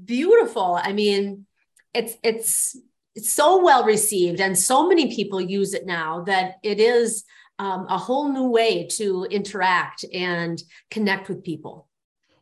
beautiful. 0.04 0.78
I 0.82 0.92
mean, 0.92 1.46
it's 1.94 2.16
it's 2.22 2.76
it's 3.14 3.32
so 3.32 3.62
well 3.62 3.84
received, 3.84 4.40
and 4.40 4.58
so 4.58 4.88
many 4.88 5.14
people 5.14 5.40
use 5.40 5.74
it 5.74 5.86
now 5.86 6.22
that 6.24 6.56
it 6.62 6.80
is 6.80 7.24
um, 7.58 7.86
a 7.88 7.98
whole 7.98 8.32
new 8.32 8.48
way 8.48 8.86
to 8.92 9.26
interact 9.30 10.04
and 10.12 10.62
connect 10.90 11.28
with 11.28 11.44
people. 11.44 11.87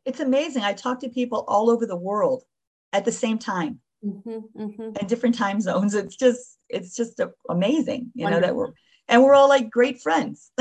It's 0.07 0.21
amazing. 0.21 0.63
I 0.63 0.73
talk 0.73 1.01
to 1.01 1.09
people 1.09 1.45
all 1.49 1.69
over 1.69 1.85
the 1.85 1.97
world 1.97 2.45
at 2.93 3.05
the 3.05 3.13
same 3.13 3.39
time, 3.39 3.81
mm-hmm, 4.05 4.61
mm-hmm. 4.61 4.97
in 4.99 5.07
different 5.07 5.37
time 5.37 5.61
zones. 5.61 5.95
It's 5.95 6.17
just 6.17 6.59
it's 6.69 6.97
just 6.97 7.21
amazing, 7.51 8.13
you 8.15 8.25
Wonderful. 8.25 8.41
know, 8.41 8.47
that 8.47 8.57
we're 8.57 8.73
and 9.09 9.23
we're 9.23 9.35
all 9.35 9.49
like 9.49 9.71
great 9.71 10.01
friends. 10.01 10.51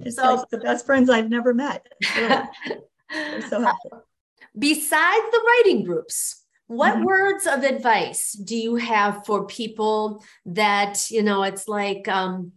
Mm-hmm. 0.00 0.06
it's 0.06 0.16
so, 0.16 0.34
like 0.36 0.48
the 0.48 0.58
best 0.58 0.86
friends 0.86 1.10
I've 1.10 1.28
never 1.28 1.52
met. 1.52 1.86
Really. 2.16 2.48
so 3.50 3.60
happy. 3.60 3.90
Besides 4.58 5.24
the 5.30 5.40
writing 5.46 5.84
groups, 5.84 6.44
what 6.68 6.94
mm-hmm. 6.94 7.04
words 7.04 7.46
of 7.46 7.64
advice 7.64 8.32
do 8.32 8.56
you 8.56 8.76
have 8.76 9.26
for 9.26 9.46
people 9.46 10.22
that, 10.46 11.10
you 11.10 11.22
know, 11.22 11.42
it's 11.42 11.68
like, 11.68 12.08
um, 12.08 12.52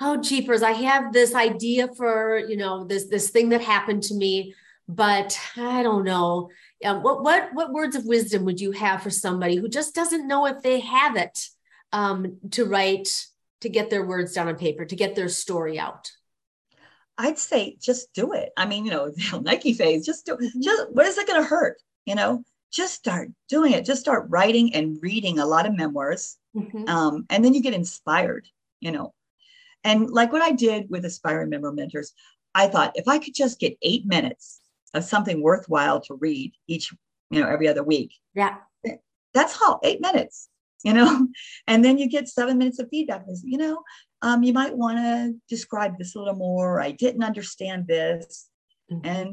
oh 0.00 0.16
jeepers, 0.16 0.62
I 0.62 0.72
have 0.72 1.12
this 1.12 1.34
idea 1.34 1.88
for, 1.96 2.38
you 2.38 2.56
know, 2.56 2.84
this 2.84 3.06
this 3.08 3.30
thing 3.30 3.50
that 3.50 3.60
happened 3.60 4.02
to 4.04 4.14
me, 4.14 4.54
but 4.88 5.38
I 5.56 5.82
don't 5.82 6.04
know. 6.04 6.50
Um, 6.84 7.02
what 7.02 7.22
what 7.22 7.50
what 7.54 7.72
words 7.72 7.96
of 7.96 8.04
wisdom 8.04 8.44
would 8.44 8.60
you 8.60 8.72
have 8.72 9.02
for 9.02 9.10
somebody 9.10 9.56
who 9.56 9.68
just 9.68 9.94
doesn't 9.94 10.26
know 10.26 10.46
if 10.46 10.62
they 10.62 10.80
have 10.80 11.16
it 11.16 11.46
um, 11.92 12.38
to 12.52 12.64
write 12.64 13.08
to 13.60 13.68
get 13.68 13.90
their 13.90 14.04
words 14.04 14.34
down 14.34 14.48
on 14.48 14.56
paper, 14.56 14.84
to 14.84 14.96
get 14.96 15.14
their 15.14 15.28
story 15.28 15.78
out? 15.78 16.10
I'd 17.16 17.38
say 17.38 17.76
just 17.80 18.12
do 18.12 18.32
it. 18.32 18.50
I 18.56 18.66
mean, 18.66 18.84
you 18.84 18.90
know, 18.90 19.12
Nike 19.40 19.72
phase, 19.72 20.04
just 20.04 20.26
do 20.26 20.36
mm-hmm. 20.36 20.60
just 20.60 20.90
what 20.92 21.06
is 21.06 21.18
it 21.18 21.26
going 21.26 21.42
to 21.42 21.48
hurt? 21.48 21.80
You 22.04 22.16
know, 22.16 22.42
just 22.72 22.94
start 22.94 23.30
doing 23.48 23.72
it. 23.72 23.84
Just 23.84 24.00
start 24.00 24.26
writing 24.28 24.74
and 24.74 24.98
reading 25.00 25.38
a 25.38 25.46
lot 25.46 25.66
of 25.66 25.76
memoirs. 25.76 26.36
Mm-hmm. 26.56 26.88
Um, 26.88 27.26
and 27.30 27.44
then 27.44 27.54
you 27.54 27.62
get 27.62 27.74
inspired, 27.74 28.46
you 28.80 28.92
know. 28.92 29.14
And 29.84 30.10
like 30.10 30.32
what 30.32 30.42
I 30.42 30.52
did 30.52 30.88
with 30.90 31.04
Aspiring 31.04 31.50
Memoir 31.50 31.72
Mentors, 31.72 32.12
I 32.54 32.68
thought 32.68 32.92
if 32.94 33.06
I 33.06 33.18
could 33.18 33.34
just 33.34 33.60
get 33.60 33.76
eight 33.82 34.06
minutes 34.06 34.60
of 34.94 35.04
something 35.04 35.42
worthwhile 35.42 36.00
to 36.02 36.14
read 36.14 36.52
each, 36.66 36.92
you 37.30 37.40
know, 37.40 37.48
every 37.48 37.68
other 37.68 37.82
week. 37.82 38.14
Yeah. 38.34 38.56
That's 39.34 39.60
all, 39.60 39.80
eight 39.82 40.00
minutes 40.00 40.48
you 40.84 40.92
know 40.92 41.26
and 41.66 41.84
then 41.84 41.98
you 41.98 42.08
get 42.08 42.28
seven 42.28 42.58
minutes 42.58 42.78
of 42.78 42.88
feedback 42.90 43.24
you 43.42 43.58
know 43.58 43.82
um, 44.22 44.42
you 44.42 44.52
might 44.52 44.76
want 44.76 44.98
to 44.98 45.34
describe 45.48 45.98
this 45.98 46.14
a 46.14 46.18
little 46.18 46.36
more 46.36 46.80
i 46.80 46.92
didn't 46.92 47.24
understand 47.24 47.86
this 47.88 48.48
mm-hmm. 48.92 49.04
and 49.04 49.28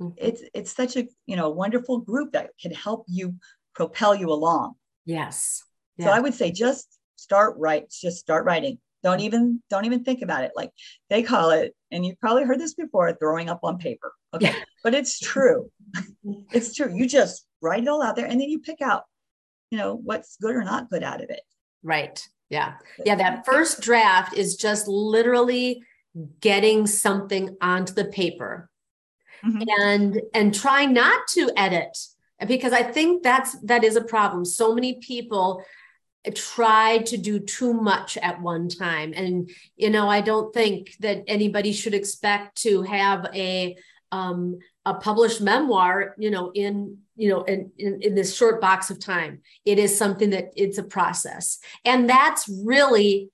mm-hmm. 0.00 0.08
it's 0.16 0.42
it's 0.54 0.74
such 0.74 0.96
a 0.96 1.06
you 1.26 1.36
know 1.36 1.50
wonderful 1.50 1.98
group 1.98 2.32
that 2.32 2.50
can 2.60 2.72
help 2.72 3.04
you 3.08 3.34
propel 3.74 4.14
you 4.14 4.30
along 4.30 4.74
yes 5.04 5.62
so 6.00 6.08
i 6.08 6.20
would 6.20 6.34
say 6.34 6.50
just 6.50 6.98
start 7.16 7.54
right 7.58 7.90
just 7.90 8.18
start 8.18 8.44
writing 8.44 8.78
don't 9.04 9.20
even 9.20 9.62
don't 9.70 9.84
even 9.84 10.02
think 10.02 10.22
about 10.22 10.42
it. 10.42 10.52
Like 10.56 10.70
they 11.10 11.22
call 11.22 11.50
it 11.50 11.76
and 11.92 12.04
you've 12.04 12.18
probably 12.18 12.44
heard 12.44 12.58
this 12.58 12.74
before 12.74 13.12
throwing 13.12 13.48
up 13.48 13.60
on 13.62 13.78
paper. 13.78 14.12
Okay? 14.32 14.46
Yeah. 14.46 14.54
but 14.82 14.94
it's 14.94 15.20
true. 15.20 15.70
It's 16.50 16.74
true. 16.74 16.92
You 16.92 17.06
just 17.06 17.46
write 17.60 17.82
it 17.82 17.88
all 17.88 18.02
out 18.02 18.16
there 18.16 18.26
and 18.26 18.40
then 18.40 18.48
you 18.48 18.58
pick 18.60 18.80
out 18.80 19.04
you 19.70 19.78
know 19.78 19.94
what's 19.94 20.36
good 20.38 20.56
or 20.56 20.64
not 20.64 20.90
good 20.90 21.04
out 21.04 21.22
of 21.22 21.30
it. 21.30 21.42
Right. 21.82 22.26
Yeah. 22.48 22.74
Yeah 23.04 23.16
that 23.16 23.44
first 23.44 23.80
draft 23.82 24.34
is 24.34 24.56
just 24.56 24.88
literally 24.88 25.82
getting 26.40 26.86
something 26.86 27.56
onto 27.60 27.92
the 27.92 28.06
paper. 28.06 28.70
Mm-hmm. 29.44 29.62
and 29.78 30.22
and 30.32 30.54
trying 30.54 30.94
not 30.94 31.26
to 31.32 31.50
edit 31.54 31.98
because 32.46 32.72
i 32.72 32.82
think 32.82 33.22
that's 33.22 33.58
that 33.60 33.84
is 33.84 33.96
a 33.96 34.00
problem. 34.04 34.46
So 34.46 34.74
many 34.74 34.94
people 34.94 35.62
try 36.32 36.98
to 36.98 37.16
do 37.16 37.38
too 37.38 37.72
much 37.72 38.16
at 38.18 38.40
one 38.40 38.68
time. 38.68 39.12
And 39.14 39.50
you 39.76 39.90
know 39.90 40.08
i 40.08 40.20
don't 40.20 40.52
think 40.54 40.96
that 41.00 41.24
anybody 41.26 41.72
should 41.72 41.94
expect 41.94 42.62
to 42.62 42.82
have 42.82 43.26
a 43.34 43.76
um, 44.12 44.58
a 44.84 44.94
published 44.94 45.40
memoir 45.40 46.14
you 46.18 46.30
know 46.30 46.52
in 46.54 46.98
you 47.16 47.28
know 47.28 47.42
in, 47.42 47.70
in, 47.78 48.00
in 48.02 48.14
this 48.14 48.36
short 48.36 48.60
box 48.60 48.90
of 48.90 48.98
time. 48.98 49.40
It 49.64 49.78
is 49.78 49.96
something 49.96 50.30
that 50.30 50.52
it's 50.56 50.78
a 50.78 50.82
process. 50.82 51.58
And 51.84 52.08
that's 52.08 52.48
really 52.48 53.30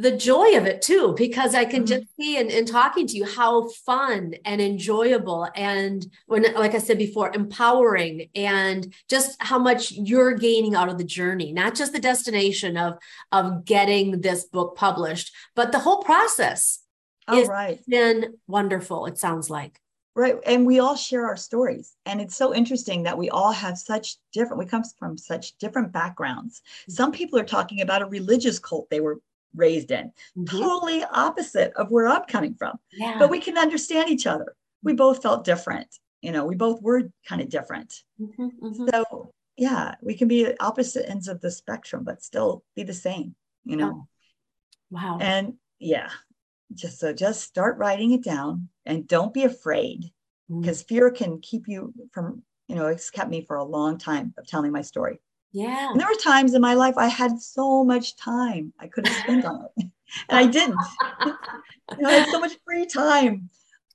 the 0.00 0.16
joy 0.16 0.56
of 0.56 0.66
it 0.66 0.82
too 0.82 1.14
because 1.16 1.54
i 1.54 1.64
can 1.64 1.82
mm-hmm. 1.82 2.00
just 2.00 2.06
see 2.18 2.36
in, 2.38 2.50
in 2.50 2.64
talking 2.64 3.06
to 3.06 3.16
you 3.16 3.24
how 3.24 3.68
fun 3.68 4.34
and 4.44 4.60
enjoyable 4.60 5.48
and 5.54 6.06
when 6.26 6.42
like 6.54 6.74
i 6.74 6.78
said 6.78 6.98
before 6.98 7.34
empowering 7.34 8.28
and 8.34 8.94
just 9.08 9.40
how 9.40 9.58
much 9.58 9.92
you're 9.92 10.34
gaining 10.34 10.74
out 10.74 10.88
of 10.88 10.98
the 10.98 11.04
journey 11.04 11.52
not 11.52 11.74
just 11.74 11.92
the 11.92 11.98
destination 11.98 12.76
of 12.76 12.98
of 13.32 13.64
getting 13.64 14.20
this 14.20 14.44
book 14.44 14.76
published 14.76 15.32
but 15.54 15.72
the 15.72 15.78
whole 15.78 16.02
process 16.02 16.80
oh, 17.28 17.44
right. 17.46 17.80
been 17.86 18.34
wonderful 18.46 19.06
it 19.06 19.18
sounds 19.18 19.50
like 19.50 19.80
Right. 20.16 20.36
And 20.46 20.64
we 20.64 20.78
all 20.78 20.96
share 20.96 21.26
our 21.26 21.36
stories. 21.36 21.94
And 22.06 22.22
it's 22.22 22.34
so 22.34 22.54
interesting 22.54 23.02
that 23.02 23.18
we 23.18 23.28
all 23.28 23.52
have 23.52 23.76
such 23.76 24.16
different, 24.32 24.58
we 24.58 24.64
come 24.64 24.82
from 24.98 25.18
such 25.18 25.58
different 25.58 25.92
backgrounds. 25.92 26.62
Mm-hmm. 26.62 26.92
Some 26.92 27.12
people 27.12 27.38
are 27.38 27.44
talking 27.44 27.82
about 27.82 28.00
a 28.00 28.06
religious 28.06 28.58
cult 28.58 28.88
they 28.88 29.00
were 29.00 29.20
raised 29.56 29.90
in, 29.90 30.12
mm-hmm. 30.36 30.44
totally 30.44 31.04
opposite 31.04 31.72
of 31.76 31.90
where 31.90 32.08
I'm 32.08 32.24
coming 32.24 32.54
from. 32.54 32.76
Yeah. 32.92 33.16
But 33.18 33.30
we 33.30 33.40
can 33.40 33.58
understand 33.58 34.10
each 34.10 34.26
other. 34.26 34.54
We 34.82 34.92
both 34.92 35.22
felt 35.22 35.44
different. 35.44 35.88
You 36.22 36.32
know, 36.32 36.44
we 36.44 36.54
both 36.54 36.82
were 36.82 37.10
kind 37.28 37.40
of 37.40 37.48
different. 37.48 37.94
Mm-hmm, 38.20 38.66
mm-hmm. 38.66 38.88
So, 38.92 39.30
yeah, 39.56 39.94
we 40.02 40.14
can 40.14 40.28
be 40.28 40.52
opposite 40.60 41.08
ends 41.08 41.28
of 41.28 41.40
the 41.40 41.50
spectrum, 41.50 42.04
but 42.04 42.22
still 42.22 42.64
be 42.74 42.82
the 42.82 42.94
same, 42.94 43.34
you 43.64 43.76
know? 43.76 43.92
Oh. 43.94 44.06
Wow. 44.90 45.18
And 45.20 45.54
yeah, 45.78 46.10
just 46.74 46.98
so 46.98 47.12
just 47.12 47.42
start 47.42 47.78
writing 47.78 48.12
it 48.12 48.24
down 48.24 48.68
and 48.84 49.06
don't 49.06 49.34
be 49.34 49.44
afraid 49.44 50.10
because 50.48 50.82
mm. 50.82 50.88
fear 50.88 51.10
can 51.10 51.40
keep 51.40 51.68
you 51.68 51.92
from 52.12 52.42
you 52.68 52.74
know 52.74 52.86
it's 52.86 53.10
kept 53.10 53.30
me 53.30 53.44
for 53.44 53.56
a 53.56 53.64
long 53.64 53.98
time 53.98 54.34
of 54.38 54.46
telling 54.46 54.72
my 54.72 54.82
story 54.82 55.20
yeah 55.52 55.90
and 55.90 56.00
there 56.00 56.08
were 56.08 56.20
times 56.22 56.54
in 56.54 56.60
my 56.60 56.74
life 56.74 56.94
i 56.96 57.08
had 57.08 57.40
so 57.40 57.84
much 57.84 58.16
time 58.16 58.72
i 58.80 58.86
could 58.86 59.06
have 59.06 59.16
spent 59.16 59.44
on 59.44 59.66
it 59.76 59.86
and 60.28 60.38
i 60.38 60.46
didn't 60.46 60.78
you 61.26 61.32
know, 61.98 62.08
i 62.08 62.12
had 62.12 62.28
so 62.28 62.40
much 62.40 62.52
free 62.64 62.86
time 62.86 63.48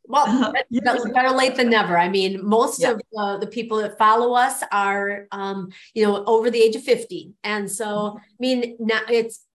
well, 0.07 0.25
that, 0.25 1.13
better 1.13 1.29
late 1.29 1.55
than 1.55 1.69
never. 1.69 1.97
I 1.97 2.09
mean, 2.09 2.45
most 2.45 2.81
yeah. 2.81 2.91
of 2.91 3.01
uh, 3.17 3.37
the 3.37 3.47
people 3.47 3.77
that 3.77 3.97
follow 3.97 4.33
us 4.33 4.61
are, 4.69 5.27
um, 5.31 5.69
you 5.93 6.03
know, 6.03 6.25
over 6.25 6.51
the 6.51 6.61
age 6.61 6.75
of 6.75 6.83
50. 6.83 7.31
And 7.45 7.71
so. 7.71 8.17
I 8.17 8.21
mean, 8.37 8.75
now 8.79 8.99
it's 9.07 9.45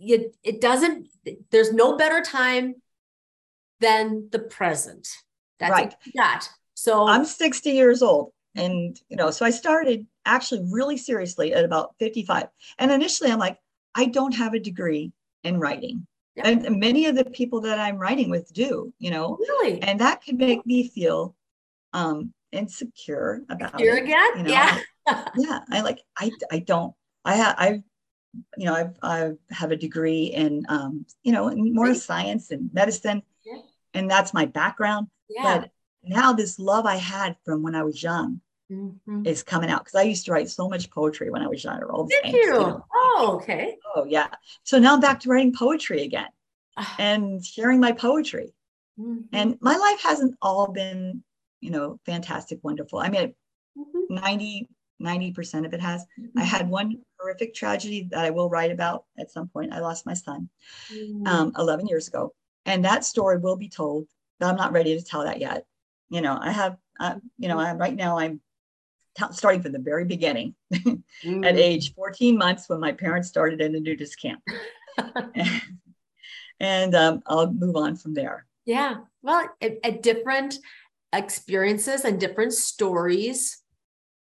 it, 0.00 0.34
it 0.42 0.60
doesn't, 0.60 1.08
there's 1.50 1.72
no 1.72 1.96
better 1.96 2.22
time 2.22 2.76
than 3.80 4.28
the 4.32 4.38
present. 4.38 5.08
That's 5.58 5.70
Right. 5.70 5.94
that. 6.14 6.48
So 6.74 7.06
I'm 7.06 7.24
60 7.24 7.70
years 7.70 8.02
old. 8.02 8.32
And, 8.56 8.98
you 9.08 9.16
know, 9.16 9.30
so 9.30 9.44
I 9.44 9.50
started 9.50 10.06
actually 10.26 10.66
really 10.70 10.96
seriously 10.96 11.52
at 11.54 11.64
about 11.64 11.94
55. 11.98 12.48
And 12.78 12.90
initially 12.90 13.30
I'm 13.30 13.38
like, 13.38 13.58
I 13.94 14.06
don't 14.06 14.34
have 14.34 14.54
a 14.54 14.60
degree 14.60 15.12
in 15.44 15.58
writing. 15.58 16.06
Yeah. 16.36 16.48
And 16.48 16.78
many 16.78 17.06
of 17.06 17.16
the 17.16 17.24
people 17.24 17.60
that 17.62 17.78
I'm 17.78 17.96
writing 17.96 18.30
with 18.30 18.52
do, 18.52 18.92
you 18.98 19.10
know, 19.10 19.36
really, 19.40 19.82
and 19.82 20.00
that 20.00 20.22
can 20.22 20.36
make 20.36 20.64
me 20.64 20.88
feel 20.88 21.34
um 21.92 22.32
insecure 22.52 23.42
about 23.48 23.80
here 23.80 23.96
it. 23.96 24.04
again, 24.04 24.30
you 24.36 24.42
know, 24.44 24.50
yeah. 24.50 24.78
yeah 25.36 25.60
i 25.70 25.80
like 25.80 26.00
i 26.18 26.30
i 26.52 26.58
don't 26.58 26.94
i 27.24 27.34
have 27.34 27.54
i 27.58 27.82
you 28.56 28.64
know 28.66 28.74
i've 28.74 28.96
i 29.02 29.30
have 29.50 29.72
a 29.72 29.76
degree 29.76 30.24
in 30.24 30.64
um 30.68 31.04
you 31.22 31.32
know 31.32 31.48
in 31.48 31.74
more 31.74 31.94
science 31.94 32.50
and 32.50 32.70
medicine 32.72 33.22
Yeah. 33.44 33.60
and 33.94 34.10
that's 34.10 34.34
my 34.34 34.44
background 34.46 35.08
yeah. 35.28 35.42
but 35.60 35.70
now 36.04 36.32
this 36.32 36.58
love 36.58 36.86
i 36.86 36.96
had 36.96 37.36
from 37.44 37.62
when 37.62 37.74
i 37.74 37.82
was 37.82 38.02
young 38.02 38.40
Mhm. 38.70 39.26
is 39.26 39.42
coming 39.42 39.70
out 39.70 39.84
because 39.84 39.96
i 39.96 40.02
used 40.02 40.24
to 40.26 40.32
write 40.32 40.48
so 40.48 40.68
much 40.68 40.90
poetry 40.90 41.30
when 41.30 41.42
i 41.42 41.46
was 41.46 41.62
younger 41.64 41.90
all 41.92 42.06
Did 42.06 42.22
things, 42.22 42.36
you? 42.36 42.52
know. 42.58 42.84
Oh, 42.94 43.38
okay. 43.40 43.76
oh 43.96 44.04
yeah 44.04 44.28
so 44.62 44.78
now 44.78 44.94
i'm 44.94 45.00
back 45.00 45.20
to 45.20 45.28
writing 45.28 45.52
poetry 45.52 46.02
again 46.02 46.28
Ah, 46.76 46.94
and 46.98 47.44
sharing 47.44 47.80
my 47.80 47.92
poetry 47.92 48.54
mhm, 48.98 49.24
and 49.32 49.58
my 49.60 49.76
life 49.76 50.00
hasn't 50.02 50.36
all 50.40 50.68
been 50.68 51.22
you 51.60 51.70
know 51.70 51.98
fantastic 52.06 52.60
wonderful 52.62 53.00
i 53.00 53.08
mean 53.08 53.34
mhm, 53.76 54.08
90 54.08 54.68
90% 55.02 55.64
of 55.66 55.72
it 55.72 55.80
has 55.80 56.04
mhm. 56.18 56.28
I 56.36 56.44
had 56.44 56.68
one 56.68 56.98
horrific 57.18 57.54
tragedy 57.54 58.08
that 58.10 58.24
I 58.24 58.30
will 58.30 58.50
write 58.50 58.70
about 58.70 59.04
at 59.18 59.30
some 59.30 59.48
point. 59.48 59.72
I 59.72 59.80
lost 59.80 60.04
my 60.06 60.12
son 60.14 60.50
Mhm. 60.92 61.26
um, 61.26 61.52
11 61.58 61.86
years 61.86 62.06
ago, 62.08 62.34
and 62.66 62.84
that 62.84 63.04
story 63.04 63.38
will 63.38 63.56
be 63.56 63.68
told. 63.68 64.06
But 64.38 64.48
I'm 64.48 64.56
not 64.56 64.72
ready 64.72 64.98
to 64.98 65.04
tell 65.04 65.24
that 65.24 65.40
yet. 65.40 65.64
You 66.10 66.20
know, 66.20 66.36
I 66.40 66.50
have, 66.52 66.76
uh, 66.98 67.16
you 67.38 67.48
know, 67.48 67.58
I'm 67.58 67.78
right 67.78 67.94
now. 67.96 68.18
I'm 68.18 68.40
starting 69.32 69.62
from 69.62 69.72
the 69.72 69.78
very 69.78 70.04
beginning 70.04 70.54
at 70.72 70.80
Mhm. 71.24 71.56
age 71.56 71.94
14 71.94 72.36
months 72.36 72.68
when 72.68 72.80
my 72.80 72.92
parents 72.92 73.28
started 73.28 73.60
in 73.60 73.74
a 73.74 73.80
nudist 73.80 74.20
camp, 74.20 74.42
and 76.60 76.94
um, 76.94 77.22
I'll 77.26 77.52
move 77.52 77.76
on 77.76 77.96
from 77.96 78.14
there. 78.14 78.46
Yeah. 78.66 78.96
Well, 79.22 79.48
at, 79.60 79.78
at 79.84 80.02
different 80.02 80.58
experiences 81.12 82.04
and 82.04 82.20
different 82.20 82.52
stories 82.52 83.62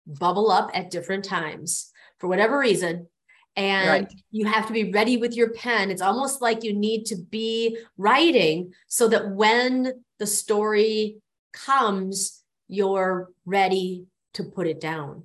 bubble 0.06 0.50
up 0.52 0.70
at 0.74 0.90
different 0.90 1.24
times 1.24 1.90
for 2.18 2.28
whatever 2.28 2.58
reason. 2.58 3.08
And 3.56 3.88
Right. 3.88 4.12
you 4.30 4.46
have 4.46 4.66
to 4.66 4.72
be 4.72 4.92
ready 4.92 5.16
with 5.16 5.34
your 5.34 5.50
pen. 5.50 5.90
It's 5.90 6.02
almost 6.02 6.42
like 6.42 6.62
you 6.62 6.74
need 6.74 7.06
to 7.06 7.16
be 7.16 7.78
writing 7.96 8.72
so 8.86 9.08
that 9.08 9.30
when 9.30 10.04
the 10.18 10.26
story 10.26 11.16
comes, 11.52 12.42
you're 12.68 13.30
ready 13.46 14.06
to 14.36 14.44
put 14.44 14.66
it 14.66 14.80
down. 14.80 15.24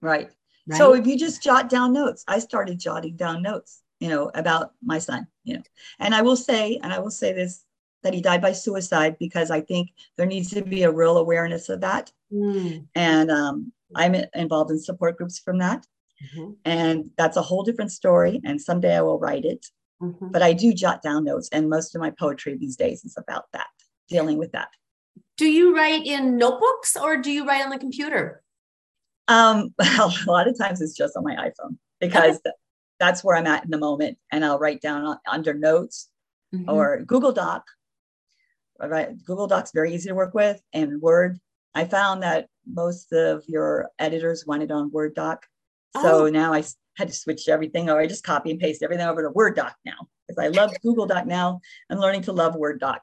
Right. 0.00 0.30
Right. 0.68 0.78
So 0.78 0.94
if 0.94 1.06
you 1.06 1.18
just 1.18 1.42
jot 1.42 1.68
down 1.68 1.92
notes, 1.92 2.24
I 2.28 2.38
started 2.38 2.78
jotting 2.78 3.16
down 3.16 3.42
notes, 3.42 3.82
you 4.00 4.08
know, 4.08 4.30
about 4.34 4.72
my 4.84 4.98
son, 4.98 5.26
you 5.44 5.54
know. 5.54 5.62
And 5.98 6.14
I 6.14 6.22
will 6.22 6.36
say, 6.36 6.78
and 6.82 6.92
I 6.92 6.98
will 6.98 7.10
say 7.10 7.32
this, 7.32 7.64
that 8.02 8.14
he 8.14 8.20
died 8.20 8.42
by 8.42 8.52
suicide 8.52 9.16
because 9.18 9.50
I 9.50 9.60
think 9.60 9.90
there 10.16 10.26
needs 10.26 10.50
to 10.50 10.62
be 10.62 10.82
a 10.82 10.90
real 10.92 11.18
awareness 11.18 11.68
of 11.68 11.80
that. 11.80 12.12
Mm, 12.32 12.86
And 12.94 13.30
um, 13.30 13.72
I'm 13.94 14.14
involved 14.34 14.70
in 14.70 14.78
support 14.78 15.16
groups 15.16 15.38
from 15.38 15.58
that. 15.58 15.86
mhm, 16.36 16.56
And 16.64 17.10
that's 17.16 17.36
a 17.36 17.42
whole 17.42 17.62
different 17.62 17.92
story. 17.92 18.40
And 18.44 18.60
someday 18.60 18.96
I 18.96 19.02
will 19.02 19.18
write 19.18 19.44
it. 19.44 19.66
mhm. 20.02 20.30
But 20.32 20.42
I 20.42 20.52
do 20.52 20.72
jot 20.74 21.00
down 21.02 21.24
notes. 21.24 21.48
And 21.52 21.70
most 21.70 21.94
of 21.94 22.00
my 22.00 22.10
poetry 22.10 22.56
these 22.56 22.76
days 22.76 23.04
is 23.04 23.16
about 23.16 23.44
that, 23.52 23.68
dealing 24.08 24.36
with 24.38 24.52
that. 24.52 24.68
Do 25.36 25.46
you 25.46 25.74
write 25.76 26.06
in 26.06 26.36
notebooks 26.38 26.96
or 26.96 27.16
do 27.18 27.30
you 27.30 27.46
write 27.46 27.62
on 27.64 27.70
the 27.70 27.78
computer? 27.78 28.42
Um, 29.28 29.74
well, 29.78 30.14
a 30.26 30.30
lot 30.30 30.48
of 30.48 30.58
times 30.58 30.80
it's 30.80 30.96
just 30.96 31.16
on 31.16 31.24
my 31.24 31.34
iPhone 31.36 31.76
because 32.00 32.40
that's 32.98 33.22
where 33.22 33.36
I'm 33.36 33.46
at 33.46 33.64
in 33.64 33.70
the 33.70 33.78
moment. 33.78 34.18
And 34.32 34.44
I'll 34.44 34.58
write 34.58 34.80
down 34.80 35.04
on, 35.04 35.18
under 35.30 35.52
notes 35.54 36.08
Mhm. 36.54 36.68
or 36.68 37.00
Google 37.04 37.32
Doc. 37.32 37.64
Right, 38.78 39.16
Google 39.24 39.46
Doc's 39.46 39.72
very 39.72 39.94
easy 39.94 40.08
to 40.10 40.14
work 40.14 40.34
with, 40.34 40.60
and 40.74 41.00
Word. 41.00 41.38
I 41.74 41.86
found 41.86 42.22
that 42.22 42.48
most 42.66 43.10
of 43.12 43.42
your 43.48 43.90
editors 43.98 44.46
wanted 44.46 44.70
on 44.70 44.90
Word 44.90 45.14
Doc, 45.14 45.46
so 46.02 46.26
Oh. 46.26 46.28
now 46.28 46.52
I 46.52 46.62
had 46.98 47.08
to 47.08 47.14
switch 47.14 47.48
everything, 47.48 47.88
or 47.90 47.98
I 47.98 48.06
just 48.06 48.22
copy 48.22 48.50
and 48.50 48.60
paste 48.60 48.82
everything 48.82 49.06
over 49.06 49.22
to 49.22 49.30
Word 49.30 49.56
Doc 49.56 49.74
now 49.86 49.96
because 50.28 50.42
I 50.42 50.48
love 50.48 50.74
Google 50.82 51.06
Doc 51.06 51.26
now. 51.26 51.60
I'm 51.90 51.98
learning 51.98 52.22
to 52.22 52.32
love 52.32 52.54
Word 52.54 52.78
Doc, 52.78 53.02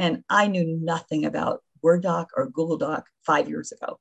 and 0.00 0.24
I 0.28 0.46
knew 0.48 0.78
nothing 0.82 1.24
about 1.26 1.62
Word 1.82 2.02
Doc 2.02 2.30
or 2.36 2.48
Google 2.48 2.78
Doc 2.78 3.06
five 3.22 3.48
years 3.48 3.72
ago. 3.72 3.98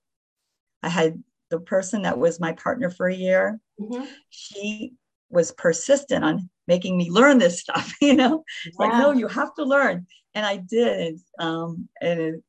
I 0.82 0.90
had 0.90 1.22
the 1.50 1.60
person 1.60 2.04
that 2.04 2.18
was 2.18 2.40
my 2.40 2.54
partner 2.54 2.90
for 2.90 3.08
a 3.08 3.16
year 3.16 3.60
Mhm. 3.80 4.08
she 4.30 4.94
was 5.30 5.52
persistent 5.52 6.24
on 6.24 6.50
making 6.68 6.98
me 6.98 7.10
learn 7.10 7.38
this 7.38 7.60
stuff 7.60 7.94
you 8.02 8.14
know 8.14 8.44
it's 8.66 8.78
like 8.78 8.92
no 8.92 9.12
you 9.12 9.28
have 9.28 9.54
to 9.56 9.64
learn 9.64 10.06
and 10.36 10.46
i 10.46 10.58
did 10.58 11.18
um 11.40 11.88
and 12.02 12.20
it, 12.20 12.44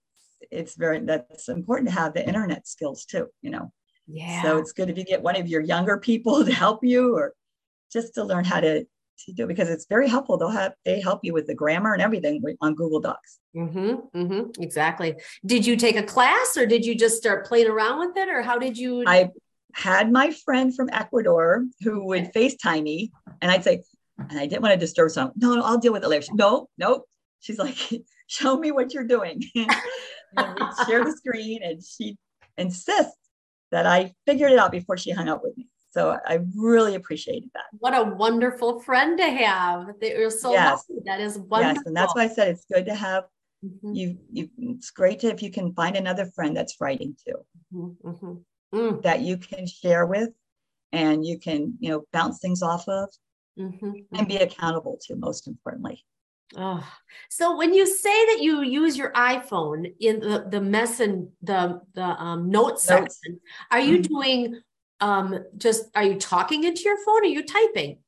it's 0.51 0.75
very 0.75 1.01
that's 1.01 1.49
important 1.49 1.89
to 1.89 1.95
have 1.95 2.13
the 2.15 2.27
internet 2.27 2.67
skills 2.67 3.05
too 3.05 3.27
you 3.43 3.51
know 3.51 3.73
Yeah. 4.07 4.43
so 4.43 4.59
it's 4.59 4.73
good 4.73 4.91
if 4.91 4.99
you 4.99 5.05
get 5.05 5.23
one 5.23 5.37
of 5.37 5.49
your 5.49 5.61
younger 5.63 5.99
people 5.99 6.45
to 6.49 6.53
help 6.53 6.85
you 6.85 7.17
or 7.17 7.35
just 7.93 8.15
to 8.15 8.25
learn 8.25 8.45
how 8.45 8.61
to 8.61 8.85
to 9.25 9.33
do 9.33 9.47
because 9.47 9.69
it's 9.69 9.87
very 9.87 10.09
helpful 10.09 10.37
they'll 10.37 10.49
have 10.49 10.73
they 10.85 11.01
help 11.01 11.21
you 11.23 11.33
with 11.33 11.47
the 11.47 11.55
grammar 11.55 11.93
and 11.93 12.03
everything 12.03 12.43
on 12.61 12.75
google 12.75 13.01
docs 13.01 13.41
Mm-hmm, 13.57 14.17
mm-hmm, 14.17 14.63
exactly. 14.63 15.17
Did 15.45 15.67
you 15.67 15.77
take 15.77 15.97
a 15.97 16.03
class 16.03 16.57
or 16.57 16.67
did 16.67 16.85
you 16.85 16.95
just 16.95 17.17
start 17.17 17.47
playing 17.47 17.67
around 17.67 17.99
with 17.99 18.17
it 18.17 18.29
or 18.29 18.43
how 18.43 18.59
did 18.59 18.79
you? 18.79 19.03
I 19.07 19.31
had 19.75 20.13
my 20.13 20.31
friend 20.31 20.75
from 20.75 20.89
Ecuador 20.93 21.65
who 21.83 22.05
would 22.07 22.33
FaceTime 22.33 22.83
me, 22.83 23.13
and 23.41 23.51
I'd 23.51 23.65
say, 23.65 23.83
and 24.19 24.39
I 24.39 24.47
didn't 24.47 24.63
want 24.63 24.73
to 24.73 24.79
disturb 24.79 25.11
someone. 25.11 25.33
No, 25.37 25.55
no, 25.55 25.63
I'll 25.63 25.79
deal 25.79 25.93
with 25.93 26.05
it 26.05 26.09
later. 26.09 26.23
She, 26.23 26.33
no, 26.35 26.69
no. 26.79 27.05
She's 27.41 27.59
like, 27.59 27.77
show 28.27 28.57
me 28.57 28.71
what 28.71 28.95
you're 28.95 29.05
doing. 29.05 29.43
and 29.57 29.69
we'd 30.37 30.87
share 30.87 31.05
the 31.05 31.13
screen, 31.13 31.63
and 31.65 31.83
she 31.83 32.17
insists 32.57 33.17
that 33.73 33.87
I 33.87 34.13
figured 34.27 34.53
it 34.53 34.59
out 34.59 34.73
before 34.73 34.97
she 34.97 35.11
hung 35.11 35.29
up 35.29 35.43
with 35.43 35.57
me. 35.57 35.69
So 35.91 36.17
I 36.25 36.41
really 36.57 36.95
appreciated 36.95 37.51
that. 37.55 37.65
what 37.79 37.97
a 37.97 38.05
wonderful 38.15 38.81
friend 38.81 39.19
to 39.19 39.29
have. 39.29 39.89
They're 40.01 40.31
so 40.31 40.53
Yes. 40.53 40.85
lucky. 40.89 41.03
That 41.05 41.21
is 41.21 41.39
wonderful. 41.39 41.75
Yes, 41.77 41.87
and 41.87 41.97
that's 41.97 42.15
why 42.15 42.23
I 42.25 42.29
said 42.29 42.49
it's 42.49 42.65
good 42.73 42.87
to 42.87 42.95
have 42.95 43.25
Mhm, 43.65 43.95
you. 43.95 44.19
You, 44.33 44.49
it's 44.59 44.91
great 44.91 45.21
to 45.21 45.27
if 45.29 45.43
you 45.43 45.51
can 45.51 45.75
find 45.75 45.97
another 45.97 46.27
friend 46.27 46.57
that's 46.57 46.81
writing 46.81 47.17
too. 47.27 47.45
mhm, 47.75 47.97
mhm. 48.03 48.45
Mm, 48.73 49.03
that 49.03 49.21
you 49.21 49.37
can 49.37 49.67
share 49.67 50.07
with 50.07 50.31
and 50.93 51.27
you 51.27 51.39
can 51.41 51.75
you 51.81 51.91
know 51.91 52.05
bounce 52.13 52.39
things 52.39 52.63
off 52.63 52.89
of 52.89 53.11
mhm, 53.59 54.07
and 54.13 54.29
be 54.29 54.37
accountable 54.37 54.97
to 55.07 55.17
most 55.17 55.49
importantly 55.49 56.05
Oh, 56.57 56.85
so 57.29 57.57
when 57.57 57.75
you 57.75 57.87
say 57.87 58.27
that 58.27 58.39
you 58.43 58.63
use 58.63 58.97
your 58.97 59.13
iPhone 59.13 59.93
in 60.01 60.21
the 60.21 60.47
the 60.51 60.61
mess 60.61 60.99
and 61.01 61.29
the 61.43 61.81
the 61.95 62.03
um, 62.03 62.51
note 62.51 62.81
section, 62.81 63.41
are 63.71 63.81
you 63.81 63.99
Mhm. 63.99 64.09
doing 64.09 64.61
um 65.01 65.45
just 65.57 65.85
are 65.95 66.05
you 66.05 66.17
talking 66.17 66.65
into 66.65 66.83
your 66.83 66.97
phone? 67.05 67.17
Or 67.17 67.23
are 67.23 67.25
you 67.27 67.45
typing? 67.45 67.99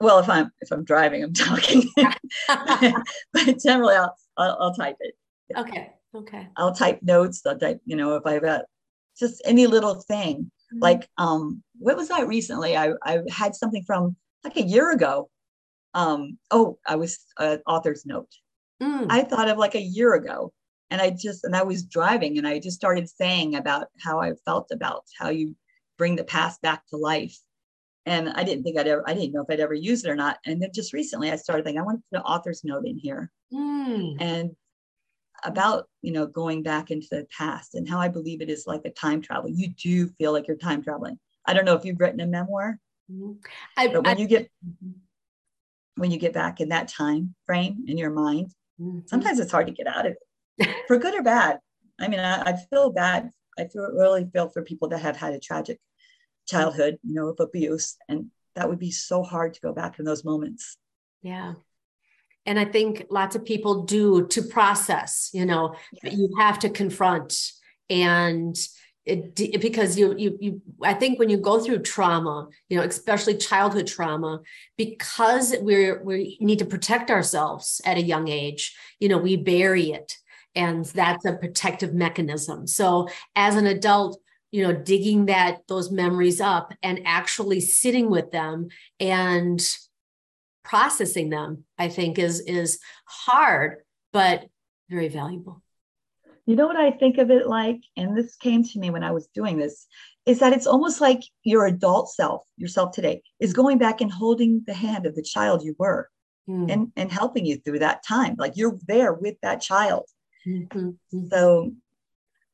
well 0.00 0.20
if 0.20 0.28
i'm 0.28 0.50
if 0.60 0.70
i'm 0.70 0.84
driving 0.84 1.24
i'm 1.24 1.32
talking 1.48 1.82
but 3.32 3.58
generally 3.60 3.96
I'll, 3.96 4.14
I'll 4.36 4.56
i'll 4.60 4.74
type 4.74 4.96
it 5.00 5.14
okay, 5.56 5.90
okay. 6.14 6.46
i'll 6.56 6.72
type 6.72 7.00
notes 7.02 7.42
i'll 7.44 7.58
type 7.58 7.80
you 7.84 7.96
know 7.96 8.14
if 8.14 8.24
i've 8.24 8.42
got 8.42 8.62
just 9.18 9.42
any 9.44 9.66
little 9.66 9.94
thing 9.94 10.50
Mm-hmm. 10.70 10.82
like 10.82 11.08
um 11.16 11.62
what 11.78 11.96
was 11.96 12.08
that 12.08 12.28
recently 12.28 12.76
i 12.76 12.92
i 13.02 13.20
had 13.30 13.54
something 13.54 13.82
from 13.86 14.14
like 14.44 14.56
a 14.58 14.62
year 14.62 14.92
ago 14.92 15.30
um 15.94 16.36
oh 16.50 16.78
i 16.86 16.94
was 16.94 17.18
uh, 17.38 17.56
author's 17.66 18.04
note 18.04 18.28
Mm, 18.82 19.06
I 19.08 19.22
thought 19.22 19.48
of 19.48 19.58
like 19.58 19.74
a 19.74 19.80
year 19.80 20.14
ago. 20.14 20.52
And 20.90 21.00
I 21.00 21.10
just, 21.10 21.44
and 21.44 21.54
I 21.54 21.62
was 21.62 21.82
driving 21.82 22.38
and 22.38 22.46
I 22.48 22.58
just 22.58 22.76
started 22.76 23.08
saying 23.08 23.56
about 23.56 23.88
how 24.00 24.20
I 24.20 24.32
felt 24.44 24.70
about 24.72 25.04
how 25.18 25.28
you 25.28 25.54
bring 25.98 26.16
the 26.16 26.24
past 26.24 26.62
back 26.62 26.86
to 26.88 26.96
life. 26.96 27.38
And 28.06 28.30
I 28.30 28.42
didn't 28.44 28.64
think 28.64 28.78
I'd 28.78 28.86
ever, 28.88 29.04
I 29.06 29.12
didn't 29.12 29.32
know 29.32 29.42
if 29.42 29.50
I'd 29.50 29.60
ever 29.60 29.74
use 29.74 30.04
it 30.04 30.10
or 30.10 30.16
not. 30.16 30.38
And 30.46 30.62
then 30.62 30.70
just 30.72 30.94
recently 30.94 31.30
I 31.30 31.36
started 31.36 31.64
thinking, 31.64 31.80
I 31.80 31.84
want 31.84 31.98
to 31.98 32.04
put 32.10 32.20
an 32.20 32.24
author's 32.32 32.64
note 32.64 32.86
in 32.86 32.96
here 32.98 33.30
mm, 33.52 34.16
and 34.20 34.56
about, 35.44 35.88
you 36.00 36.12
know, 36.12 36.26
going 36.26 36.62
back 36.62 36.90
into 36.90 37.06
the 37.10 37.26
past 37.36 37.74
and 37.74 37.88
how 37.88 37.98
I 38.00 38.08
believe 38.08 38.40
it 38.40 38.48
is 38.48 38.64
like 38.66 38.82
a 38.86 38.90
time 38.90 39.20
travel. 39.20 39.50
You 39.50 39.68
do 39.68 40.08
feel 40.08 40.32
like 40.32 40.48
you're 40.48 40.56
time 40.56 40.82
traveling. 40.82 41.18
I 41.46 41.52
don't 41.52 41.64
know 41.66 41.74
if 41.74 41.84
you've 41.84 42.00
written 42.00 42.20
a 42.20 42.26
memoir, 42.26 42.78
mhm. 43.10 43.36
I, 43.76 43.88
but 43.88 44.04
when 44.04 44.16
I- 44.16 44.20
you 44.20 44.26
get, 44.26 44.50
when 45.96 46.10
you 46.10 46.18
get 46.18 46.32
back 46.32 46.60
in 46.60 46.70
that 46.70 46.88
time 46.88 47.34
frame 47.44 47.84
in 47.88 47.98
your 47.98 48.10
mind, 48.10 48.52
mhm. 48.80 49.08
sometimes 49.08 49.38
it's 49.38 49.52
hard 49.52 49.66
to 49.66 49.72
get 49.72 49.86
out 49.86 50.06
of 50.06 50.14
it 50.58 50.68
for 50.88 50.98
good 50.98 51.14
or 51.14 51.22
bad 51.22 51.58
i 52.00 52.08
mean 52.08 52.20
I, 52.20 52.42
I 52.42 52.56
feel 52.70 52.90
bad 52.90 53.30
i 53.58 53.64
feel 53.66 53.90
really 53.92 54.28
feel 54.32 54.48
for 54.48 54.62
people 54.62 54.88
that 54.88 55.00
have 55.00 55.16
had 55.16 55.32
a 55.34 55.40
tragic 55.40 55.78
childhood 56.48 56.98
you 57.02 57.14
know 57.14 57.28
of 57.28 57.40
abuse 57.40 57.96
and 58.08 58.30
that 58.58 58.68
would 58.68 58.78
be 58.78 58.90
so 58.90 59.22
hard 59.22 59.54
to 59.54 59.60
go 59.60 59.72
back 59.72 59.98
in 59.98 60.04
those 60.04 60.24
moments. 60.24 60.76
Yeah. 61.22 61.54
And 62.44 62.58
I 62.58 62.64
think 62.64 63.06
lots 63.08 63.36
of 63.36 63.44
people 63.44 63.84
do 63.84 64.26
to 64.28 64.42
process, 64.42 65.30
you 65.32 65.46
know, 65.46 65.76
yes. 66.02 66.16
you 66.16 66.34
have 66.38 66.58
to 66.60 66.68
confront 66.68 67.52
and 67.88 68.56
it, 69.06 69.60
because 69.60 69.98
you 69.98 70.14
you 70.18 70.36
you 70.40 70.62
I 70.82 70.92
think 70.92 71.18
when 71.18 71.30
you 71.30 71.38
go 71.38 71.60
through 71.60 71.78
trauma, 71.78 72.48
you 72.68 72.76
know, 72.76 72.82
especially 72.82 73.36
childhood 73.36 73.86
trauma, 73.86 74.40
because 74.76 75.54
we're 75.60 76.02
we 76.02 76.36
need 76.40 76.58
to 76.58 76.66
protect 76.66 77.10
ourselves 77.10 77.80
at 77.84 77.96
a 77.96 78.02
young 78.02 78.28
age, 78.28 78.76
you 78.98 79.08
know, 79.08 79.18
we 79.18 79.36
bury 79.36 79.92
it 79.92 80.16
and 80.54 80.84
that's 80.86 81.24
a 81.24 81.34
protective 81.34 81.94
mechanism. 81.94 82.66
So 82.66 83.08
as 83.36 83.56
an 83.56 83.66
adult, 83.66 84.20
you 84.50 84.62
know, 84.62 84.72
digging 84.72 85.26
that 85.26 85.58
those 85.68 85.90
memories 85.90 86.40
up 86.40 86.72
and 86.82 87.02
actually 87.04 87.60
sitting 87.60 88.10
with 88.10 88.30
them 88.30 88.68
and 88.98 89.66
processing 90.64 91.30
them, 91.30 91.64
I 91.78 91.88
think 91.88 92.18
is 92.18 92.40
is 92.40 92.78
hard 93.06 93.78
but 94.12 94.46
very 94.88 95.08
valuable. 95.08 95.62
You 96.46 96.56
know 96.56 96.66
what 96.66 96.76
I 96.76 96.92
think 96.92 97.18
of 97.18 97.30
it 97.30 97.46
like, 97.46 97.80
and 97.96 98.16
this 98.16 98.36
came 98.36 98.64
to 98.64 98.78
me 98.78 98.88
when 98.88 99.04
I 99.04 99.10
was 99.10 99.28
doing 99.34 99.58
this, 99.58 99.86
is 100.24 100.38
that 100.38 100.54
it's 100.54 100.66
almost 100.66 101.00
like 101.00 101.20
your 101.42 101.66
adult 101.66 102.10
self, 102.10 102.42
yourself 102.56 102.92
today, 102.92 103.22
is 103.38 103.52
going 103.52 103.76
back 103.76 104.00
and 104.00 104.10
holding 104.10 104.62
the 104.66 104.72
hand 104.72 105.04
of 105.04 105.14
the 105.14 105.22
child 105.22 105.62
you 105.62 105.76
were 105.78 106.08
mm. 106.48 106.72
and, 106.72 106.90
and 106.96 107.12
helping 107.12 107.44
you 107.44 107.56
through 107.56 107.80
that 107.80 108.02
time. 108.02 108.34
Like 108.38 108.56
you're 108.56 108.78
there 108.86 109.12
with 109.12 109.36
that 109.42 109.60
child. 109.60 110.06
Mm-hmm. 110.46 110.78
mm-hmm. 110.78 111.26
So 111.28 111.72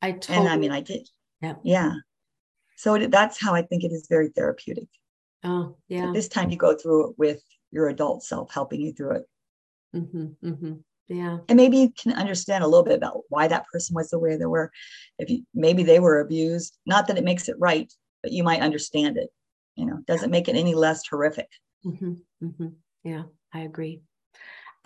I 0.02 0.12
totally, 0.12 0.38
and 0.38 0.48
I 0.48 0.56
mean 0.56 0.72
I 0.72 0.80
did. 0.80 1.08
Yeah. 1.44 1.54
Yeah. 1.62 1.92
So 2.76 2.94
it, 2.94 3.10
that's 3.10 3.40
how 3.40 3.54
I 3.54 3.62
think 3.62 3.84
it 3.84 3.92
is 3.92 4.06
very 4.08 4.28
therapeutic. 4.28 4.88
Oh, 5.44 5.76
yeah. 5.88 6.10
this 6.12 6.28
time 6.28 6.50
you 6.50 6.56
go 6.56 6.74
through 6.74 7.10
it 7.10 7.18
with 7.18 7.42
your 7.70 7.88
adult 7.88 8.24
self 8.24 8.52
helping 8.52 8.80
you 8.80 8.92
through 8.92 9.16
it. 9.16 9.24
Mm-hmm, 9.94 10.48
mm-hmm. 10.48 10.72
Yeah. 11.08 11.38
And 11.48 11.56
maybe 11.56 11.78
you 11.78 11.90
can 11.90 12.12
understand 12.12 12.64
a 12.64 12.66
little 12.66 12.84
bit 12.84 12.96
about 12.96 13.20
why 13.28 13.46
that 13.48 13.66
person 13.70 13.94
was 13.94 14.08
the 14.08 14.18
way 14.18 14.36
they 14.36 14.46
were. 14.46 14.72
If 15.18 15.28
you 15.28 15.44
maybe 15.54 15.82
they 15.82 16.00
were 16.00 16.20
abused, 16.20 16.78
not 16.86 17.06
that 17.08 17.18
it 17.18 17.24
makes 17.24 17.48
it 17.48 17.56
right, 17.58 17.92
but 18.22 18.32
you 18.32 18.42
might 18.42 18.62
understand 18.62 19.18
it. 19.18 19.28
You 19.76 19.86
know, 19.86 19.98
doesn't 20.06 20.30
make 20.30 20.48
it 20.48 20.56
any 20.56 20.74
less 20.74 21.06
horrific. 21.06 21.48
Mm-hmm. 21.84 22.14
Mm-hmm. 22.42 22.68
Yeah, 23.02 23.24
I 23.52 23.60
agree. 23.60 24.00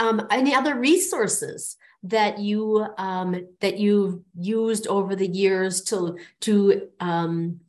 Um, 0.01 0.27
any 0.31 0.55
other 0.55 0.75
resources 0.75 1.77
that 2.05 2.39
you 2.39 2.87
um, 2.97 3.47
that 3.61 3.79
you've 3.79 4.21
used 4.39 4.87
over 4.87 5.17
the 5.17 5.29
years 5.29 5.83
to 5.83 6.17
to 6.41 6.89
um, 7.01 7.61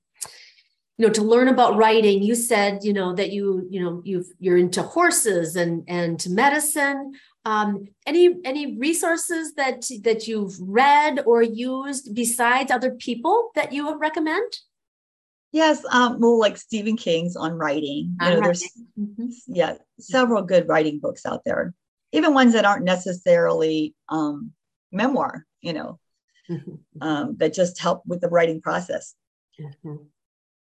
you 0.97 1.07
know 1.07 1.13
to 1.13 1.21
learn 1.21 1.47
about 1.47 1.77
writing 1.77 2.21
you 2.21 2.35
said 2.35 2.83
you 2.83 2.93
know 2.93 3.13
that 3.13 3.31
you 3.31 3.67
you 3.69 3.81
know 3.81 4.01
you've 4.05 4.27
you're 4.39 4.57
into 4.57 4.83
horses 4.83 5.55
and 5.55 5.83
and 5.87 6.25
medicine 6.29 7.13
um, 7.45 7.87
any 8.05 8.35
any 8.43 8.77
resources 8.77 9.53
that 9.55 9.85
that 10.03 10.27
you've 10.27 10.55
read 10.59 11.23
or 11.25 11.41
used 11.41 12.13
besides 12.13 12.71
other 12.71 12.91
people 12.91 13.51
that 13.55 13.71
you 13.71 13.85
would 13.85 13.99
recommend? 13.99 14.51
Yes, 15.51 15.83
um, 15.91 16.19
well, 16.19 16.37
like 16.37 16.57
Stephen 16.57 16.95
King's 16.95 17.35
on 17.35 17.53
writing. 17.53 18.15
You 18.21 18.29
know, 18.29 18.41
there's 18.41 18.69
mm-hmm. 18.99 19.29
yeah 19.47 19.75
several 19.99 20.43
good 20.43 20.67
writing 20.67 20.99
books 20.99 21.25
out 21.25 21.41
there, 21.45 21.73
even 22.11 22.33
ones 22.33 22.53
that 22.53 22.65
aren't 22.65 22.85
necessarily 22.85 23.95
um, 24.09 24.51
memoir. 24.91 25.45
You 25.61 25.73
know, 25.73 25.99
mm-hmm. 26.49 26.75
um, 27.01 27.37
that 27.37 27.53
just 27.53 27.79
help 27.79 28.03
with 28.05 28.21
the 28.21 28.29
writing 28.29 28.61
process. 28.61 29.15
Mm-hmm 29.59 29.95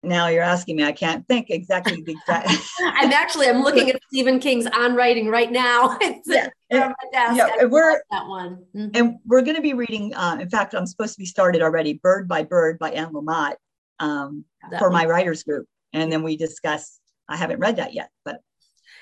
now 0.04 0.28
you're 0.28 0.44
asking 0.44 0.76
me 0.76 0.84
i 0.84 0.92
can't 0.92 1.28
think 1.28 1.50
exactly 1.50 2.02
the 2.02 2.12
exact 2.12 2.50
i'm 2.82 3.12
actually 3.12 3.48
i'm 3.48 3.62
looking 3.62 3.90
at 3.90 4.00
stephen 4.08 4.40
king's 4.40 4.68
on 4.68 4.96
writing 4.96 5.28
right 5.28 5.52
now 5.52 5.98
it's 6.02 6.28
yeah, 6.28 6.50
and, 6.70 6.94
yeah 7.36 7.66
we're 7.66 8.02
that 8.12 8.28
one 8.28 8.64
mm-hmm. 8.76 8.90
and 8.94 9.16
we're 9.26 9.42
going 9.42 9.56
to 9.56 9.62
be 9.62 9.74
reading 9.74 10.14
uh, 10.14 10.38
in 10.40 10.50
fact 10.50 10.76
i'm 10.76 10.86
supposed 10.86 11.14
to 11.14 11.20
be 11.20 11.26
started 11.26 11.62
already 11.62 11.94
bird 11.94 12.28
by 12.28 12.44
bird 12.44 12.78
by 12.80 12.92
anne 12.92 13.12
lamott 13.12 13.56
um, 14.00 14.46
for 14.78 14.90
one. 14.90 14.94
my 14.94 15.06
writers 15.06 15.44
group 15.44 15.68
and 15.94 16.12
then 16.12 16.22
we 16.22 16.38
discuss 16.38 17.00
i 17.28 17.36
haven't 17.36 17.60
read 17.60 17.78
that 17.78 17.94
yet 17.94 18.10
but 18.24 18.42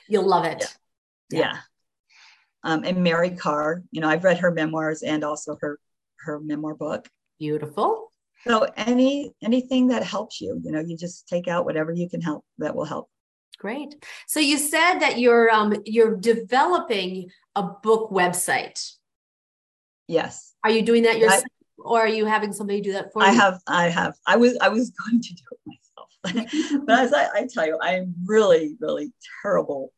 you'll 0.07 0.27
love 0.27 0.45
it 0.45 0.75
yeah, 1.29 1.39
yeah. 1.39 1.57
Um, 2.65 2.83
and 2.83 3.03
mary 3.03 3.29
Karr. 3.29 3.83
you 3.91 4.01
know 4.01 4.09
i've 4.09 4.23
read 4.23 4.39
her 4.39 4.51
memoirs 4.51 5.03
and 5.03 5.23
also 5.23 5.57
her 5.61 5.79
her 6.25 6.39
memoir 6.39 6.75
book. 6.75 7.07
Beautiful. 7.39 8.11
So 8.47 8.67
any 8.75 9.33
anything 9.43 9.87
that 9.87 10.03
helps 10.03 10.41
you 10.41 10.59
you 10.63 10.71
know 10.71 10.79
you 10.79 10.97
just 10.97 11.27
take 11.27 11.47
out 11.47 11.65
whatever 11.65 11.91
you 11.93 12.09
can 12.09 12.21
help 12.21 12.43
that 12.57 12.75
will 12.75 12.85
help. 12.85 13.09
Great. 13.57 13.95
So 14.27 14.39
you 14.39 14.57
said 14.57 14.99
that 14.99 15.17
you're 15.19 15.49
um 15.49 15.75
you're 15.85 16.15
developing 16.15 17.29
a 17.55 17.63
book 17.63 18.11
website. 18.11 18.91
Yes. 20.07 20.53
Are 20.63 20.69
you 20.69 20.83
doing 20.83 21.03
that 21.03 21.17
yourself 21.17 21.43
I, 21.43 21.81
or 21.83 21.99
are 22.01 22.07
you 22.07 22.25
having 22.25 22.53
somebody 22.53 22.81
do 22.81 22.93
that 22.93 23.11
for 23.13 23.21
you? 23.21 23.29
i 23.29 23.31
have 23.31 23.59
i 23.67 23.89
have. 23.89 24.13
I 24.27 24.37
was 24.37 24.57
i 24.61 24.69
was 24.69 24.91
going 25.05 25.21
to 25.21 25.33
do 25.33 25.43
it 25.51 25.59
myself. 25.65 26.81
But 26.85 26.99
as 26.99 27.13
I, 27.13 27.27
I 27.33 27.47
tell 27.51 27.65
you 27.65 27.77
i'm 27.81 28.13
really 28.25 28.75
really 28.79 29.11
terrible 29.41 29.91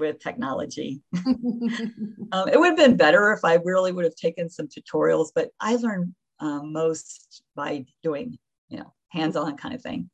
with 0.00 0.18
technology. 0.18 1.00
um, 1.26 2.48
it 2.48 2.58
would 2.58 2.68
have 2.68 2.76
been 2.76 2.96
better 2.96 3.32
if 3.32 3.44
I 3.44 3.54
really 3.64 3.92
would 3.92 4.04
have 4.04 4.16
taken 4.16 4.48
some 4.48 4.68
tutorials, 4.68 5.28
but 5.34 5.50
I 5.60 5.76
learned 5.76 6.14
um, 6.40 6.72
most 6.72 7.42
by 7.54 7.84
doing, 8.02 8.38
you 8.68 8.78
know, 8.78 8.92
hands-on 9.10 9.56
kind 9.56 9.74
of 9.74 9.82
thing. 9.82 10.10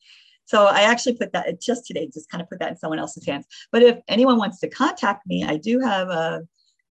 So 0.47 0.67
I 0.67 0.83
actually 0.83 1.15
put 1.15 1.33
that 1.33 1.61
just 1.61 1.87
today, 1.87 2.09
just 2.13 2.31
kind 2.31 2.41
of 2.41 2.49
put 2.49 2.61
that 2.61 2.71
in 2.71 2.77
someone 2.77 2.99
else's 2.99 3.27
hands. 3.27 3.47
But 3.73 3.83
if 3.83 3.99
anyone 4.09 4.39
wants 4.39 4.61
to 4.61 4.69
contact 4.69 5.27
me, 5.27 5.45
I 5.45 5.57
do 5.57 5.81
have 5.81 6.09
a, 6.09 6.43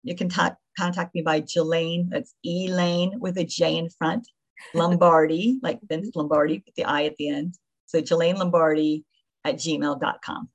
you 0.03 0.15
can 0.15 0.27
ta- 0.27 0.57
contact 0.77 1.15
me 1.15 1.21
by 1.21 1.39
Jelaine, 1.39 2.09
that's 2.09 2.35
Elaine 2.45 3.19
with 3.19 3.37
a 3.37 3.45
J 3.45 3.77
in 3.77 3.89
front, 3.89 4.27
Lombardi, 4.73 5.59
like 5.63 5.79
Vince 5.83 6.15
Lombardi 6.15 6.63
with 6.65 6.75
the 6.75 6.85
I 6.85 7.05
at 7.05 7.15
the 7.17 7.29
end. 7.29 7.55
So 7.85 8.01
Jelaine 8.01 8.37
Lombardi 8.37 9.05
at 9.45 9.55
gmail.com. 9.55 10.49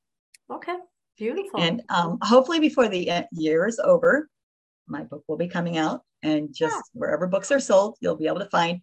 Okay, 0.50 0.76
beautiful. 1.20 1.60
And 1.60 1.82
um, 1.90 2.18
hopefully 2.22 2.58
before 2.58 2.88
the 2.88 3.26
year 3.30 3.66
is 3.66 3.78
over, 3.78 4.28
my 4.88 5.04
book 5.04 5.22
will 5.28 5.36
be 5.36 5.48
coming 5.48 5.76
out 5.76 6.02
and 6.22 6.52
just 6.52 6.74
yeah. 6.74 6.80
wherever 6.94 7.26
books 7.26 7.52
are 7.52 7.60
sold, 7.60 7.96
you'll 8.00 8.16
be 8.16 8.26
able 8.26 8.40
to 8.40 8.48
find 8.48 8.80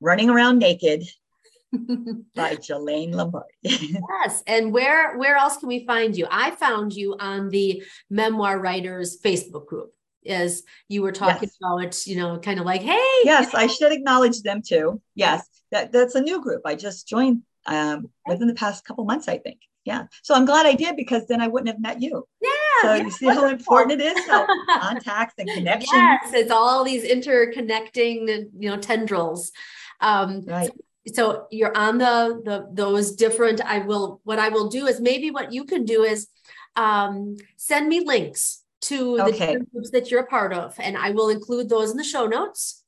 Running 0.00 0.30
Around 0.30 0.58
Naked 0.58 1.04
by 2.34 2.56
Jelaine 2.56 3.12
Lombardi. 3.12 3.48
yes. 3.62 4.42
And 4.46 4.72
where 4.72 5.18
where 5.18 5.36
else 5.36 5.56
can 5.56 5.68
we 5.68 5.84
find 5.84 6.16
you? 6.16 6.26
I 6.30 6.52
found 6.52 6.94
you 6.94 7.16
on 7.18 7.50
the 7.50 7.82
Memoir 8.08 8.60
Writers 8.60 9.20
Facebook 9.20 9.66
group 9.66 9.92
as 10.26 10.62
you 10.88 11.02
were 11.02 11.12
talking 11.12 11.48
yes. 11.48 11.56
about, 11.60 12.06
you 12.06 12.16
know, 12.16 12.38
kind 12.38 12.58
of 12.58 12.64
like, 12.64 12.80
hey. 12.80 13.20
Yes, 13.24 13.52
I 13.54 13.66
should 13.66 13.92
acknowledge 13.92 14.42
them 14.42 14.62
too. 14.62 15.00
Yes. 15.14 15.46
That 15.72 15.92
that's 15.92 16.14
a 16.14 16.20
new 16.20 16.40
group. 16.40 16.62
I 16.64 16.76
just 16.76 17.08
joined 17.08 17.42
um, 17.66 18.10
within 18.26 18.46
the 18.46 18.54
past 18.54 18.84
couple 18.84 19.04
months, 19.04 19.28
I 19.28 19.38
think. 19.38 19.58
Yeah. 19.84 20.06
So 20.22 20.34
I'm 20.34 20.46
glad 20.46 20.66
I 20.66 20.74
did 20.74 20.96
because 20.96 21.26
then 21.26 21.40
I 21.40 21.48
wouldn't 21.48 21.68
have 21.68 21.80
met 21.80 22.00
you. 22.00 22.26
Yeah. 22.40 22.50
So 22.82 22.94
you 22.94 23.10
see 23.10 23.26
how 23.26 23.48
important 23.48 24.00
it 24.00 24.04
is, 24.04 24.26
how 24.26 24.46
contacts 24.80 25.34
and 25.38 25.48
connections. 25.48 25.92
Yes, 25.92 26.32
it's 26.32 26.50
all 26.50 26.84
these 26.84 27.04
interconnecting, 27.04 28.48
you 28.58 28.70
know, 28.70 28.78
tendrils. 28.78 29.52
Um, 30.00 30.42
right. 30.46 30.70
So, 31.06 31.12
so 31.12 31.46
you're 31.50 31.76
on 31.76 31.98
the 31.98 32.40
the 32.44 32.68
those 32.72 33.12
different. 33.12 33.60
I 33.60 33.80
will. 33.80 34.20
What 34.24 34.38
I 34.38 34.48
will 34.48 34.68
do 34.68 34.86
is 34.86 35.00
maybe 35.00 35.30
what 35.30 35.52
you 35.52 35.64
can 35.64 35.84
do 35.84 36.02
is 36.02 36.28
um, 36.76 37.36
send 37.56 37.88
me 37.88 38.00
links 38.00 38.62
to 38.82 39.16
the 39.16 39.24
okay. 39.24 39.56
groups 39.72 39.90
that 39.90 40.10
you're 40.10 40.20
a 40.20 40.26
part 40.26 40.52
of, 40.52 40.74
and 40.78 40.96
I 40.96 41.10
will 41.10 41.28
include 41.28 41.68
those 41.68 41.90
in 41.90 41.96
the 41.96 42.04
show 42.04 42.26
notes. 42.26 42.83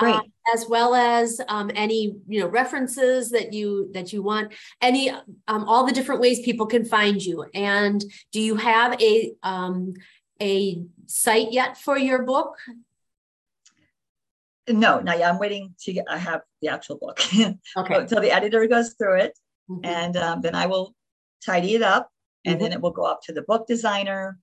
Great. 0.00 0.14
Um, 0.14 0.32
as 0.52 0.66
well 0.66 0.94
as 0.94 1.40
um, 1.48 1.70
any 1.74 2.16
you 2.26 2.40
know 2.40 2.48
references 2.48 3.30
that 3.30 3.52
you 3.52 3.90
that 3.92 4.12
you 4.12 4.22
want 4.22 4.52
any 4.80 5.10
um, 5.10 5.64
all 5.68 5.86
the 5.86 5.92
different 5.92 6.20
ways 6.20 6.40
people 6.40 6.66
can 6.66 6.84
find 6.84 7.22
you 7.22 7.44
and 7.54 8.02
do 8.32 8.40
you 8.40 8.56
have 8.56 9.00
a 9.00 9.32
um, 9.42 9.92
a 10.40 10.82
site 11.06 11.52
yet 11.52 11.76
for 11.76 11.98
your 11.98 12.22
book 12.22 12.56
no 14.68 15.00
not 15.00 15.18
yet 15.18 15.30
i'm 15.30 15.38
waiting 15.38 15.74
to 15.78 15.92
get 15.92 16.06
i 16.08 16.16
have 16.16 16.40
the 16.62 16.68
actual 16.68 16.96
book 16.96 17.20
okay 17.76 17.94
until 17.94 18.20
the 18.20 18.30
editor 18.30 18.66
goes 18.66 18.94
through 18.94 19.18
it 19.18 19.38
mm-hmm. 19.70 19.84
and 19.84 20.16
um, 20.16 20.40
then 20.40 20.54
i 20.54 20.66
will 20.66 20.94
tidy 21.44 21.74
it 21.74 21.82
up 21.82 22.08
and 22.44 22.54
mm-hmm. 22.54 22.64
then 22.64 22.72
it 22.72 22.80
will 22.80 22.90
go 22.90 23.04
up 23.04 23.20
to 23.22 23.32
the 23.32 23.42
book 23.42 23.66
designer 23.66 24.38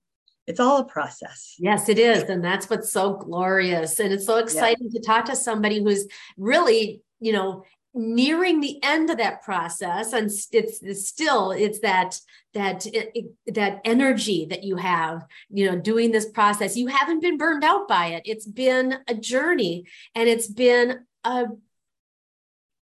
it's 0.48 0.58
all 0.58 0.78
a 0.78 0.84
process. 0.84 1.54
Yes, 1.58 1.90
it 1.90 1.98
is. 1.98 2.22
And 2.22 2.42
that's 2.42 2.70
what's 2.70 2.90
so 2.90 3.12
glorious. 3.12 4.00
And 4.00 4.14
it's 4.14 4.24
so 4.24 4.38
exciting 4.38 4.88
yeah. 4.90 4.98
to 4.98 5.06
talk 5.06 5.26
to 5.26 5.36
somebody 5.36 5.84
who's 5.84 6.08
really, 6.38 7.02
you 7.20 7.32
know, 7.32 7.64
nearing 7.94 8.60
the 8.60 8.82
end 8.82 9.10
of 9.10 9.18
that 9.18 9.42
process 9.42 10.12
and 10.12 10.26
it's, 10.26 10.82
it's 10.82 11.08
still 11.08 11.50
it's 11.50 11.80
that 11.80 12.20
that 12.52 12.86
it, 12.86 13.32
that 13.46 13.80
energy 13.84 14.46
that 14.48 14.62
you 14.62 14.76
have 14.76 15.24
you 15.48 15.68
know 15.68 15.76
doing 15.76 16.12
this 16.12 16.26
process 16.26 16.76
you 16.76 16.86
haven't 16.86 17.20
been 17.20 17.38
burned 17.38 17.64
out 17.64 17.88
by 17.88 18.08
it 18.08 18.22
it's 18.26 18.46
been 18.46 18.98
a 19.08 19.14
journey 19.14 19.84
and 20.14 20.28
it's 20.28 20.46
been 20.46 21.00
a 21.24 21.46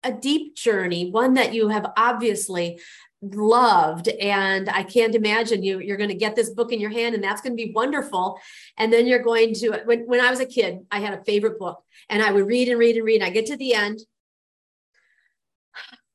a 0.03 0.14
deep 0.14 0.55
journey 0.55 1.09
one 1.09 1.34
that 1.34 1.53
you 1.53 1.68
have 1.68 1.91
obviously 1.97 2.80
loved 3.22 4.08
and 4.08 4.68
i 4.70 4.82
can't 4.82 5.14
imagine 5.14 5.62
you 5.62 5.80
you're 5.80 5.98
going 5.98 6.10
to 6.10 6.16
get 6.16 6.36
this 6.36 6.50
book 6.50 6.72
in 6.72 6.80
your 6.80 6.90
hand 6.90 7.14
and 7.14 7.24
that's 7.24 7.42
going 7.42 7.56
to 7.56 7.64
be 7.64 7.72
wonderful. 7.72 8.40
And 8.78 8.92
then 8.92 9.06
you're 9.06 9.22
going 9.22 9.54
to 9.56 9.82
when, 9.86 10.08
when 10.08 10.20
i 10.20 10.30
was 10.30 10.40
a 10.40 10.46
kid 10.46 10.80
i 10.90 11.00
had 11.00 11.14
a 11.14 11.24
favorite 11.24 11.60
book 11.60 11.84
and 12.10 12.24
i 12.24 12.32
would 12.32 12.48
read 12.48 12.68
and 12.68 12.80
read 12.80 12.96
and 12.96 13.06
read 13.06 13.22
and 13.22 13.26
i 13.26 13.30
get 13.30 13.46
to 13.48 13.58
the 13.58 13.76
end. 13.76 14.00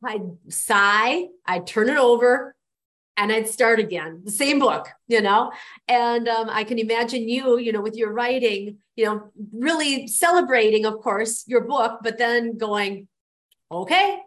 I'd 0.05 0.23
sigh 0.49 1.27
i'd 1.47 1.67
turn 1.67 1.89
it 1.89 1.97
over 1.97 2.57
and 3.17 3.31
i'd 3.31 3.49
start 3.49 3.79
again. 3.79 4.23
The 4.25 4.33
same 4.33 4.59
book 4.59 4.89
you 5.07 5.21
know? 5.21 5.53
And 5.87 6.29
um, 6.29 6.51
i 6.51 6.65
can 6.65 6.81
imagine 6.81 7.29
you 7.29 7.59
you 7.59 7.73
know 7.73 7.83
with 7.83 7.95
your 7.95 8.13
writing 8.13 8.79
you 8.97 9.05
know 9.05 9.31
really 9.53 10.09
celebrating 10.09 10.87
of 10.87 11.01
course 11.03 11.45
your 11.47 11.63
book 11.63 12.01
but 12.03 12.19
then 12.19 12.59
going 12.59 13.07
okay 13.71 14.19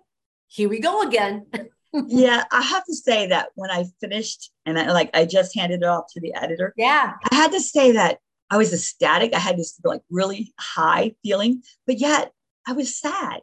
here 0.47 0.69
we 0.69 0.79
go 0.79 1.01
again 1.01 1.45
yeah, 2.07 2.43
I 2.51 2.61
have 2.61 2.85
to 2.85 2.93
say 2.93 3.27
that 3.27 3.49
when 3.55 3.71
I 3.71 3.85
finished 3.99 4.51
and 4.65 4.77
I 4.77 4.91
like 4.91 5.09
I 5.13 5.25
just 5.25 5.55
handed 5.55 5.81
it 5.81 5.87
off 5.87 6.05
to 6.13 6.19
the 6.19 6.33
editor. 6.33 6.73
Yeah. 6.77 7.13
I 7.31 7.35
had 7.35 7.51
to 7.51 7.59
say 7.59 7.91
that 7.93 8.19
I 8.49 8.57
was 8.57 8.73
ecstatic. 8.73 9.33
I 9.33 9.39
had 9.39 9.57
this 9.57 9.79
like 9.83 10.01
really 10.09 10.53
high 10.59 11.13
feeling, 11.23 11.63
but 11.85 11.99
yet 11.99 12.31
I 12.67 12.73
was 12.73 12.99
sad 12.99 13.41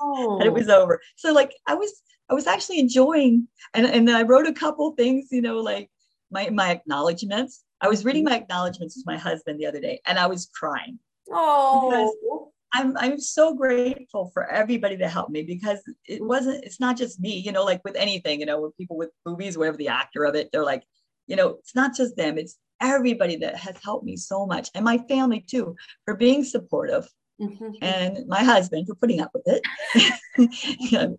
oh. 0.00 0.38
that 0.38 0.46
it 0.46 0.52
was 0.52 0.68
over. 0.68 1.00
So 1.16 1.32
like 1.32 1.54
I 1.66 1.74
was 1.74 1.92
I 2.28 2.34
was 2.34 2.46
actually 2.46 2.80
enjoying 2.80 3.48
and 3.72 3.86
and 3.86 4.10
I 4.10 4.22
wrote 4.22 4.46
a 4.46 4.52
couple 4.52 4.92
things, 4.92 5.28
you 5.30 5.40
know, 5.40 5.58
like 5.60 5.90
my 6.30 6.50
my 6.50 6.70
acknowledgments. 6.70 7.64
I 7.80 7.88
was 7.88 8.04
reading 8.04 8.24
mm-hmm. 8.24 8.32
my 8.32 8.38
acknowledgments 8.38 8.94
to 8.94 9.02
my 9.06 9.16
husband 9.16 9.60
the 9.60 9.66
other 9.66 9.80
day 9.80 10.00
and 10.06 10.18
I 10.18 10.26
was 10.26 10.50
crying. 10.54 10.98
Oh 11.30 12.45
I'm 12.76 12.96
I'm 12.98 13.18
so 13.18 13.54
grateful 13.54 14.30
for 14.32 14.50
everybody 14.50 14.96
that 14.96 15.08
helped 15.08 15.30
me 15.30 15.42
because 15.42 15.78
it 16.06 16.22
wasn't 16.22 16.64
it's 16.64 16.80
not 16.80 16.96
just 16.96 17.20
me, 17.20 17.36
you 17.38 17.52
know, 17.52 17.64
like 17.64 17.82
with 17.84 17.96
anything, 17.96 18.40
you 18.40 18.46
know, 18.46 18.60
with 18.60 18.76
people 18.76 18.96
with 18.96 19.10
movies, 19.24 19.56
whatever 19.56 19.76
the 19.76 19.88
actor 19.88 20.24
of 20.24 20.34
it, 20.34 20.50
they're 20.52 20.64
like, 20.64 20.84
you 21.26 21.36
know, 21.36 21.56
it's 21.60 21.74
not 21.74 21.96
just 21.96 22.16
them, 22.16 22.38
it's 22.38 22.58
everybody 22.80 23.36
that 23.36 23.56
has 23.56 23.76
helped 23.82 24.04
me 24.04 24.16
so 24.16 24.46
much 24.46 24.68
and 24.74 24.84
my 24.84 24.98
family 25.08 25.40
too 25.40 25.74
for 26.04 26.14
being 26.14 26.44
supportive 26.44 27.08
mm-hmm. 27.40 27.70
and 27.80 28.26
my 28.26 28.44
husband 28.44 28.86
for 28.86 28.94
putting 28.96 29.20
up 29.20 29.30
with 29.32 29.44
it. 29.46 29.62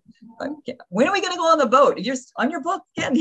When 0.90 1.08
are 1.08 1.12
we 1.12 1.20
going 1.20 1.32
to 1.32 1.38
go 1.38 1.50
on 1.50 1.58
the 1.58 1.66
boat? 1.66 1.98
You're 1.98 2.16
on 2.36 2.50
your 2.50 2.62
book 2.62 2.82
again 2.96 3.16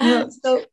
you 0.00 0.06
know, 0.06 0.28
so 0.42 0.64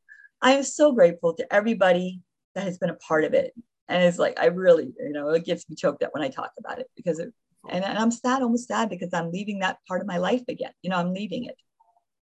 i'm 0.42 0.64
so 0.64 0.92
grateful 0.92 1.34
to 1.34 1.54
everybody 1.54 2.22
that 2.56 2.64
has 2.64 2.78
been 2.78 2.90
a 2.90 2.96
part 2.96 3.24
of 3.24 3.34
it 3.34 3.54
and 3.90 4.04
it's 4.04 4.18
like 4.18 4.40
I 4.40 4.48
really, 4.48 4.94
you 5.00 5.12
know, 5.12 5.30
it 5.30 5.46
gets 5.46 5.70
me 5.70 5.76
choked 5.76 6.04
up 6.04 6.14
when 6.14 6.24
I 6.24 6.30
talk 6.30 6.52
about 6.58 6.80
it 6.80 6.88
because 6.96 7.20
it, 7.20 7.34
and, 7.70 7.84
and 7.84 7.98
I'm 7.98 8.12
sad, 8.12 8.42
almost 8.42 8.68
sad 8.68 8.90
because 8.90 9.10
I'm 9.14 9.32
leaving 9.32 9.60
that 9.60 9.78
part 9.88 10.02
of 10.02 10.08
my 10.08 10.18
life 10.18 10.44
again. 10.48 10.72
You 10.82 10.90
know, 10.90 10.98
I'm 10.98 11.14
leaving 11.14 11.46
it. 11.46 11.56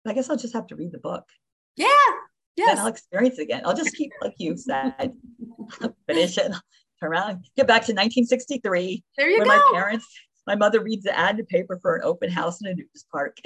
But 0.04 0.12
I 0.12 0.14
guess 0.14 0.28
I'll 0.28 0.36
just 0.36 0.54
have 0.54 0.66
to 0.68 0.76
read 0.76 0.92
the 0.92 0.98
book. 0.98 1.24
Yeah. 1.76 1.86
Yes. 2.56 2.70
Then 2.70 2.78
I'll 2.78 2.86
experience 2.88 3.38
it 3.38 3.42
again. 3.42 3.62
I'll 3.64 3.76
just 3.76 3.94
keep, 3.94 4.10
like 4.20 4.34
you 4.38 4.56
said, 4.56 5.12
finish 6.08 6.38
it, 6.38 6.50
turn 7.00 7.12
around, 7.12 7.44
get 7.56 7.68
back 7.68 7.82
to 7.82 7.92
1963. 7.92 9.04
There 9.16 9.28
you 9.28 9.38
go. 9.38 9.44
my 9.44 9.70
parents, 9.72 10.06
my 10.46 10.56
mother 10.56 10.82
reads 10.82 11.04
the 11.04 11.16
ad 11.16 11.32
in 11.32 11.36
the 11.36 11.44
paper 11.44 11.78
for 11.80 11.94
an 11.94 12.02
open 12.04 12.30
house 12.30 12.60
in 12.60 12.68
a 12.68 12.74
nudist 12.74 13.08
park. 13.12 13.36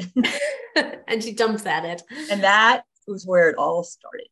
and 1.08 1.22
she 1.22 1.34
jumps 1.34 1.66
at 1.66 1.84
it. 1.84 2.02
And 2.30 2.42
that 2.42 2.84
was 3.06 3.26
where 3.26 3.50
it 3.50 3.56
all 3.56 3.84
started. 3.84 4.28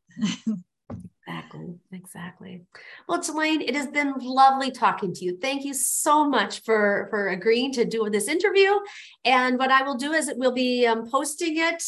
Exactly. 1.31 1.79
Exactly. 1.93 2.63
Well, 3.09 3.23
Jelaine, 3.23 3.61
it 3.61 3.77
has 3.77 3.87
been 3.87 4.15
lovely 4.19 4.71
talking 4.73 5.15
to 5.15 5.25
you. 5.25 5.39
Thank 5.41 5.65
you 5.65 5.75
so 5.75 6.29
much 6.29 6.63
for 6.65 7.07
for 7.11 7.29
agreeing 7.29 7.73
to 7.75 7.85
do 7.85 8.11
this 8.11 8.27
interview. 8.27 8.73
And 9.25 9.59
what 9.59 9.71
I 9.71 9.83
will 9.83 9.95
do 9.97 10.13
is 10.13 10.33
we'll 10.37 10.53
be 10.53 10.87
um, 10.87 11.09
posting 11.09 11.57
it. 11.57 11.83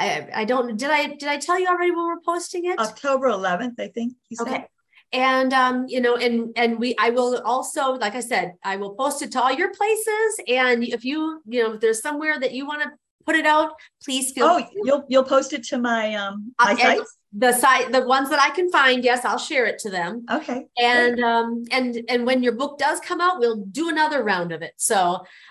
I 0.00 0.28
I 0.34 0.44
don't 0.44 0.76
did 0.76 0.90
I 0.90 1.06
did 1.06 1.28
I 1.28 1.38
tell 1.38 1.60
you 1.60 1.68
already 1.68 1.92
when 1.92 2.06
we're 2.06 2.20
posting 2.24 2.64
it? 2.64 2.78
October 2.78 3.28
11th, 3.28 3.78
I 3.78 3.88
think. 3.88 4.14
Okay. 4.40 4.64
And 5.12 5.52
um, 5.54 5.86
you 5.88 6.00
know, 6.00 6.16
and 6.16 6.52
and 6.56 6.78
we 6.78 6.96
I 6.98 7.10
will 7.10 7.40
also, 7.44 7.92
like 7.92 8.14
I 8.14 8.20
said, 8.20 8.54
I 8.64 8.76
will 8.76 8.94
post 8.94 9.22
it 9.22 9.32
to 9.32 9.42
all 9.42 9.52
your 9.52 9.72
places. 9.72 10.40
And 10.48 10.84
if 10.84 11.04
you, 11.04 11.40
you 11.46 11.62
know, 11.62 11.74
if 11.74 11.80
there's 11.80 12.02
somewhere 12.02 12.38
that 12.40 12.52
you 12.52 12.66
want 12.66 12.82
to 12.82 12.90
put 13.28 13.36
it 13.36 13.46
out, 13.46 13.72
please 14.02 14.32
feel. 14.32 14.46
Oh, 14.46 14.66
you'll 14.84 15.04
you'll 15.08 15.24
post 15.24 15.52
it 15.52 15.62
to 15.64 15.78
my 15.78 16.14
um 16.14 16.54
my 16.58 16.72
uh, 16.72 16.76
site. 16.76 17.00
The 17.34 17.52
site, 17.52 17.92
the 17.92 18.06
ones 18.06 18.30
that 18.30 18.40
I 18.40 18.48
can 18.48 18.70
find, 18.70 19.04
yes, 19.04 19.22
I'll 19.22 19.36
share 19.36 19.66
it 19.66 19.78
to 19.80 19.90
them. 19.90 20.24
Okay. 20.32 20.64
And 20.78 21.16
Great. 21.16 21.24
um 21.24 21.64
and 21.70 22.00
and 22.08 22.24
when 22.24 22.42
your 22.42 22.54
book 22.54 22.78
does 22.78 23.00
come 23.00 23.20
out, 23.20 23.38
we'll 23.38 23.66
do 23.66 23.90
another 23.90 24.24
round 24.24 24.50
of 24.50 24.62
it. 24.62 24.72
So 24.78 24.96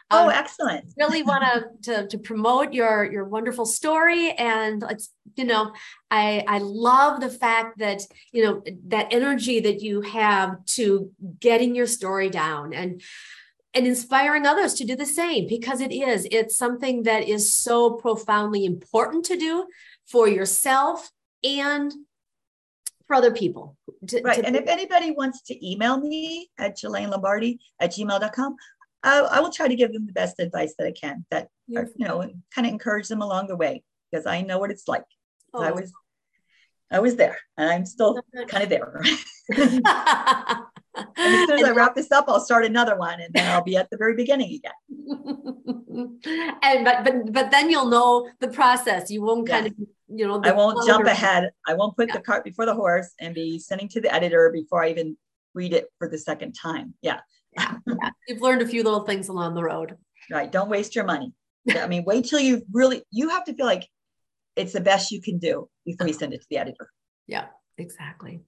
oh, 0.09 0.17
um, 0.17 0.25
oh, 0.25 0.29
excellent! 0.29 0.91
really 0.97 1.21
want 1.21 1.43
to 1.83 2.07
to 2.07 2.17
promote 2.17 2.73
your 2.73 3.11
your 3.11 3.25
wonderful 3.25 3.67
story, 3.67 4.31
and 4.31 4.83
it's 4.89 5.11
you 5.35 5.45
know 5.45 5.71
I 6.09 6.43
I 6.47 6.57
love 6.57 7.21
the 7.21 7.29
fact 7.29 7.77
that 7.77 8.01
you 8.31 8.43
know 8.43 8.63
that 8.87 9.09
energy 9.11 9.59
that 9.59 9.79
you 9.81 10.01
have 10.01 10.65
to 10.77 11.11
getting 11.39 11.75
your 11.75 11.87
story 11.87 12.31
down 12.31 12.73
and 12.73 13.03
and 13.77 13.85
inspiring 13.85 14.47
others 14.47 14.73
to 14.73 14.83
do 14.83 14.95
the 14.95 15.05
same 15.05 15.47
because 15.47 15.81
it 15.81 15.91
is 15.91 16.27
it's 16.31 16.57
something 16.57 17.03
that 17.03 17.27
is 17.27 17.53
so 17.53 17.91
profoundly 17.91 18.65
important 18.65 19.23
to 19.23 19.37
do 19.37 19.67
for 20.07 20.27
yourself 20.27 21.11
and 21.43 21.93
for 23.05 23.15
other 23.15 23.31
people. 23.31 23.77
To, 24.07 24.21
right 24.21 24.39
to 24.39 24.45
and 24.45 24.55
if 24.55 24.67
anybody 24.67 25.11
wants 25.11 25.43
to 25.43 25.69
email 25.69 25.99
me 25.99 26.49
at 26.57 26.75
Jelaine 26.75 27.11
Lombardi 27.11 27.59
at 27.79 27.91
gmail.com 27.91 28.55
I, 29.03 29.19
I 29.19 29.39
will 29.41 29.51
try 29.51 29.67
to 29.67 29.75
give 29.75 29.93
them 29.93 30.07
the 30.07 30.13
best 30.13 30.39
advice 30.39 30.73
that 30.79 30.87
I 30.87 30.91
can 30.91 31.23
that 31.29 31.49
are, 31.75 31.87
you 31.95 32.07
know 32.07 32.21
kind 32.53 32.65
of 32.65 32.73
encourage 32.73 33.07
them 33.07 33.21
along 33.21 33.47
the 33.47 33.55
way 33.55 33.83
because 34.11 34.25
I 34.25 34.41
know 34.41 34.57
what 34.57 34.71
it's 34.71 34.87
like. 34.87 35.05
Oh. 35.53 35.61
I 35.61 35.71
was 35.71 35.93
I 36.89 36.99
was 36.99 37.15
there 37.15 37.37
and 37.57 37.69
I'm 37.69 37.85
still 37.85 38.19
kind 38.47 38.63
of 38.63 38.69
there 38.69 39.03
and 40.97 41.35
as 41.35 41.47
soon 41.47 41.59
as 41.59 41.63
I 41.65 41.71
wrap 41.71 41.95
this 41.95 42.11
up, 42.11 42.25
I'll 42.27 42.39
start 42.39 42.65
another 42.65 42.97
one, 42.97 43.19
and 43.21 43.33
then 43.33 43.49
I'll 43.51 43.63
be 43.63 43.77
at 43.77 43.89
the 43.89 43.97
very 43.97 44.15
beginning 44.15 44.59
again. 44.59 44.73
and 46.63 46.85
but 46.85 47.03
but 47.03 47.33
but 47.33 47.51
then 47.51 47.69
you'll 47.69 47.89
know 47.89 48.29
the 48.39 48.47
process. 48.47 49.11
You 49.11 49.21
won't 49.21 49.47
kind 49.47 49.65
yeah. 49.65 49.71
of 49.71 49.87
you 50.07 50.27
know. 50.27 50.41
I 50.43 50.51
won't 50.51 50.85
jump 50.87 51.05
ahead. 51.05 51.51
I 51.67 51.73
won't 51.73 51.95
put 51.95 52.09
yeah. 52.09 52.15
the 52.15 52.21
cart 52.21 52.43
before 52.43 52.65
the 52.65 52.73
horse 52.73 53.13
and 53.19 53.33
be 53.33 53.59
sending 53.59 53.89
to 53.89 54.01
the 54.01 54.13
editor 54.13 54.49
before 54.53 54.83
I 54.83 54.89
even 54.89 55.17
read 55.53 55.73
it 55.73 55.87
for 55.97 56.09
the 56.09 56.17
second 56.17 56.53
time. 56.53 56.93
Yeah. 57.01 57.19
yeah. 57.53 57.75
yeah. 57.87 58.09
You've 58.27 58.41
learned 58.41 58.61
a 58.61 58.67
few 58.67 58.83
little 58.83 59.03
things 59.03 59.29
along 59.29 59.55
the 59.55 59.63
road. 59.63 59.97
Right. 60.31 60.51
Don't 60.51 60.69
waste 60.69 60.95
your 60.95 61.05
money. 61.05 61.33
I 61.69 61.87
mean, 61.87 62.03
wait 62.05 62.25
till 62.25 62.39
you 62.39 62.63
really. 62.71 63.03
You 63.11 63.29
have 63.29 63.45
to 63.45 63.53
feel 63.53 63.65
like 63.65 63.87
it's 64.55 64.73
the 64.73 64.81
best 64.81 65.11
you 65.11 65.21
can 65.21 65.37
do 65.37 65.69
before 65.85 66.07
you 66.07 66.13
uh-huh. 66.13 66.19
send 66.19 66.33
it 66.33 66.41
to 66.41 66.47
the 66.49 66.57
editor. 66.57 66.89
Yeah. 67.27 67.45
Exactly. 67.77 68.41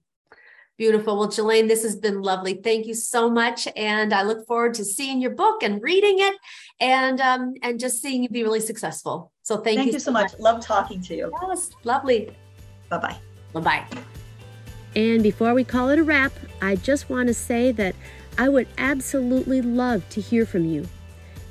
Beautiful. 0.80 1.18
Well, 1.18 1.28
Jelaine, 1.28 1.68
this 1.68 1.82
has 1.82 1.94
been 1.94 2.22
lovely. 2.22 2.54
Thank 2.54 2.86
you 2.86 2.94
so 2.94 3.28
much, 3.28 3.68
and 3.76 4.14
I 4.14 4.22
look 4.22 4.46
forward 4.46 4.72
to 4.76 4.84
seeing 4.86 5.20
your 5.20 5.32
book 5.32 5.62
and 5.62 5.82
reading 5.82 6.20
it, 6.20 6.34
and 6.80 7.20
um, 7.20 7.52
and 7.62 7.78
just 7.78 8.00
seeing 8.00 8.22
you 8.22 8.30
be 8.30 8.44
really 8.44 8.60
successful. 8.60 9.30
So 9.42 9.58
thank, 9.58 9.66
you. 9.66 9.76
thank 9.76 9.86
you, 9.88 9.92
you 9.92 10.00
so 10.00 10.10
much. 10.10 10.32
much. 10.32 10.40
Love 10.40 10.64
talking 10.64 11.02
to 11.02 11.14
you. 11.14 11.30
Yes, 11.48 11.68
lovely. 11.84 12.34
Bye 12.88 12.96
bye. 12.96 13.16
Bye 13.52 13.60
bye. 13.60 13.86
And 14.96 15.22
before 15.22 15.52
we 15.52 15.64
call 15.64 15.90
it 15.90 15.98
a 15.98 16.02
wrap, 16.02 16.32
I 16.62 16.76
just 16.76 17.10
want 17.10 17.26
to 17.26 17.34
say 17.34 17.72
that 17.72 17.94
I 18.38 18.48
would 18.48 18.66
absolutely 18.78 19.60
love 19.60 20.08
to 20.08 20.22
hear 20.22 20.46
from 20.46 20.64
you. 20.64 20.88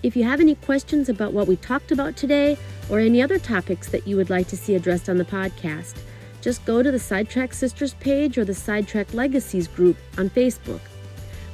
If 0.01 0.15
you 0.15 0.23
have 0.23 0.39
any 0.39 0.55
questions 0.55 1.07
about 1.07 1.33
what 1.33 1.45
we 1.45 1.55
talked 1.55 1.91
about 1.91 2.17
today 2.17 2.57
or 2.89 2.99
any 2.99 3.21
other 3.21 3.37
topics 3.37 3.89
that 3.89 4.07
you 4.07 4.15
would 4.15 4.31
like 4.31 4.47
to 4.47 4.57
see 4.57 4.73
addressed 4.73 5.07
on 5.07 5.17
the 5.17 5.25
podcast 5.25 6.01
just 6.41 6.65
go 6.65 6.81
to 6.81 6.91
the 6.91 6.99
Sidetrack 6.99 7.53
Sisters 7.53 7.93
page 7.95 8.37
or 8.37 8.45
the 8.45 8.53
Sidetrack 8.53 9.13
Legacies 9.13 9.67
group 9.67 9.97
on 10.17 10.29
Facebook. 10.29 10.79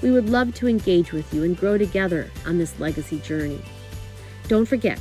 We 0.02 0.12
would 0.12 0.30
love 0.30 0.54
to 0.56 0.68
engage 0.68 1.12
with 1.12 1.34
you 1.34 1.44
and 1.44 1.58
grow 1.58 1.78
together 1.78 2.30
on 2.46 2.58
this 2.58 2.80
legacy 2.80 3.20
journey. 3.20 3.62
Don't 4.48 4.66
forget, 4.66 5.00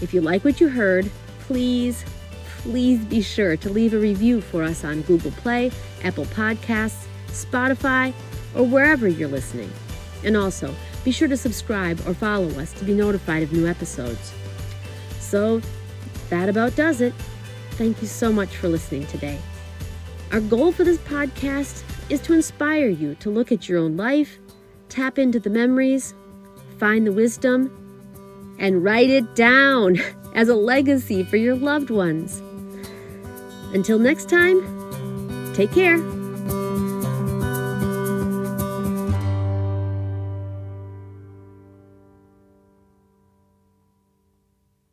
if 0.00 0.14
you 0.14 0.20
like 0.20 0.44
what 0.44 0.60
you 0.60 0.68
heard, 0.68 1.10
please, 1.40 2.04
please 2.58 3.04
be 3.04 3.20
sure 3.20 3.56
to 3.56 3.70
leave 3.70 3.94
a 3.94 3.98
review 3.98 4.40
for 4.40 4.62
us 4.62 4.84
on 4.84 5.02
Google 5.02 5.32
Play, 5.32 5.72
Apple 6.04 6.26
Podcasts, 6.26 7.06
Spotify, 7.28 8.12
or 8.54 8.64
wherever 8.64 9.08
you're 9.08 9.28
listening. 9.28 9.72
And 10.22 10.36
also, 10.36 10.74
be 11.04 11.10
sure 11.10 11.28
to 11.28 11.36
subscribe 11.36 12.00
or 12.06 12.14
follow 12.14 12.48
us 12.60 12.72
to 12.74 12.84
be 12.84 12.94
notified 12.94 13.42
of 13.42 13.52
new 13.52 13.66
episodes. 13.66 14.32
So, 15.18 15.60
that 16.30 16.48
about 16.48 16.76
does 16.76 17.00
it. 17.00 17.12
Thank 17.76 18.00
you 18.00 18.08
so 18.08 18.32
much 18.32 18.56
for 18.56 18.68
listening 18.68 19.06
today. 19.08 19.38
Our 20.32 20.40
goal 20.40 20.72
for 20.72 20.84
this 20.84 20.98
podcast 20.98 21.82
is 22.08 22.20
to 22.22 22.32
inspire 22.32 22.88
you 22.88 23.14
to 23.16 23.30
look 23.30 23.50
at 23.50 23.68
your 23.68 23.78
own 23.78 23.96
life, 23.96 24.38
tap 24.88 25.18
into 25.18 25.40
the 25.40 25.50
memories, 25.50 26.14
find 26.78 27.06
the 27.06 27.12
wisdom, 27.12 27.70
and 28.58 28.84
write 28.84 29.10
it 29.10 29.34
down 29.34 29.96
as 30.34 30.48
a 30.48 30.54
legacy 30.54 31.24
for 31.24 31.36
your 31.36 31.56
loved 31.56 31.90
ones. 31.90 32.40
Until 33.72 33.98
next 33.98 34.28
time, 34.28 35.52
take 35.54 35.72
care. 35.72 35.98